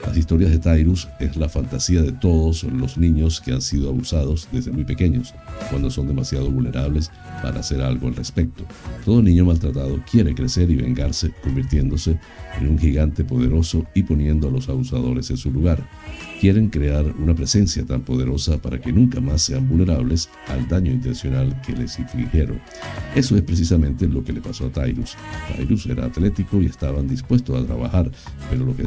Las 0.06 0.18
historias 0.18 0.50
de 0.50 0.58
Tyrus 0.58 1.08
es 1.18 1.36
la 1.36 1.48
fantasía 1.48 2.02
de 2.02 2.12
todos 2.12 2.64
los 2.64 2.98
niños 2.98 3.40
que 3.40 3.52
han 3.52 3.62
sido 3.62 3.88
abusados 3.88 4.48
desde 4.52 4.70
muy 4.70 4.84
pequeños, 4.84 5.34
cuando 5.70 5.90
son 5.90 6.06
demasiado 6.06 6.50
vulnerables 6.50 7.10
para 7.42 7.60
hacer 7.60 7.80
algo 7.80 8.08
al 8.08 8.14
respecto. 8.14 8.64
Todo 9.04 9.22
niño 9.22 9.44
maltratado 9.46 9.98
quiere 10.10 10.34
crecer 10.34 10.70
y 10.70 10.76
vengarse, 10.76 11.32
convirtiéndose 11.42 12.18
en 12.60 12.68
un 12.68 12.78
gigante 12.78 13.24
poderoso 13.24 13.86
y 13.94 14.02
poniendo 14.02 14.48
a 14.48 14.50
los 14.50 14.68
abusadores 14.68 15.30
en 15.30 15.36
su 15.36 15.50
lugar. 15.50 15.82
Quieren 16.40 16.68
crear 16.68 17.06
una 17.18 17.34
presencia 17.34 17.84
tan 17.86 18.02
poderosa 18.02 18.58
para 18.58 18.80
que 18.80 18.92
nunca 18.92 19.20
más 19.20 19.42
sean 19.42 19.68
vulnerables 19.68 20.28
al 20.48 20.68
daño 20.68 20.92
intencional 20.92 21.60
que 21.62 21.72
les 21.72 21.98
infligieron. 21.98 22.60
Eso 23.14 23.36
es 23.36 23.42
precisamente 23.42 24.06
lo 24.06 24.22
que 24.22 24.32
le 24.32 24.42
pasó 24.42 24.66
a 24.66 24.70
Tyrus. 24.70 25.16
Tyrus 25.56 25.86
era 25.86 26.04
atlético 26.06 26.60
y 26.60 26.66
estaban 26.66 27.08
dispuestos 27.08 27.62
a 27.62 27.66
trabajar, 27.66 28.10
pero 28.50 28.66
lo 28.66 28.76
que 28.76 28.84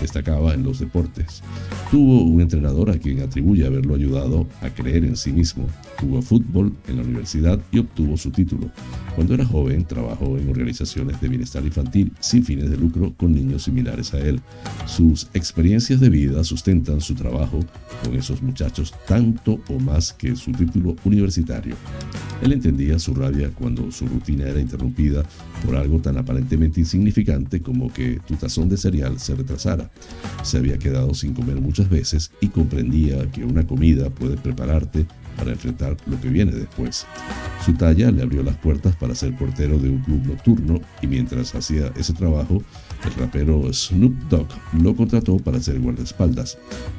destacaba 0.00 0.54
los 0.62 0.78
deportes. 0.78 1.42
Tuvo 1.90 2.22
un 2.22 2.40
entrenador 2.40 2.90
a 2.90 2.98
quien 2.98 3.20
atribuye 3.20 3.66
haberlo 3.66 3.94
ayudado 3.94 4.46
a 4.60 4.70
creer 4.70 5.04
en 5.04 5.16
sí 5.16 5.32
mismo. 5.32 5.66
Jugó 6.00 6.22
fútbol 6.22 6.72
en 6.88 6.96
la 6.96 7.02
universidad 7.02 7.60
y 7.70 7.78
obtuvo 7.78 8.16
su 8.16 8.30
título. 8.30 8.70
Cuando 9.14 9.34
era 9.34 9.44
joven, 9.44 9.84
trabajó 9.84 10.38
en 10.38 10.48
organizaciones 10.48 11.20
de 11.20 11.28
bienestar 11.28 11.64
infantil 11.64 12.12
sin 12.20 12.44
fines 12.44 12.70
de 12.70 12.76
lucro 12.76 13.12
con 13.16 13.32
niños 13.32 13.64
similares 13.64 14.14
a 14.14 14.18
él. 14.18 14.40
Sus 14.86 15.28
experiencias 15.34 16.00
de 16.00 16.08
vida 16.08 16.42
sustentan 16.44 17.00
su 17.00 17.14
trabajo 17.14 17.60
con 18.02 18.14
esos 18.14 18.40
muchachos 18.42 18.94
tanto 19.06 19.60
o 19.68 19.78
más 19.78 20.12
que 20.12 20.36
su 20.36 20.52
título 20.52 20.96
universitario. 21.04 21.76
Él 22.42 22.52
entendía 22.52 22.98
su 22.98 23.14
rabia 23.14 23.50
cuando 23.50 23.92
su 23.92 24.06
rutina 24.06 24.48
era 24.48 24.60
interrumpida 24.60 25.22
por 25.64 25.76
algo 25.76 25.98
tan 25.98 26.16
aparentemente 26.16 26.80
insignificante 26.80 27.60
como 27.60 27.92
que 27.92 28.18
tu 28.26 28.36
tazón 28.36 28.68
de 28.68 28.78
cereal 28.78 29.18
se 29.18 29.34
retrasara. 29.34 29.90
Se 30.42 30.56
había 30.56 30.78
quedado 30.78 31.12
sin 31.12 31.34
comer 31.34 31.60
muchas 31.60 31.90
veces 31.90 32.30
y 32.40 32.48
comprendía 32.48 33.30
que 33.30 33.44
una 33.44 33.66
comida 33.66 34.08
puede 34.08 34.38
prepararte 34.38 35.06
para 35.36 35.52
enfrentar 35.52 35.96
lo 36.06 36.20
que 36.20 36.28
viene 36.28 36.52
después. 36.52 37.06
Su 37.64 37.74
talla 37.74 38.10
le 38.10 38.22
abrió 38.22 38.42
las 38.42 38.56
puertas 38.56 38.96
para 38.96 39.14
ser 39.14 39.36
portero 39.36 39.78
de 39.78 39.90
un 39.90 39.98
club 39.98 40.26
nocturno 40.26 40.80
y 41.02 41.06
mientras 41.06 41.54
hacía 41.54 41.92
ese 41.96 42.12
trabajo, 42.12 42.62
el 43.04 43.14
rapero 43.14 43.72
Snoop 43.72 44.14
Dogg 44.28 44.48
lo 44.80 44.94
contrató 44.94 45.36
para 45.38 45.60
ser 45.60 45.80
guardaespaldas. 45.80 46.58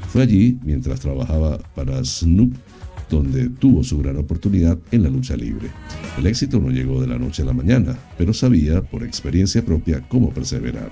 Fue 0.10 0.24
allí, 0.24 0.60
mientras 0.64 1.00
trabajaba 1.00 1.58
para 1.76 2.04
Snoop, 2.04 2.54
donde 3.10 3.50
tuvo 3.50 3.84
su 3.84 3.98
gran 3.98 4.18
oportunidad 4.18 4.78
en 4.92 5.04
la 5.04 5.10
lucha 5.10 5.36
libre. 5.36 5.70
El 6.18 6.28
éxito 6.28 6.60
no 6.60 6.70
llegó 6.70 7.02
de 7.02 7.08
la 7.08 7.20
noche 7.20 7.42
a 7.42 7.46
la 7.46 7.54
mañana, 7.54 7.98
pero 8.18 8.34
sabía 8.34 8.82
por 8.82 9.04
experiencia 9.04 9.64
propia 9.64 10.02
cómo 10.08 10.32
perseverar 10.32 10.90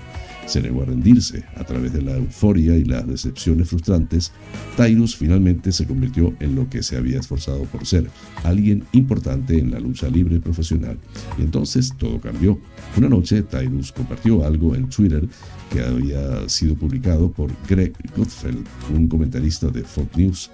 se 0.50 0.60
negó 0.60 0.82
a 0.82 0.86
rendirse. 0.86 1.44
A 1.54 1.64
través 1.64 1.92
de 1.92 2.02
la 2.02 2.16
euforia 2.16 2.76
y 2.76 2.84
las 2.84 3.06
decepciones 3.06 3.68
frustrantes, 3.68 4.32
Tyrus 4.76 5.14
finalmente 5.16 5.70
se 5.70 5.86
convirtió 5.86 6.34
en 6.40 6.56
lo 6.56 6.68
que 6.68 6.82
se 6.82 6.96
había 6.96 7.20
esforzado 7.20 7.62
por 7.64 7.86
ser, 7.86 8.10
alguien 8.42 8.82
importante 8.92 9.58
en 9.58 9.70
la 9.70 9.78
lucha 9.78 10.08
libre 10.08 10.40
profesional. 10.40 10.98
Y 11.38 11.42
entonces 11.42 11.92
todo 11.96 12.20
cambió. 12.20 12.58
Una 12.96 13.08
noche, 13.08 13.42
Tyrus 13.42 13.92
compartió 13.92 14.44
algo 14.44 14.74
en 14.74 14.88
Twitter 14.88 15.28
que 15.72 15.82
había 15.82 16.48
sido 16.48 16.74
publicado 16.74 17.30
por 17.30 17.52
Greg 17.68 17.92
Gutfeld, 18.16 18.66
un 18.92 19.06
comentarista 19.06 19.68
de 19.68 19.84
Fox 19.84 20.16
News. 20.16 20.50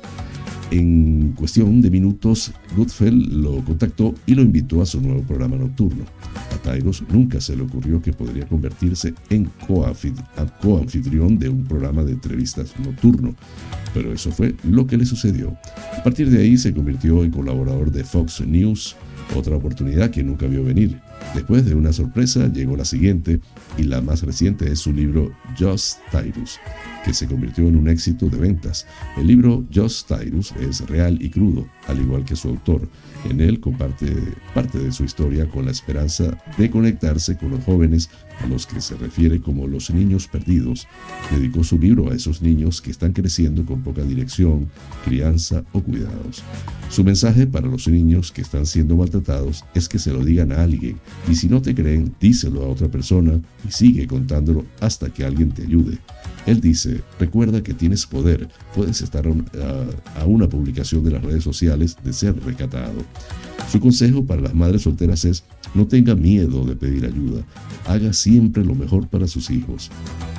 En 0.70 1.32
cuestión 1.32 1.80
de 1.80 1.90
minutos, 1.90 2.52
Goodfell 2.76 3.40
lo 3.40 3.64
contactó 3.64 4.14
y 4.26 4.34
lo 4.34 4.42
invitó 4.42 4.82
a 4.82 4.86
su 4.86 5.00
nuevo 5.00 5.22
programa 5.22 5.56
nocturno. 5.56 6.04
A 6.64 7.12
nunca 7.12 7.40
se 7.40 7.56
le 7.56 7.62
ocurrió 7.62 8.00
que 8.02 8.12
podría 8.12 8.46
convertirse 8.46 9.14
en 9.30 9.50
coanfitrión 10.60 11.38
de 11.38 11.48
un 11.48 11.64
programa 11.64 12.02
de 12.02 12.12
entrevistas 12.12 12.74
nocturno, 12.84 13.34
pero 13.94 14.12
eso 14.12 14.30
fue 14.30 14.54
lo 14.64 14.86
que 14.86 14.96
le 14.96 15.06
sucedió. 15.06 15.56
A 15.96 16.02
partir 16.02 16.30
de 16.30 16.42
ahí 16.42 16.56
se 16.58 16.72
convirtió 16.72 17.24
en 17.24 17.30
colaborador 17.30 17.90
de 17.90 18.04
Fox 18.04 18.40
News, 18.40 18.96
otra 19.34 19.56
oportunidad 19.56 20.10
que 20.10 20.22
nunca 20.22 20.46
vio 20.46 20.64
venir. 20.64 21.00
Después 21.34 21.64
de 21.64 21.74
una 21.74 21.92
sorpresa 21.92 22.48
llegó 22.52 22.76
la 22.76 22.84
siguiente 22.84 23.40
y 23.76 23.84
la 23.84 24.00
más 24.00 24.22
reciente 24.22 24.70
es 24.70 24.80
su 24.80 24.92
libro 24.92 25.32
Just 25.58 25.98
Tyrus, 26.10 26.58
que 27.06 27.14
se 27.14 27.28
convirtió 27.28 27.68
en 27.68 27.76
un 27.76 27.88
éxito 27.88 28.28
de 28.28 28.36
ventas. 28.36 28.84
El 29.16 29.28
libro 29.28 29.64
Just 29.72 30.08
Tyrus 30.08 30.52
es 30.60 30.80
real 30.88 31.16
y 31.22 31.30
crudo, 31.30 31.64
al 31.86 32.00
igual 32.00 32.24
que 32.24 32.34
su 32.34 32.48
autor. 32.48 32.88
En 33.30 33.40
él 33.40 33.60
comparte 33.60 34.12
parte 34.52 34.80
de 34.80 34.90
su 34.90 35.04
historia 35.04 35.48
con 35.48 35.66
la 35.66 35.70
esperanza 35.70 36.36
de 36.58 36.68
conectarse 36.68 37.36
con 37.36 37.50
los 37.50 37.64
jóvenes 37.64 38.10
a 38.42 38.48
los 38.48 38.66
que 38.66 38.80
se 38.80 38.96
refiere 38.96 39.40
como 39.40 39.68
los 39.68 39.90
niños 39.90 40.26
perdidos. 40.26 40.88
Dedicó 41.30 41.62
su 41.62 41.78
libro 41.78 42.10
a 42.10 42.14
esos 42.14 42.42
niños 42.42 42.82
que 42.82 42.90
están 42.90 43.12
creciendo 43.12 43.64
con 43.64 43.82
poca 43.82 44.02
dirección, 44.02 44.68
crianza 45.04 45.62
o 45.72 45.80
cuidados. 45.80 46.42
Su 46.90 47.04
mensaje 47.04 47.46
para 47.46 47.68
los 47.68 47.86
niños 47.86 48.32
que 48.32 48.42
están 48.42 48.66
siendo 48.66 48.96
maltratados 48.96 49.64
es 49.74 49.88
que 49.88 50.00
se 50.00 50.12
lo 50.12 50.24
digan 50.24 50.50
a 50.50 50.64
alguien 50.64 50.98
y 51.30 51.36
si 51.36 51.48
no 51.48 51.62
te 51.62 51.72
creen, 51.72 52.16
díselo 52.20 52.64
a 52.64 52.68
otra 52.68 52.88
persona 52.88 53.40
y 53.66 53.70
sigue 53.70 54.08
contándolo 54.08 54.64
hasta 54.80 55.08
que 55.08 55.24
alguien 55.24 55.52
te 55.52 55.62
ayude. 55.62 55.98
Él 56.46 56.60
dice, 56.60 57.02
recuerda 57.18 57.62
que 57.62 57.74
tienes 57.74 58.06
poder, 58.06 58.48
puedes 58.74 59.02
estar 59.02 59.26
a, 59.26 60.24
una 60.24 60.48
publicación 60.48 61.04
de 61.04 61.10
las 61.10 61.22
redes 61.22 61.42
sociales 61.42 61.96
de 62.04 62.12
ser 62.12 62.40
recatado. 62.44 63.04
Su 63.70 63.80
consejo 63.80 64.24
para 64.24 64.42
las 64.42 64.54
madres 64.54 64.82
solteras 64.82 65.24
es, 65.24 65.42
no 65.74 65.86
tenga 65.86 66.14
miedo 66.14 66.64
de 66.64 66.76
pedir 66.76 67.04
ayuda, 67.04 67.42
haga 67.86 68.12
siempre 68.12 68.64
lo 68.64 68.76
mejor 68.76 69.08
para 69.08 69.26
sus 69.26 69.50
hijos. 69.50 69.90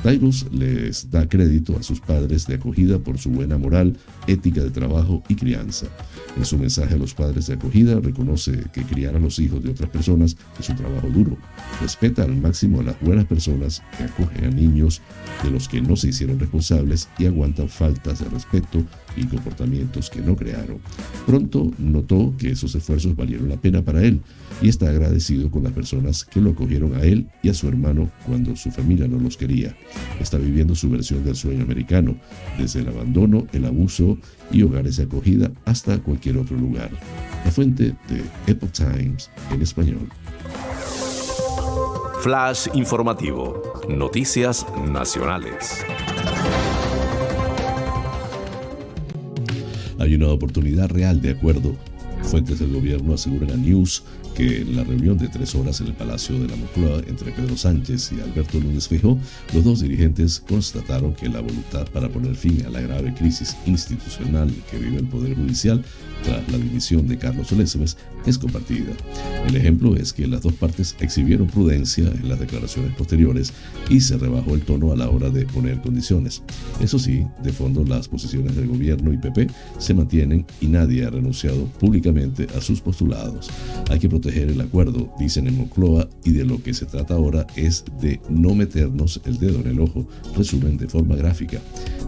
Tyrus 0.01 0.45
les 0.51 1.11
da 1.11 1.27
crédito 1.27 1.77
a 1.77 1.83
sus 1.83 1.99
padres 1.99 2.47
de 2.47 2.55
acogida 2.55 2.99
por 2.99 3.17
su 3.17 3.29
buena 3.29 3.57
moral, 3.57 3.97
ética 4.27 4.61
de 4.61 4.69
trabajo 4.69 5.23
y 5.27 5.35
crianza. 5.35 5.87
En 6.35 6.45
su 6.45 6.57
mensaje 6.57 6.93
a 6.93 6.97
los 6.97 7.13
padres 7.13 7.47
de 7.47 7.55
acogida 7.55 7.99
reconoce 7.99 8.65
que 8.71 8.83
criar 8.83 9.15
a 9.15 9.19
los 9.19 9.39
hijos 9.39 9.63
de 9.63 9.71
otras 9.71 9.89
personas 9.89 10.37
es 10.59 10.69
un 10.69 10.75
trabajo 10.75 11.07
duro. 11.07 11.37
Respeta 11.81 12.23
al 12.23 12.35
máximo 12.35 12.81
a 12.81 12.83
las 12.83 13.01
buenas 13.01 13.25
personas 13.25 13.81
que 13.97 14.03
acogen 14.03 14.45
a 14.45 14.49
niños 14.49 15.01
de 15.43 15.51
los 15.51 15.67
que 15.67 15.81
no 15.81 15.95
se 15.95 16.09
hicieron 16.09 16.39
responsables 16.39 17.09
y 17.17 17.25
aguantan 17.25 17.69
faltas 17.69 18.19
de 18.19 18.29
respeto 18.29 18.83
y 19.17 19.25
comportamientos 19.25 20.09
que 20.09 20.21
no 20.21 20.35
crearon. 20.35 20.77
Pronto 21.25 21.71
notó 21.77 22.33
que 22.37 22.51
esos 22.51 22.73
esfuerzos 22.75 23.15
valieron 23.15 23.49
la 23.49 23.57
pena 23.57 23.81
para 23.81 24.03
él 24.03 24.21
y 24.61 24.69
está 24.69 24.89
agradecido 24.89 25.51
con 25.51 25.63
las 25.63 25.73
personas 25.73 26.23
que 26.23 26.39
lo 26.39 26.51
acogieron 26.51 26.95
a 26.95 27.01
él 27.01 27.27
y 27.43 27.49
a 27.49 27.53
su 27.53 27.67
hermano 27.67 28.09
cuando 28.25 28.55
su 28.55 28.71
familia 28.71 29.07
no 29.07 29.19
los 29.19 29.35
quería. 29.35 29.75
Está 30.19 30.37
viviendo 30.37 30.75
su 30.75 30.89
versión 30.89 31.23
del 31.23 31.35
sueño 31.35 31.63
americano, 31.63 32.15
desde 32.57 32.81
el 32.81 32.87
abandono, 32.87 33.47
el 33.53 33.65
abuso 33.65 34.17
y 34.51 34.61
hogares 34.61 34.97
de 34.97 35.03
acogida 35.03 35.51
hasta 35.65 35.97
cualquier 35.99 36.37
otro 36.37 36.57
lugar. 36.57 36.89
La 37.43 37.51
fuente 37.51 37.95
de 38.09 38.23
Epoch 38.47 38.71
Times 38.71 39.29
en 39.51 39.61
español. 39.61 40.07
Flash 42.21 42.67
informativo. 42.73 43.61
Noticias 43.87 44.65
nacionales. 44.85 45.85
Hay 49.99 50.15
una 50.15 50.27
oportunidad 50.29 50.89
real 50.89 51.21
de 51.21 51.31
acuerdo. 51.31 51.75
Fuentes 52.23 52.59
del 52.59 52.73
gobierno 52.73 53.13
aseguran 53.13 53.51
a 53.51 53.55
News 53.55 54.03
que 54.37 54.61
en 54.61 54.75
la 54.75 54.83
reunión 54.83 55.17
de 55.17 55.29
tres 55.29 55.55
horas 55.55 55.81
en 55.81 55.87
el 55.87 55.93
Palacio 55.93 56.39
de 56.39 56.47
la 56.47 56.55
Moncloa 56.55 57.01
entre 57.07 57.31
Pedro 57.31 57.57
Sánchez 57.57 58.11
y 58.11 58.21
Alberto 58.21 58.59
Núñez 58.59 58.87
Fijo, 58.87 59.17
los 59.51 59.63
dos 59.63 59.81
dirigentes 59.81 60.43
constataron 60.47 61.15
que 61.15 61.27
la 61.27 61.39
voluntad 61.39 61.87
para 61.91 62.07
poner 62.07 62.35
fin 62.35 62.63
a 62.63 62.69
la 62.69 62.81
grave 62.81 63.15
crisis 63.15 63.57
institucional 63.65 64.53
que 64.69 64.77
vive 64.77 64.97
el 64.97 65.07
Poder 65.07 65.35
Judicial 65.35 65.83
tras 66.23 66.47
la 66.51 66.57
dimisión 66.59 67.07
de 67.07 67.17
Carlos 67.17 67.51
Olésmes 67.51 67.97
es 68.27 68.37
compartida. 68.37 68.91
El 69.47 69.55
ejemplo 69.55 69.95
es 69.95 70.13
que 70.13 70.27
las 70.27 70.41
dos 70.41 70.53
partes 70.53 70.95
exhibieron 70.99 71.47
prudencia 71.47 72.07
en 72.07 72.29
las 72.29 72.39
declaraciones 72.39 72.93
posteriores 72.93 73.53
y 73.89 74.01
se 74.01 74.17
rebajó 74.17 74.53
el 74.53 74.61
tono 74.61 74.91
a 74.91 74.95
la 74.95 75.09
hora 75.09 75.29
de 75.29 75.45
poner 75.45 75.81
condiciones. 75.81 76.43
Eso 76.79 76.99
sí, 76.99 77.25
de 77.41 77.53
fondo 77.53 77.83
las 77.85 78.07
posiciones 78.07 78.55
del 78.55 78.67
gobierno 78.67 79.13
y 79.13 79.17
PP 79.17 79.47
se 79.79 79.93
mantienen 79.93 80.45
y 80.61 80.67
nadie 80.67 81.05
ha 81.05 81.09
renunciado 81.09 81.65
públicamente 81.79 82.47
a 82.55 82.61
sus 82.61 82.81
postulados. 82.81 83.49
Hay 83.89 83.99
que 83.99 84.09
proteger 84.09 84.26
el 84.29 84.61
acuerdo, 84.61 85.13
dicen 85.19 85.47
en 85.47 85.57
Moncloa, 85.57 86.09
y 86.23 86.31
de 86.31 86.45
lo 86.45 86.61
que 86.61 86.73
se 86.73 86.85
trata 86.85 87.15
ahora 87.15 87.47
es 87.55 87.83
de 88.01 88.19
no 88.29 88.55
meternos 88.55 89.21
el 89.25 89.37
dedo 89.37 89.59
en 89.59 89.67
el 89.67 89.79
ojo, 89.79 90.07
resumen 90.35 90.77
de 90.77 90.87
forma 90.87 91.15
gráfica. 91.15 91.59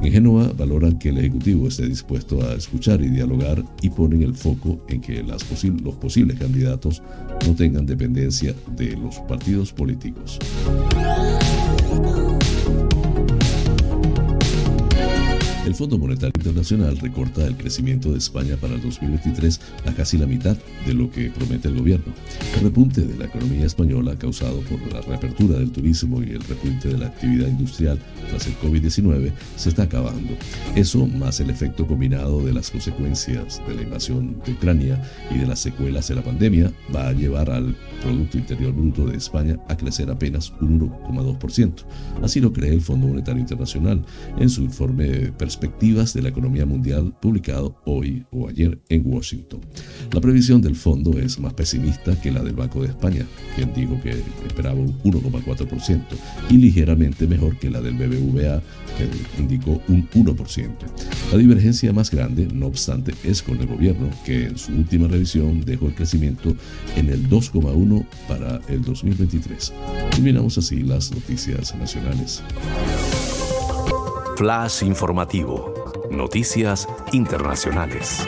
En 0.02 0.12
Génova 0.12 0.52
valoran 0.54 0.98
que 0.98 1.10
el 1.10 1.18
Ejecutivo 1.18 1.68
esté 1.68 1.88
dispuesto 1.88 2.42
a 2.44 2.54
escuchar 2.54 3.02
y 3.02 3.10
dialogar 3.10 3.64
y 3.82 3.90
ponen 3.90 4.24
el 4.24 4.34
foco 4.36 4.84
en 4.88 5.02
que 5.02 5.24
las 5.24 5.44
los 5.84 5.96
posibles 5.96 6.40
candidatos 6.40 7.02
no 7.46 7.56
tengan 7.56 7.86
dependencia 7.86 8.54
de 8.76 8.96
los 8.96 9.20
partidos 9.22 9.74
políticos. 9.74 10.40
El 15.70 15.76
Fondo 15.76 16.00
Monetario 16.00 16.34
Internacional 16.36 16.98
recorta 16.98 17.46
el 17.46 17.56
crecimiento 17.56 18.12
de 18.12 18.18
España 18.18 18.58
para 18.60 18.74
el 18.74 18.82
2023 18.82 19.62
a 19.86 19.94
casi 19.94 20.18
la 20.18 20.26
mitad 20.26 20.58
de 20.88 20.96
lo 20.96 21.12
que 21.12 21.30
promete 21.30 21.68
el 21.68 21.78
gobierno. 21.78 22.12
El 22.56 22.62
repunte 22.62 23.02
de 23.02 23.16
la 23.16 23.26
economía 23.26 23.68
española 23.68 24.16
causado 24.18 24.62
por 24.62 24.82
la 24.92 25.02
reapertura 25.02 25.60
del 25.60 25.70
turismo 25.70 26.24
y 26.24 26.32
el 26.32 26.42
repunte 26.42 26.88
de 26.88 26.98
la 26.98 27.06
actividad 27.06 27.50
industrial 27.50 28.00
tras 28.30 28.48
el 28.48 28.56
COVID-19 28.58 29.32
se 29.58 29.70
está 29.70 29.84
acabando. 29.84 30.34
Eso, 30.76 31.06
más 31.06 31.40
el 31.40 31.52
efecto 31.52 31.86
combinado 31.86 32.44
de 32.44 32.52
las 32.52 32.72
consecuencias 32.72 33.62
de 33.68 33.76
la 33.76 33.84
invasión 33.84 34.42
de 34.44 34.54
Ucrania 34.54 35.00
y 35.30 35.38
de 35.38 35.46
las 35.46 35.60
secuelas 35.60 36.08
de 36.08 36.16
la 36.16 36.24
pandemia, 36.24 36.74
va 36.96 37.10
a 37.10 37.14
llevar 37.14 37.52
al 37.52 37.76
Producto 38.02 38.40
Interior 38.40 38.74
Bruto 38.74 39.06
de 39.06 39.18
España 39.18 39.60
a 39.68 39.78
crecer 39.78 40.10
apenas 40.10 40.52
un 40.62 40.80
1,2%. 40.80 41.74
Así 42.24 42.40
lo 42.40 42.52
cree 42.52 42.74
el 42.74 42.82
Fondo 42.82 43.06
Monetario 43.06 43.42
Internacional 43.42 44.04
en 44.40 44.50
su 44.50 44.64
informe 44.64 45.32
Perspectivas 45.60 46.14
de 46.14 46.22
la 46.22 46.30
Economía 46.30 46.66
Mundial 46.66 47.14
publicado 47.20 47.76
hoy 47.84 48.26
o 48.32 48.48
ayer 48.48 48.80
en 48.88 49.02
Washington. 49.06 49.60
La 50.14 50.22
previsión 50.22 50.62
del 50.62 50.74
fondo 50.74 51.20
es 51.20 51.38
más 51.38 51.54
pesimista 51.54 52.20
que 52.22 52.32
la 52.32 52.42
del 52.42 52.56
Banco 52.56 52.82
de 52.82 52.88
España, 52.88 53.26
quien 53.58 53.74
dijo 53.74 54.00
que 54.02 54.12
esperaba 54.48 54.80
un 54.80 54.98
1,4%, 55.04 56.02
y 56.50 56.58
ligeramente 56.58 57.28
mejor 57.28 57.58
que 57.58 57.70
la 57.70 57.82
del 57.82 57.96
BBVA, 57.96 58.62
que 58.98 59.42
indicó 59.42 59.82
un 59.90 60.10
1%. 60.12 60.70
La 61.34 61.38
divergencia 61.38 61.92
más 61.92 62.10
grande, 62.10 62.48
no 62.54 62.68
obstante, 62.68 63.14
es 63.26 63.42
con 63.42 63.60
el 63.60 63.68
gobierno, 63.68 64.10
que 64.26 64.46
en 64.46 64.58
su 64.58 64.72
última 64.72 65.10
revisión 65.10 65.66
dejó 65.66 65.88
el 65.88 65.96
crecimiento 65.96 66.56
en 66.96 67.10
el 67.10 67.28
2,1 67.30 68.06
para 68.30 68.62
el 68.70 68.82
2023. 68.82 69.74
Terminamos 70.12 70.58
así 70.58 70.84
las 70.84 71.12
noticias 71.12 71.76
nacionales. 71.76 72.42
Flash 74.40 74.84
informativo. 74.84 75.74
Noticias 76.12 76.88
internacionales. 77.12 78.26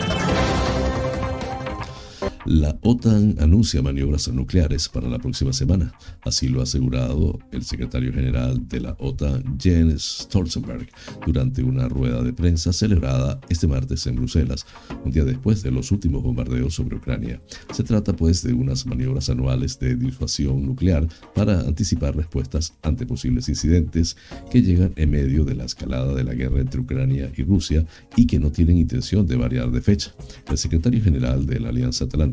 La 2.46 2.76
OTAN 2.82 3.36
anuncia 3.40 3.84
maniobras 3.84 4.28
nucleares 4.30 4.90
para 4.90 5.08
la 5.08 5.20
próxima 5.20 5.54
semana. 5.54 5.94
Así 6.24 6.48
lo 6.48 6.60
ha 6.60 6.64
asegurado 6.64 7.38
el 7.52 7.64
secretario 7.64 8.12
general 8.12 8.68
de 8.68 8.80
la 8.80 8.96
OTAN, 8.98 9.60
Jens 9.60 10.24
Stoltenberg, 10.24 10.88
durante 11.24 11.62
una 11.62 11.88
rueda 11.88 12.24
de 12.24 12.34
prensa 12.34 12.74
celebrada 12.74 13.40
este 13.50 13.68
martes 13.68 14.08
en 14.08 14.16
Bruselas, 14.16 14.66
un 15.06 15.12
día 15.12 15.24
después 15.24 15.62
de 15.62 15.70
los 15.70 15.92
últimos 15.92 16.24
bombardeos 16.24 16.74
sobre 16.74 16.96
Ucrania. 16.96 17.40
Se 17.74 17.84
trata 17.84 18.14
pues 18.14 18.42
de 18.42 18.54
unas 18.54 18.88
maniobras 18.88 19.30
anuales 19.30 19.78
de 19.78 19.96
disuasión 19.96 20.66
nuclear 20.66 21.08
para 21.36 21.60
anticipar 21.60 22.16
respuestas 22.16 22.74
ante 22.82 23.06
posibles 23.06 23.50
incidentes 23.50 24.18
que 24.50 24.64
llegan 24.64 24.94
en 24.96 25.12
medio 25.12 25.46
de 25.46 25.54
la 25.54 25.66
escalada 25.66 26.16
de 26.16 26.24
la 26.24 26.34
guerra 26.34 26.62
entre 26.62 26.82
Ucrania 26.82 27.32
y 27.38 27.44
Rusia 27.44 27.86
y 28.16 28.26
que 28.26 28.40
no 28.40 28.52
tienen 28.52 28.78
intención 28.78 29.28
de 29.28 29.36
variar 29.36 29.70
de 29.70 29.82
fecha. 29.82 30.12
El 30.50 30.58
secretario 30.58 31.04
general 31.04 31.46
de 31.46 31.60
la 31.60 31.70
Alianza 31.70 32.06
Atlántica 32.06 32.31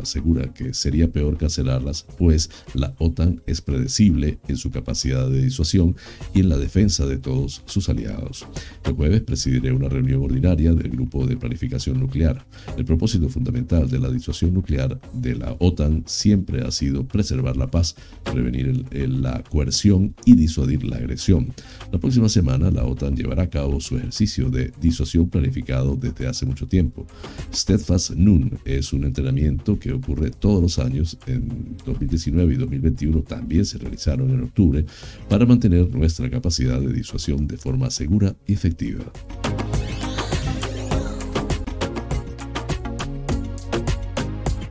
asegura 0.00 0.52
que 0.52 0.74
sería 0.74 1.10
peor 1.10 1.36
cancelarlas, 1.36 2.06
pues 2.18 2.50
la 2.74 2.94
OTAN 2.98 3.42
es 3.46 3.60
predecible 3.60 4.38
en 4.48 4.56
su 4.56 4.70
capacidad 4.70 5.28
de 5.28 5.42
disuasión 5.42 5.96
y 6.34 6.40
en 6.40 6.48
la 6.48 6.56
defensa 6.56 7.06
de 7.06 7.18
todos 7.18 7.62
sus 7.66 7.88
aliados. 7.88 8.46
El 8.84 8.94
jueves 8.94 9.22
presidiré 9.22 9.72
una 9.72 9.88
reunión 9.88 10.22
ordinaria 10.22 10.72
del 10.72 10.90
Grupo 10.90 11.26
de 11.26 11.36
Planificación 11.36 11.98
Nuclear. 12.00 12.44
El 12.76 12.84
propósito 12.84 13.28
fundamental 13.28 13.88
de 13.88 13.98
la 13.98 14.10
disuasión 14.10 14.54
nuclear 14.54 15.00
de 15.12 15.34
la 15.34 15.56
OTAN 15.58 16.04
siempre 16.06 16.62
ha 16.62 16.70
sido 16.70 17.06
preservar 17.06 17.56
la 17.56 17.70
paz, 17.70 17.96
prevenir 18.24 18.84
la 18.92 19.42
coerción 19.44 20.14
y 20.24 20.34
disuadir 20.34 20.84
la 20.84 20.96
agresión. 20.96 21.52
La 21.92 21.98
próxima 21.98 22.28
semana 22.28 22.70
la 22.70 22.84
OTAN 22.84 23.16
llevará 23.16 23.44
a 23.44 23.50
cabo 23.50 23.80
su 23.80 23.96
ejercicio 23.96 24.50
de 24.50 24.72
disuasión 24.80 25.28
planificado 25.28 25.96
desde 25.96 26.26
hace 26.26 26.46
mucho 26.46 26.66
tiempo. 26.66 27.06
Steadfast 27.52 28.10
Nun 28.12 28.58
es 28.64 28.92
un 28.92 29.04
entrenamiento 29.04 29.39
que 29.78 29.92
ocurre 29.92 30.30
todos 30.30 30.62
los 30.62 30.78
años. 30.78 31.18
En 31.26 31.76
2019 31.84 32.54
y 32.54 32.56
2021 32.56 33.22
también 33.22 33.64
se 33.64 33.78
realizaron 33.78 34.30
en 34.30 34.42
octubre 34.42 34.84
para 35.28 35.46
mantener 35.46 35.94
nuestra 35.94 36.28
capacidad 36.30 36.80
de 36.80 36.92
disuasión 36.92 37.46
de 37.46 37.56
forma 37.56 37.90
segura 37.90 38.34
y 38.46 38.52
efectiva. 38.52 39.04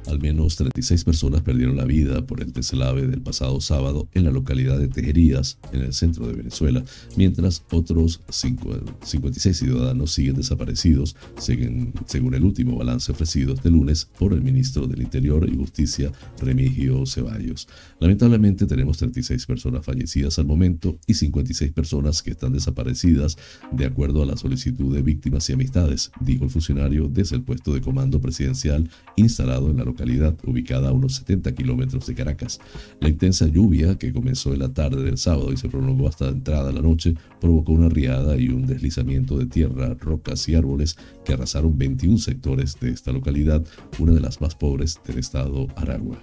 Al 0.10 0.20
menos 0.20 0.56
36 0.56 1.04
personas 1.04 1.44
perdieron 1.44 1.78
la 1.78 1.86
vida 1.86 2.26
por 2.26 2.42
el 2.42 2.52
deslave 2.52 3.06
del 3.06 3.22
pasado 3.22 3.62
sábado 3.62 4.10
en 4.16 4.24
la 4.24 4.32
localidad 4.32 4.80
de 4.80 4.88
Tejerías, 4.88 5.60
en 5.72 5.82
el 5.82 5.94
centro 5.94 6.26
de 6.26 6.34
Venezuela, 6.34 6.84
mientras 7.16 7.64
otros 7.70 8.20
56 8.28 9.56
ciudadanos 9.56 10.12
siguen 10.12 10.36
desaparecidos, 10.36 11.16
según, 11.38 12.34
el 12.34 12.44
último 12.44 12.76
balance 12.76 13.12
ofrecido 13.12 13.54
este 13.54 13.70
lunes 13.70 14.10
por 14.18 14.34
el 14.34 14.42
ministro 14.42 14.88
del 14.88 15.04
Interior 15.04 15.48
y 15.48 15.56
Justicia, 15.56 16.12
Remigio 16.42 17.06
Ceballos. 17.06 17.68
Lamentablemente 18.00 18.66
tenemos 18.66 18.98
36 18.98 19.46
personas 19.46 19.86
fallecidas 19.86 20.40
al 20.40 20.48
momento 20.48 20.98
y 21.06 21.14
56 21.14 21.72
personas 21.72 22.24
que 22.24 22.32
están 22.32 22.54
desaparecidas, 22.54 23.38
de 23.72 23.86
acuerdo 23.86 24.24
a 24.24 24.26
la 24.26 24.38
solicitud 24.38 24.92
de 24.92 25.04
víctimas 25.04 25.48
y 25.52 25.54
amistades, 25.54 26.12
dijo 26.20 26.46
el 26.46 26.50
funcionario 26.50 27.08
desde 27.08 27.36
el 27.36 27.44
puesto 27.44 27.76
de 27.76 27.82
comando 27.82 28.20
presidencial 28.20 28.90
instalado 29.16 29.70
en 29.70 29.78
la 29.78 29.84
localidad 29.84 29.99
ubicada 30.46 30.90
a 30.90 30.92
unos 30.92 31.16
70 31.16 31.54
kilómetros 31.54 32.06
de 32.08 32.16
Caracas. 32.16 32.60
La 33.00 33.10
intensa 33.10 33.48
lluvia 33.48 33.98
que 33.98 34.14
comenzó 34.14 34.54
en 34.54 34.60
la 34.60 34.74
tarde 34.74 35.04
del 35.04 35.18
sábado 35.18 35.52
y 35.52 35.58
se 35.58 35.70
prolongó 35.70 36.08
hasta 36.08 36.30
entrada 36.30 36.72
la 36.72 36.82
noche 36.82 37.16
provocó 37.40 37.74
una 37.74 37.90
riada 37.90 38.38
y 38.38 38.50
un 38.50 38.66
deslizamiento 38.66 39.38
de 39.38 39.46
tierra, 39.46 39.96
rocas 40.00 40.48
y 40.50 40.56
árboles 40.56 40.98
que 41.26 41.34
arrasaron 41.34 41.78
21 41.78 42.18
sectores 42.18 42.80
de 42.80 42.92
esta 42.92 43.12
localidad, 43.12 43.64
una 43.98 44.14
de 44.14 44.22
las 44.22 44.42
más 44.42 44.56
pobres 44.56 45.00
del 45.06 45.20
estado 45.20 45.68
Aragua. 45.76 46.18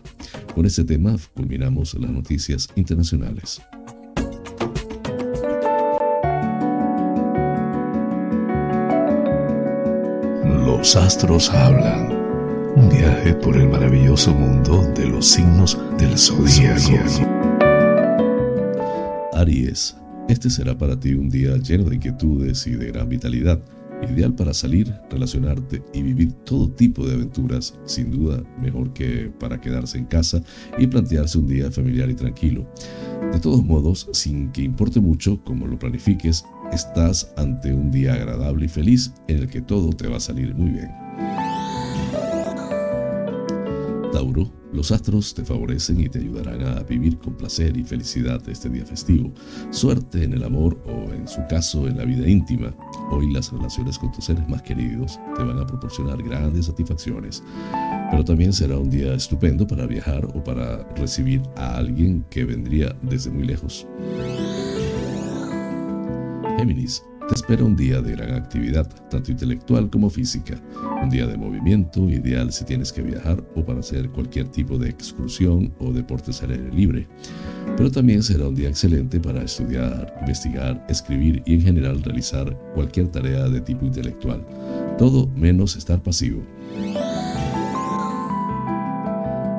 Con 0.55 0.67
este 0.67 0.85
tema 0.85 1.17
culminamos 1.35 1.95
las 1.95 2.11
noticias 2.11 2.69
internacionales. 2.77 3.61
Los 10.67 10.95
astros 10.97 11.51
hablan. 11.51 12.16
Un 12.77 12.91
viaje 12.91 13.33
por 13.33 13.57
el 13.57 13.71
maravilloso 13.71 14.35
mundo 14.35 14.83
de 14.95 15.07
los 15.07 15.27
signos 15.27 15.79
del 15.99 16.19
zodíaco. 16.19 17.27
Aries, 19.33 19.97
este 20.29 20.51
será 20.51 20.77
para 20.77 21.01
ti 21.01 21.15
un 21.15 21.31
día 21.31 21.57
lleno 21.57 21.85
de 21.85 21.97
inquietudes 21.97 22.67
y 22.67 22.73
de 22.73 22.89
gran 22.89 23.09
vitalidad, 23.09 23.59
ideal 24.07 24.35
para 24.35 24.53
salir, 24.53 24.93
relacionarte 25.11 25.83
y 25.95 26.03
vivir 26.03 26.33
todo 26.45 26.71
tipo 26.71 27.07
de 27.07 27.15
aventuras, 27.15 27.73
sin 27.87 28.11
duda 28.11 28.43
mejor 28.61 28.93
que 28.93 29.33
para 29.41 29.59
quedarse 29.59 29.97
en 29.97 30.05
casa 30.05 30.43
y 30.77 30.87
plantearse 30.87 31.39
un 31.39 31.47
día 31.47 31.71
familiar 31.71 32.11
y 32.11 32.15
tranquilo. 32.15 32.67
De 33.33 33.41
todos 33.41 33.65
modos, 33.65 34.07
sin 34.13 34.53
que 34.53 34.61
importe 34.61 35.01
mucho 35.01 35.43
cómo 35.45 35.67
lo 35.67 35.79
planifiques, 35.79 36.45
estás 36.73 37.33
ante 37.39 37.73
un 37.73 37.91
día 37.91 38.13
agradable 38.13 38.67
y 38.67 38.69
feliz 38.69 39.15
en 39.29 39.39
el 39.39 39.49
que 39.49 39.63
todo 39.63 39.95
te 39.95 40.09
va 40.09 40.19
a 40.19 40.21
salir 40.21 40.55
muy 40.55 40.73
bien. 40.73 40.91
Tauro, 44.17 44.51
los 44.73 44.93
astros 44.93 45.35
te 45.35 45.45
favorecen 45.45 46.01
y 46.01 46.09
te 46.09 46.21
ayudarán 46.21 46.63
a 46.63 46.83
vivir 46.85 47.19
con 47.19 47.37
placer 47.37 47.77
y 47.77 47.85
felicidad 47.85 48.41
este 48.49 48.71
día 48.71 48.87
festivo. 48.87 49.31
Suerte 49.69 50.25
en 50.25 50.33
el 50.33 50.43
amor 50.43 50.83
o, 50.87 51.13
en 51.13 51.29
su 51.29 51.43
caso, 51.51 51.87
en 51.87 51.99
la 51.99 52.07
vida 52.07 52.27
íntima. 52.27 52.75
Hoy 53.11 53.31
las 53.31 53.53
relaciones 53.53 53.99
con 53.99 54.11
tus 54.13 54.25
seres 54.25 54.49
más 54.49 54.63
queridos 54.63 55.21
te 55.37 55.43
van 55.43 55.59
a 55.59 55.67
proporcionar 55.67 56.23
grandes 56.23 56.65
satisfacciones. 56.65 57.45
Pero 58.11 58.25
también 58.25 58.55
será 58.55 58.79
un 58.79 58.89
día 58.89 59.13
estupendo 59.13 59.67
para 59.67 59.87
viajar 59.87 60.25
o 60.35 60.43
para 60.43 60.89
recibir 60.95 61.43
a 61.55 61.77
alguien 61.77 62.25
que 62.31 62.47
vendría 62.47 62.97
desde 63.03 63.31
muy 63.31 63.45
lejos. 63.45 63.87
Géminis, 66.57 67.03
te 67.29 67.35
espera 67.35 67.65
un 67.65 67.75
día 67.75 68.01
de 68.01 68.13
gran 68.13 68.35
actividad, 68.35 68.87
tanto 69.11 69.33
intelectual 69.33 69.91
como 69.91 70.11
física. 70.11 70.61
Un 71.03 71.11
día 71.11 71.27
de 71.27 71.37
movimiento, 71.37 72.09
ideal 72.09 72.53
si 72.53 72.65
tienes 72.65 72.93
que 72.93 73.03
viajar 73.03 73.43
o 73.57 73.65
para 73.65 73.81
hacer 73.81 74.09
cualquier 74.11 74.49
tipo 74.49 74.79
de 74.79 74.89
excursión 74.89 75.75
o 75.79 75.93
deportes 75.93 76.43
al 76.43 76.53
aire 76.53 76.71
libre. 76.73 77.09
Pero 77.77 77.91
también 77.91 78.23
será 78.23 78.49
un 78.49 78.55
día 78.55 78.69
excelente 78.69 79.19
para 79.19 79.43
estudiar, 79.43 80.15
investigar, 80.21 80.85
escribir 80.89 81.43
y 81.47 81.55
en 81.55 81.63
general 81.63 82.03
realizar 82.03 82.57
cualquier 82.75 83.09
tarea 83.09 83.49
de 83.49 83.61
tipo 83.61 83.85
intelectual. 83.85 84.47
Todo 84.97 85.27
menos 85.29 85.77
estar 85.77 86.03
pasivo. 86.03 86.43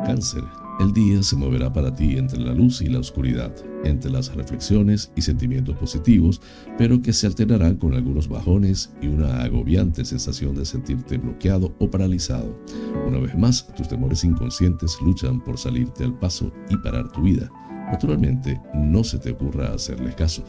Cáncer. 0.05 0.43
El 0.80 0.93
día 0.93 1.22
se 1.24 1.36
moverá 1.36 1.74
para 1.74 1.93
ti 1.93 2.18
entre 2.18 2.39
la 2.39 2.53
luz 2.53 2.82
y 2.82 2.88
la 2.88 2.99
oscuridad, 2.99 3.51
entre 3.84 4.11
las 4.11 4.34
reflexiones 4.34 5.11
y 5.15 5.21
sentimientos 5.21 5.75
positivos, 5.78 6.41
pero 6.78 7.01
que 7.01 7.13
se 7.13 7.28
alternarán 7.28 7.75
con 7.75 7.93
algunos 7.93 8.28
bajones 8.28 8.91
y 9.01 9.07
una 9.07 9.43
agobiante 9.43 10.05
sensación 10.05 10.55
de 10.55 10.65
sentirte 10.65 11.17
bloqueado 11.17 11.73
o 11.80 11.89
paralizado. 11.89 12.57
Una 13.07 13.19
vez 13.19 13.38
más, 13.38 13.67
tus 13.75 13.88
temores 13.88 14.23
inconscientes 14.23 14.97
luchan 15.01 15.41
por 15.41 15.57
salirte 15.57 16.03
al 16.03 16.17
paso 16.17 16.51
y 16.69 16.78
parar 16.78 17.11
tu 17.11 17.21
vida. 17.21 17.49
Naturalmente, 17.91 18.59
no 18.73 19.03
se 19.03 19.17
te 19.17 19.32
ocurra 19.32 19.73
hacerles 19.73 20.15
caso. 20.15 20.43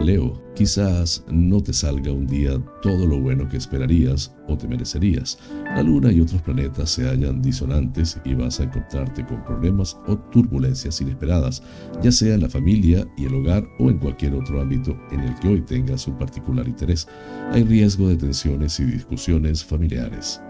Leo, 0.00 0.40
quizás 0.54 1.24
no 1.28 1.60
te 1.60 1.72
salga 1.72 2.12
un 2.12 2.26
día 2.26 2.52
todo 2.82 3.04
lo 3.04 3.18
bueno 3.18 3.48
que 3.48 3.56
esperarías 3.56 4.32
o 4.46 4.56
te 4.56 4.68
merecerías. 4.68 5.38
La 5.64 5.82
luna 5.82 6.12
y 6.12 6.20
otros 6.20 6.40
planetas 6.42 6.90
se 6.90 7.08
hallan 7.08 7.42
disonantes 7.42 8.18
y 8.24 8.34
vas 8.34 8.60
a 8.60 8.64
encontrarte 8.64 9.26
con 9.26 9.42
problemas 9.44 9.96
o 10.06 10.16
turbulencias 10.16 11.00
inesperadas, 11.00 11.62
ya 12.00 12.12
sea 12.12 12.34
en 12.34 12.42
la 12.42 12.48
familia 12.48 13.06
y 13.16 13.26
el 13.26 13.34
hogar 13.34 13.68
o 13.80 13.90
en 13.90 13.98
cualquier 13.98 14.34
otro 14.34 14.60
ámbito 14.60 14.96
en 15.10 15.20
el 15.20 15.34
que 15.40 15.48
hoy 15.48 15.62
tengas 15.62 16.06
un 16.06 16.16
particular 16.16 16.68
interés. 16.68 17.08
Hay 17.50 17.64
riesgo 17.64 18.08
de 18.08 18.16
tensiones 18.16 18.78
y 18.78 18.84
discusiones 18.84 19.64
familiares. 19.64 20.40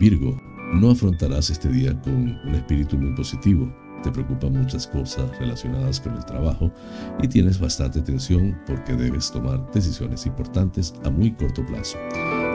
Virgo, 0.00 0.36
no 0.74 0.90
afrontarás 0.90 1.50
este 1.50 1.68
día 1.68 2.00
con 2.02 2.14
un 2.14 2.54
espíritu 2.54 2.98
muy 2.98 3.14
positivo 3.14 3.72
te 4.02 4.10
preocupan 4.10 4.52
muchas 4.52 4.86
cosas 4.86 5.36
relacionadas 5.38 6.00
con 6.00 6.14
el 6.14 6.24
trabajo 6.24 6.70
y 7.22 7.28
tienes 7.28 7.58
bastante 7.58 8.00
tensión 8.00 8.58
porque 8.66 8.94
debes 8.94 9.30
tomar 9.30 9.70
decisiones 9.72 10.26
importantes 10.26 10.94
a 11.04 11.10
muy 11.10 11.32
corto 11.32 11.64
plazo. 11.66 11.98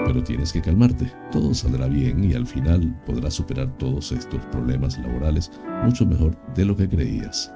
Pero 0.06 0.24
tienes 0.24 0.54
que 0.54 0.62
calmarte, 0.62 1.12
todo 1.32 1.54
saldrá 1.54 1.88
bien 1.88 2.24
y 2.24 2.34
al 2.34 2.46
final 2.46 2.96
podrás 3.06 3.34
superar 3.34 3.76
todos 3.78 4.12
estos 4.12 4.44
problemas 4.48 4.98
laborales 5.00 5.52
mucho 5.84 6.06
mejor 6.06 6.38
de 6.54 6.66
lo 6.66 6.76
que 6.76 6.88
creías. 6.88 7.52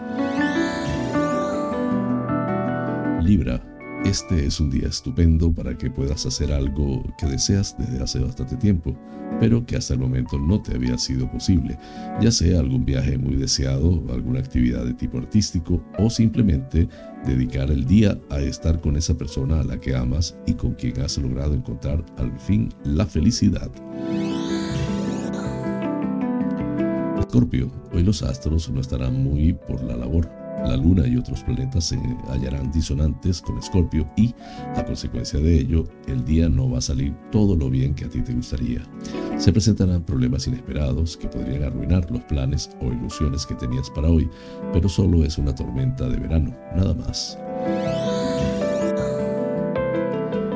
Libra, 3.22 3.62
este 4.06 4.46
es 4.46 4.60
un 4.60 4.70
día 4.70 4.88
estupendo 4.88 5.52
para 5.52 5.78
que 5.78 5.92
puedas 5.92 6.26
hacer 6.26 6.52
algo 6.52 7.04
que 7.18 7.26
deseas 7.28 7.76
desde 7.78 8.02
hace 8.02 8.20
bastante 8.20 8.56
tiempo, 8.56 8.96
pero 9.40 9.66
que 9.66 9.76
hasta 9.76 9.94
el 9.94 10.00
momento 10.00 10.38
no 10.38 10.62
te 10.62 10.76
había 10.76 10.98
sido 10.98 11.30
posible, 11.30 11.78
ya 12.22 12.32
sea 12.32 12.60
algún 12.60 12.86
viaje 12.86 13.18
muy 13.18 13.36
deseado, 13.36 14.04
alguna 14.12 14.40
actividad 14.40 14.86
de 14.86 14.94
tipo 14.94 15.18
artístico 15.18 15.84
o 15.98 16.10
simplemente 16.10 16.88
dedicar 17.26 17.70
el 17.72 17.86
día 17.86 18.18
a 18.30 18.40
estar 18.40 18.80
con 18.80 18.96
esa 18.96 19.18
persona 19.18 19.60
a 19.60 19.64
la 19.64 19.80
que 19.80 19.96
amas 19.96 20.38
y 20.48 20.54
con 20.54 20.74
quien 20.74 21.02
has 21.02 21.18
logrado 21.18 21.54
encontrar 21.54 22.04
al 22.18 22.38
fin 22.40 22.70
la 22.84 23.06
felicidad. 23.06 23.70
Escorpio, 27.20 27.72
hoy 27.94 28.04
los 28.04 28.24
astros 28.24 28.72
no 28.72 28.82
estarán 28.82 29.22
muy 29.22 29.54
por 29.54 29.84
la 29.84 29.96
labor 29.96 30.39
la 30.66 30.78
Luna 30.78 31.08
y 31.08 31.18
otros 31.18 31.44
planetas 31.44 31.86
se 31.86 31.98
hallarán 32.28 32.72
disonantes 32.72 33.42
con 33.42 33.58
Escorpio 33.58 34.10
y, 34.16 34.34
a 34.76 34.84
consecuencia 34.86 35.40
de 35.40 35.60
ello, 35.60 35.86
el 36.08 36.24
día 36.26 36.50
no 36.50 36.70
va 36.70 36.80
a 36.80 36.82
salir 36.82 37.16
todo 37.32 37.56
lo 37.56 37.70
bien 37.70 37.94
que 37.94 38.06
a 38.06 38.10
ti 38.10 38.22
te 38.22 38.34
gustaría. 38.34 38.82
Se 39.38 39.52
presentarán 39.52 40.04
problemas 40.04 40.48
inesperados 40.48 41.18
que 41.18 41.28
podrían 41.28 41.64
arruinar 41.64 42.10
los 42.12 42.24
planes 42.24 42.70
o 42.82 42.92
ilusiones 42.92 43.46
que 43.46 43.56
tenías 43.56 43.90
para 43.90 44.10
hoy, 44.10 44.30
pero 44.74 44.90
solo 44.90 45.24
es 45.24 45.38
una 45.38 45.56
tormenta 45.56 46.08
de 46.10 46.18
verano, 46.18 46.56
nada 46.76 46.94
más. 46.94 47.38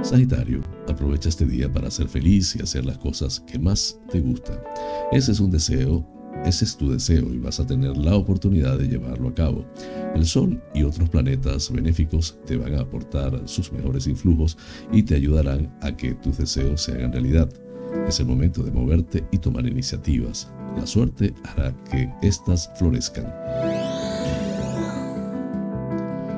Sagitario, 0.03 0.61
aprovecha 0.89 1.29
este 1.29 1.45
día 1.45 1.71
para 1.71 1.89
ser 1.89 2.09
feliz 2.09 2.55
y 2.57 2.61
hacer 2.61 2.85
las 2.85 2.97
cosas 2.97 3.39
que 3.39 3.57
más 3.57 3.97
te 4.11 4.19
gustan. 4.19 4.59
Ese 5.11 5.31
es 5.31 5.39
un 5.39 5.49
deseo 5.49 6.05
ese 6.45 6.65
es 6.65 6.75
tu 6.75 6.91
deseo 6.91 7.33
y 7.33 7.39
vas 7.39 7.59
a 7.59 7.65
tener 7.65 7.95
la 7.97 8.15
oportunidad 8.15 8.77
de 8.77 8.87
llevarlo 8.87 9.29
a 9.29 9.33
cabo. 9.33 9.65
El 10.13 10.25
Sol 10.25 10.61
y 10.73 10.83
otros 10.83 11.09
planetas 11.09 11.71
benéficos 11.71 12.37
te 12.45 12.57
van 12.57 12.75
a 12.75 12.81
aportar 12.81 13.41
sus 13.45 13.71
mejores 13.71 14.07
influjos 14.07 14.57
y 14.91 15.03
te 15.03 15.15
ayudarán 15.15 15.73
a 15.81 15.95
que 15.95 16.13
tus 16.15 16.37
deseos 16.37 16.81
se 16.81 16.93
hagan 16.93 17.13
realidad. 17.13 17.49
Es 18.07 18.19
el 18.19 18.25
momento 18.25 18.63
de 18.63 18.71
moverte 18.71 19.23
y 19.31 19.37
tomar 19.37 19.65
iniciativas. 19.65 20.51
La 20.75 20.85
suerte 20.85 21.33
hará 21.43 21.73
que 21.89 22.11
éstas 22.21 22.69
florezcan. 22.77 23.25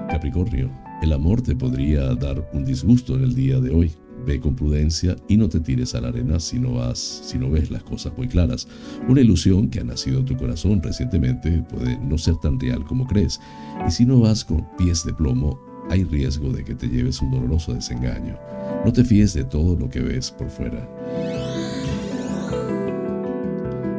Capricornio, 0.10 0.70
el 1.02 1.14
amor 1.14 1.42
te 1.42 1.56
podría 1.56 2.14
dar 2.16 2.48
un 2.54 2.64
disgusto 2.64 3.16
en 3.16 3.24
el 3.24 3.36
día 3.36 3.60
de 3.60 3.74
hoy. 3.74 3.92
Ve 4.26 4.40
con 4.40 4.56
prudencia 4.56 5.16
y 5.28 5.38
no 5.38 5.50
te 5.50 5.60
tires 5.60 5.94
a 5.96 6.02
la 6.02 6.08
arena 6.08 6.40
si 6.40 6.60
no, 6.60 6.74
vas, 6.74 7.00
si 7.00 7.38
no 7.38 7.50
ves 7.50 7.70
las 7.70 7.84
cosas 7.84 8.14
muy 8.18 8.28
claras. 8.28 8.68
Una 9.08 9.22
ilusión 9.22 9.70
que 9.70 9.80
ha 9.80 9.84
nacido 9.84 10.20
en 10.20 10.26
tu 10.26 10.36
corazón 10.36 10.82
recientemente 10.82 11.64
puede 11.70 11.98
no 12.00 12.18
ser 12.18 12.36
tan 12.38 12.60
real 12.60 12.84
como 12.86 13.06
crees. 13.06 13.40
Y 13.88 13.92
si 13.92 14.06
no 14.06 14.20
vas 14.20 14.44
con 14.44 14.66
pies 14.78 15.06
de 15.06 15.14
plomo, 15.14 15.60
hay 15.90 16.04
riesgo 16.04 16.52
de 16.52 16.64
que 16.64 16.76
te 16.76 16.88
lleves 16.88 17.22
un 17.22 17.32
doloroso 17.32 17.74
desengaño. 17.74 18.38
No 18.84 18.92
te 18.92 19.04
fíes 19.04 19.34
de 19.34 19.44
todo 19.44 19.76
lo 19.76 19.90
que 19.90 20.00
ves 20.00 20.32
por 20.32 20.50
fuera. 20.50 20.90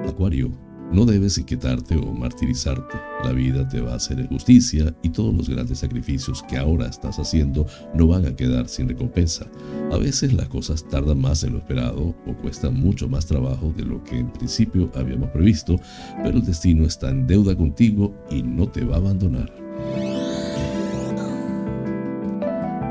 Acuario, 0.08 0.50
no 0.92 1.04
debes 1.04 1.38
inquietarte 1.38 1.96
o 1.96 2.12
martirizarte. 2.12 2.96
La 3.24 3.32
vida 3.32 3.68
te 3.68 3.80
va 3.80 3.92
a 3.92 3.96
hacer 3.96 4.26
justicia 4.28 4.94
y 5.02 5.10
todos 5.10 5.34
los 5.34 5.48
grandes 5.48 5.78
sacrificios 5.78 6.42
que 6.48 6.56
ahora 6.56 6.86
estás 6.86 7.18
haciendo 7.18 7.66
no 7.94 8.06
van 8.06 8.26
a 8.26 8.36
quedar 8.36 8.68
sin 8.68 8.88
recompensa. 8.88 9.46
A 9.92 9.98
veces 9.98 10.32
las 10.32 10.48
cosas 10.48 10.88
tardan 10.88 11.20
más 11.20 11.40
de 11.40 11.50
lo 11.50 11.58
esperado 11.58 12.14
o 12.26 12.34
cuestan 12.42 12.74
mucho 12.74 13.08
más 13.08 13.26
trabajo 13.26 13.72
de 13.76 13.84
lo 13.84 14.02
que 14.04 14.18
en 14.18 14.32
principio 14.32 14.90
habíamos 14.94 15.30
previsto, 15.30 15.76
pero 16.22 16.38
el 16.38 16.44
destino 16.44 16.84
está 16.84 17.10
en 17.10 17.26
deuda 17.26 17.56
contigo 17.56 18.14
y 18.30 18.42
no 18.42 18.68
te 18.68 18.84
va 18.84 18.96
a 18.96 18.98
abandonar. 18.98 19.52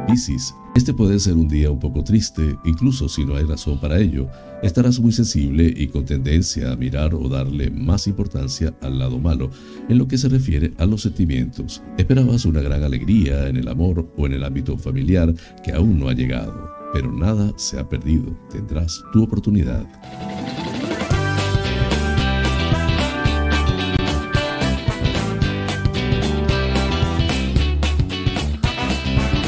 Piscis, 0.07 0.53
este 0.75 0.93
puede 0.93 1.19
ser 1.19 1.35
un 1.35 1.47
día 1.47 1.71
un 1.71 1.79
poco 1.79 2.03
triste, 2.03 2.57
incluso 2.65 3.07
si 3.07 3.25
no 3.25 3.37
hay 3.37 3.45
razón 3.45 3.79
para 3.79 3.97
ello. 3.97 4.27
Estarás 4.61 4.99
muy 4.99 5.13
sensible 5.13 5.73
y 5.75 5.87
con 5.87 6.03
tendencia 6.03 6.71
a 6.71 6.75
mirar 6.75 7.15
o 7.15 7.29
darle 7.29 7.71
más 7.71 8.07
importancia 8.07 8.75
al 8.81 8.99
lado 8.99 9.17
malo 9.17 9.49
en 9.87 9.97
lo 9.97 10.07
que 10.07 10.17
se 10.17 10.27
refiere 10.27 10.73
a 10.77 10.85
los 10.85 11.03
sentimientos. 11.03 11.81
Esperabas 11.97 12.45
una 12.45 12.61
gran 12.61 12.83
alegría 12.83 13.47
en 13.47 13.55
el 13.55 13.69
amor 13.69 14.11
o 14.17 14.25
en 14.25 14.33
el 14.33 14.43
ámbito 14.43 14.77
familiar 14.77 15.33
que 15.63 15.71
aún 15.71 15.97
no 15.97 16.09
ha 16.09 16.13
llegado, 16.13 16.69
pero 16.93 17.09
nada 17.09 17.53
se 17.55 17.79
ha 17.79 17.87
perdido. 17.87 18.37
Tendrás 18.51 19.01
tu 19.13 19.23
oportunidad. 19.23 19.85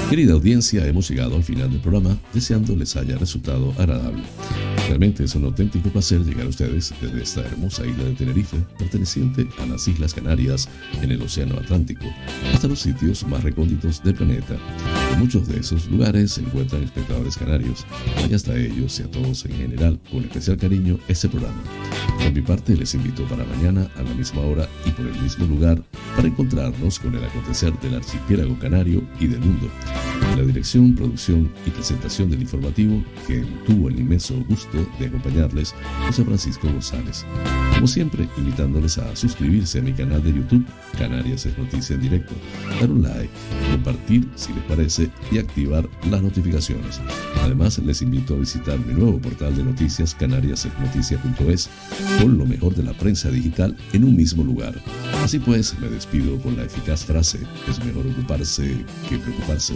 Querida 0.10 0.34
audiencia, 0.34 0.88
hemos 0.88 1.10
llegado 1.10 1.36
al 1.36 1.44
final 1.44 1.70
del 1.70 1.82
programa, 1.82 2.18
deseando 2.34 2.78
les 2.78 2.96
haya 2.96 3.18
resultado 3.18 3.74
agradable. 3.78 4.24
Realmente 4.88 5.26
es 5.26 5.36
un 5.36 5.44
auténtico 5.44 5.90
placer 5.90 6.22
llegar 6.22 6.46
a 6.46 6.50
ustedes 6.50 6.94
desde 7.02 7.22
esta 7.22 7.42
hermosa 7.42 7.86
isla 7.86 8.06
de 8.06 8.14
Tenerife, 8.14 8.58
perteneciente 8.80 9.46
a 9.60 9.66
las 9.66 9.86
Islas 9.86 10.14
Canarias 10.14 10.70
en 11.02 11.12
el 11.12 11.22
Océano 11.22 11.56
Atlántico, 11.56 12.06
hasta 12.54 12.70
los 12.70 12.80
sitios 12.80 13.28
más 13.28 13.44
recónditos 13.44 14.02
del 14.02 14.16
planeta. 14.16 14.56
En 15.12 15.20
muchos 15.20 15.48
de 15.50 15.60
esos 15.60 15.88
lugares 15.88 16.32
se 16.32 16.42
encuentran 16.42 16.84
espectadores 16.84 17.36
canarios, 17.36 17.86
y 18.30 18.34
hasta 18.34 18.56
ellos 18.56 18.98
y 19.00 19.04
a 19.04 19.12
todos 19.12 19.46
en 19.46 19.58
general, 19.58 20.00
con 20.10 20.24
especial 20.24 20.56
cariño, 20.56 20.98
este 21.10 21.28
programa. 21.28 21.62
Por 22.24 22.32
mi 22.32 22.42
parte, 22.42 22.76
les 22.78 22.96
invito 22.96 23.28
para 23.28 23.44
mañana 23.44 23.90
a 23.98 24.04
la 24.04 24.14
misma 24.14 24.42
hora 24.42 24.70
y 24.86 24.92
por 24.92 25.06
el 25.06 25.22
mismo 25.22 25.46
lugar 25.48 25.84
para 26.16 26.30
encontrarnos 26.30 26.98
con 27.00 27.14
el 27.14 27.24
acontecer 27.26 27.78
del 27.82 27.96
archipiélago 27.96 28.58
canario 28.58 29.04
y 29.20 29.28
del 29.28 29.42
mundo. 29.42 29.70
En 30.32 30.38
la 30.38 30.44
dirección, 30.46 30.96
producción 30.96 31.50
y 31.66 31.70
presentación 31.70 32.30
del 32.30 32.42
informativo, 32.42 33.04
que 33.26 33.44
tuvo 33.66 33.90
el 33.90 34.00
inmenso 34.00 34.36
gusto 34.48 34.86
de 35.00 35.08
acompañarles, 35.08 35.74
José 36.06 36.24
Francisco 36.24 36.68
González. 36.68 37.26
Como 37.74 37.88
siempre, 37.88 38.28
invitándoles 38.38 38.98
a 38.98 39.16
suscribirse 39.16 39.80
a 39.80 39.82
mi 39.82 39.94
canal 39.94 40.24
de 40.24 40.34
YouTube, 40.34 40.66
Canarias 40.98 41.46
es 41.46 41.58
Noticia 41.58 41.96
en 41.96 42.02
Directo, 42.02 42.34
dar 42.80 42.92
un 42.92 43.04
like, 43.04 43.30
compartir 43.72 44.28
si 44.36 44.54
les 44.54 44.64
parece 44.64 45.10
y 45.32 45.38
activar 45.38 45.88
las 46.10 46.22
notificaciones. 46.22 47.02
Además, 47.42 47.78
les 47.80 48.02
invito 48.02 48.34
a 48.34 48.38
visitar 48.38 48.80
mi 48.80 48.94
nuevo 48.94 49.20
portal 49.20 49.56
de 49.56 49.64
noticias 49.64 50.16
canariasesnoticia.es 50.16 51.70
con 52.22 52.38
lo 52.38 52.46
mejor 52.46 52.76
de 52.76 52.84
la 52.84 52.94
prensa 52.94 53.30
digital 53.30 53.76
en 53.94 54.04
un 54.04 54.16
mismo 54.16 54.44
lugar. 54.44 54.74
Así 55.24 55.40
pues, 55.40 55.78
me 55.80 55.88
despido 55.90 56.40
con 56.42 56.58
la 56.58 56.64
eficaz 56.64 57.06
frase, 57.06 57.40
es 57.70 57.84
mejor 57.84 58.08
ocuparse 58.08 58.86
que 59.10 59.18
preocuparse. 59.18 59.76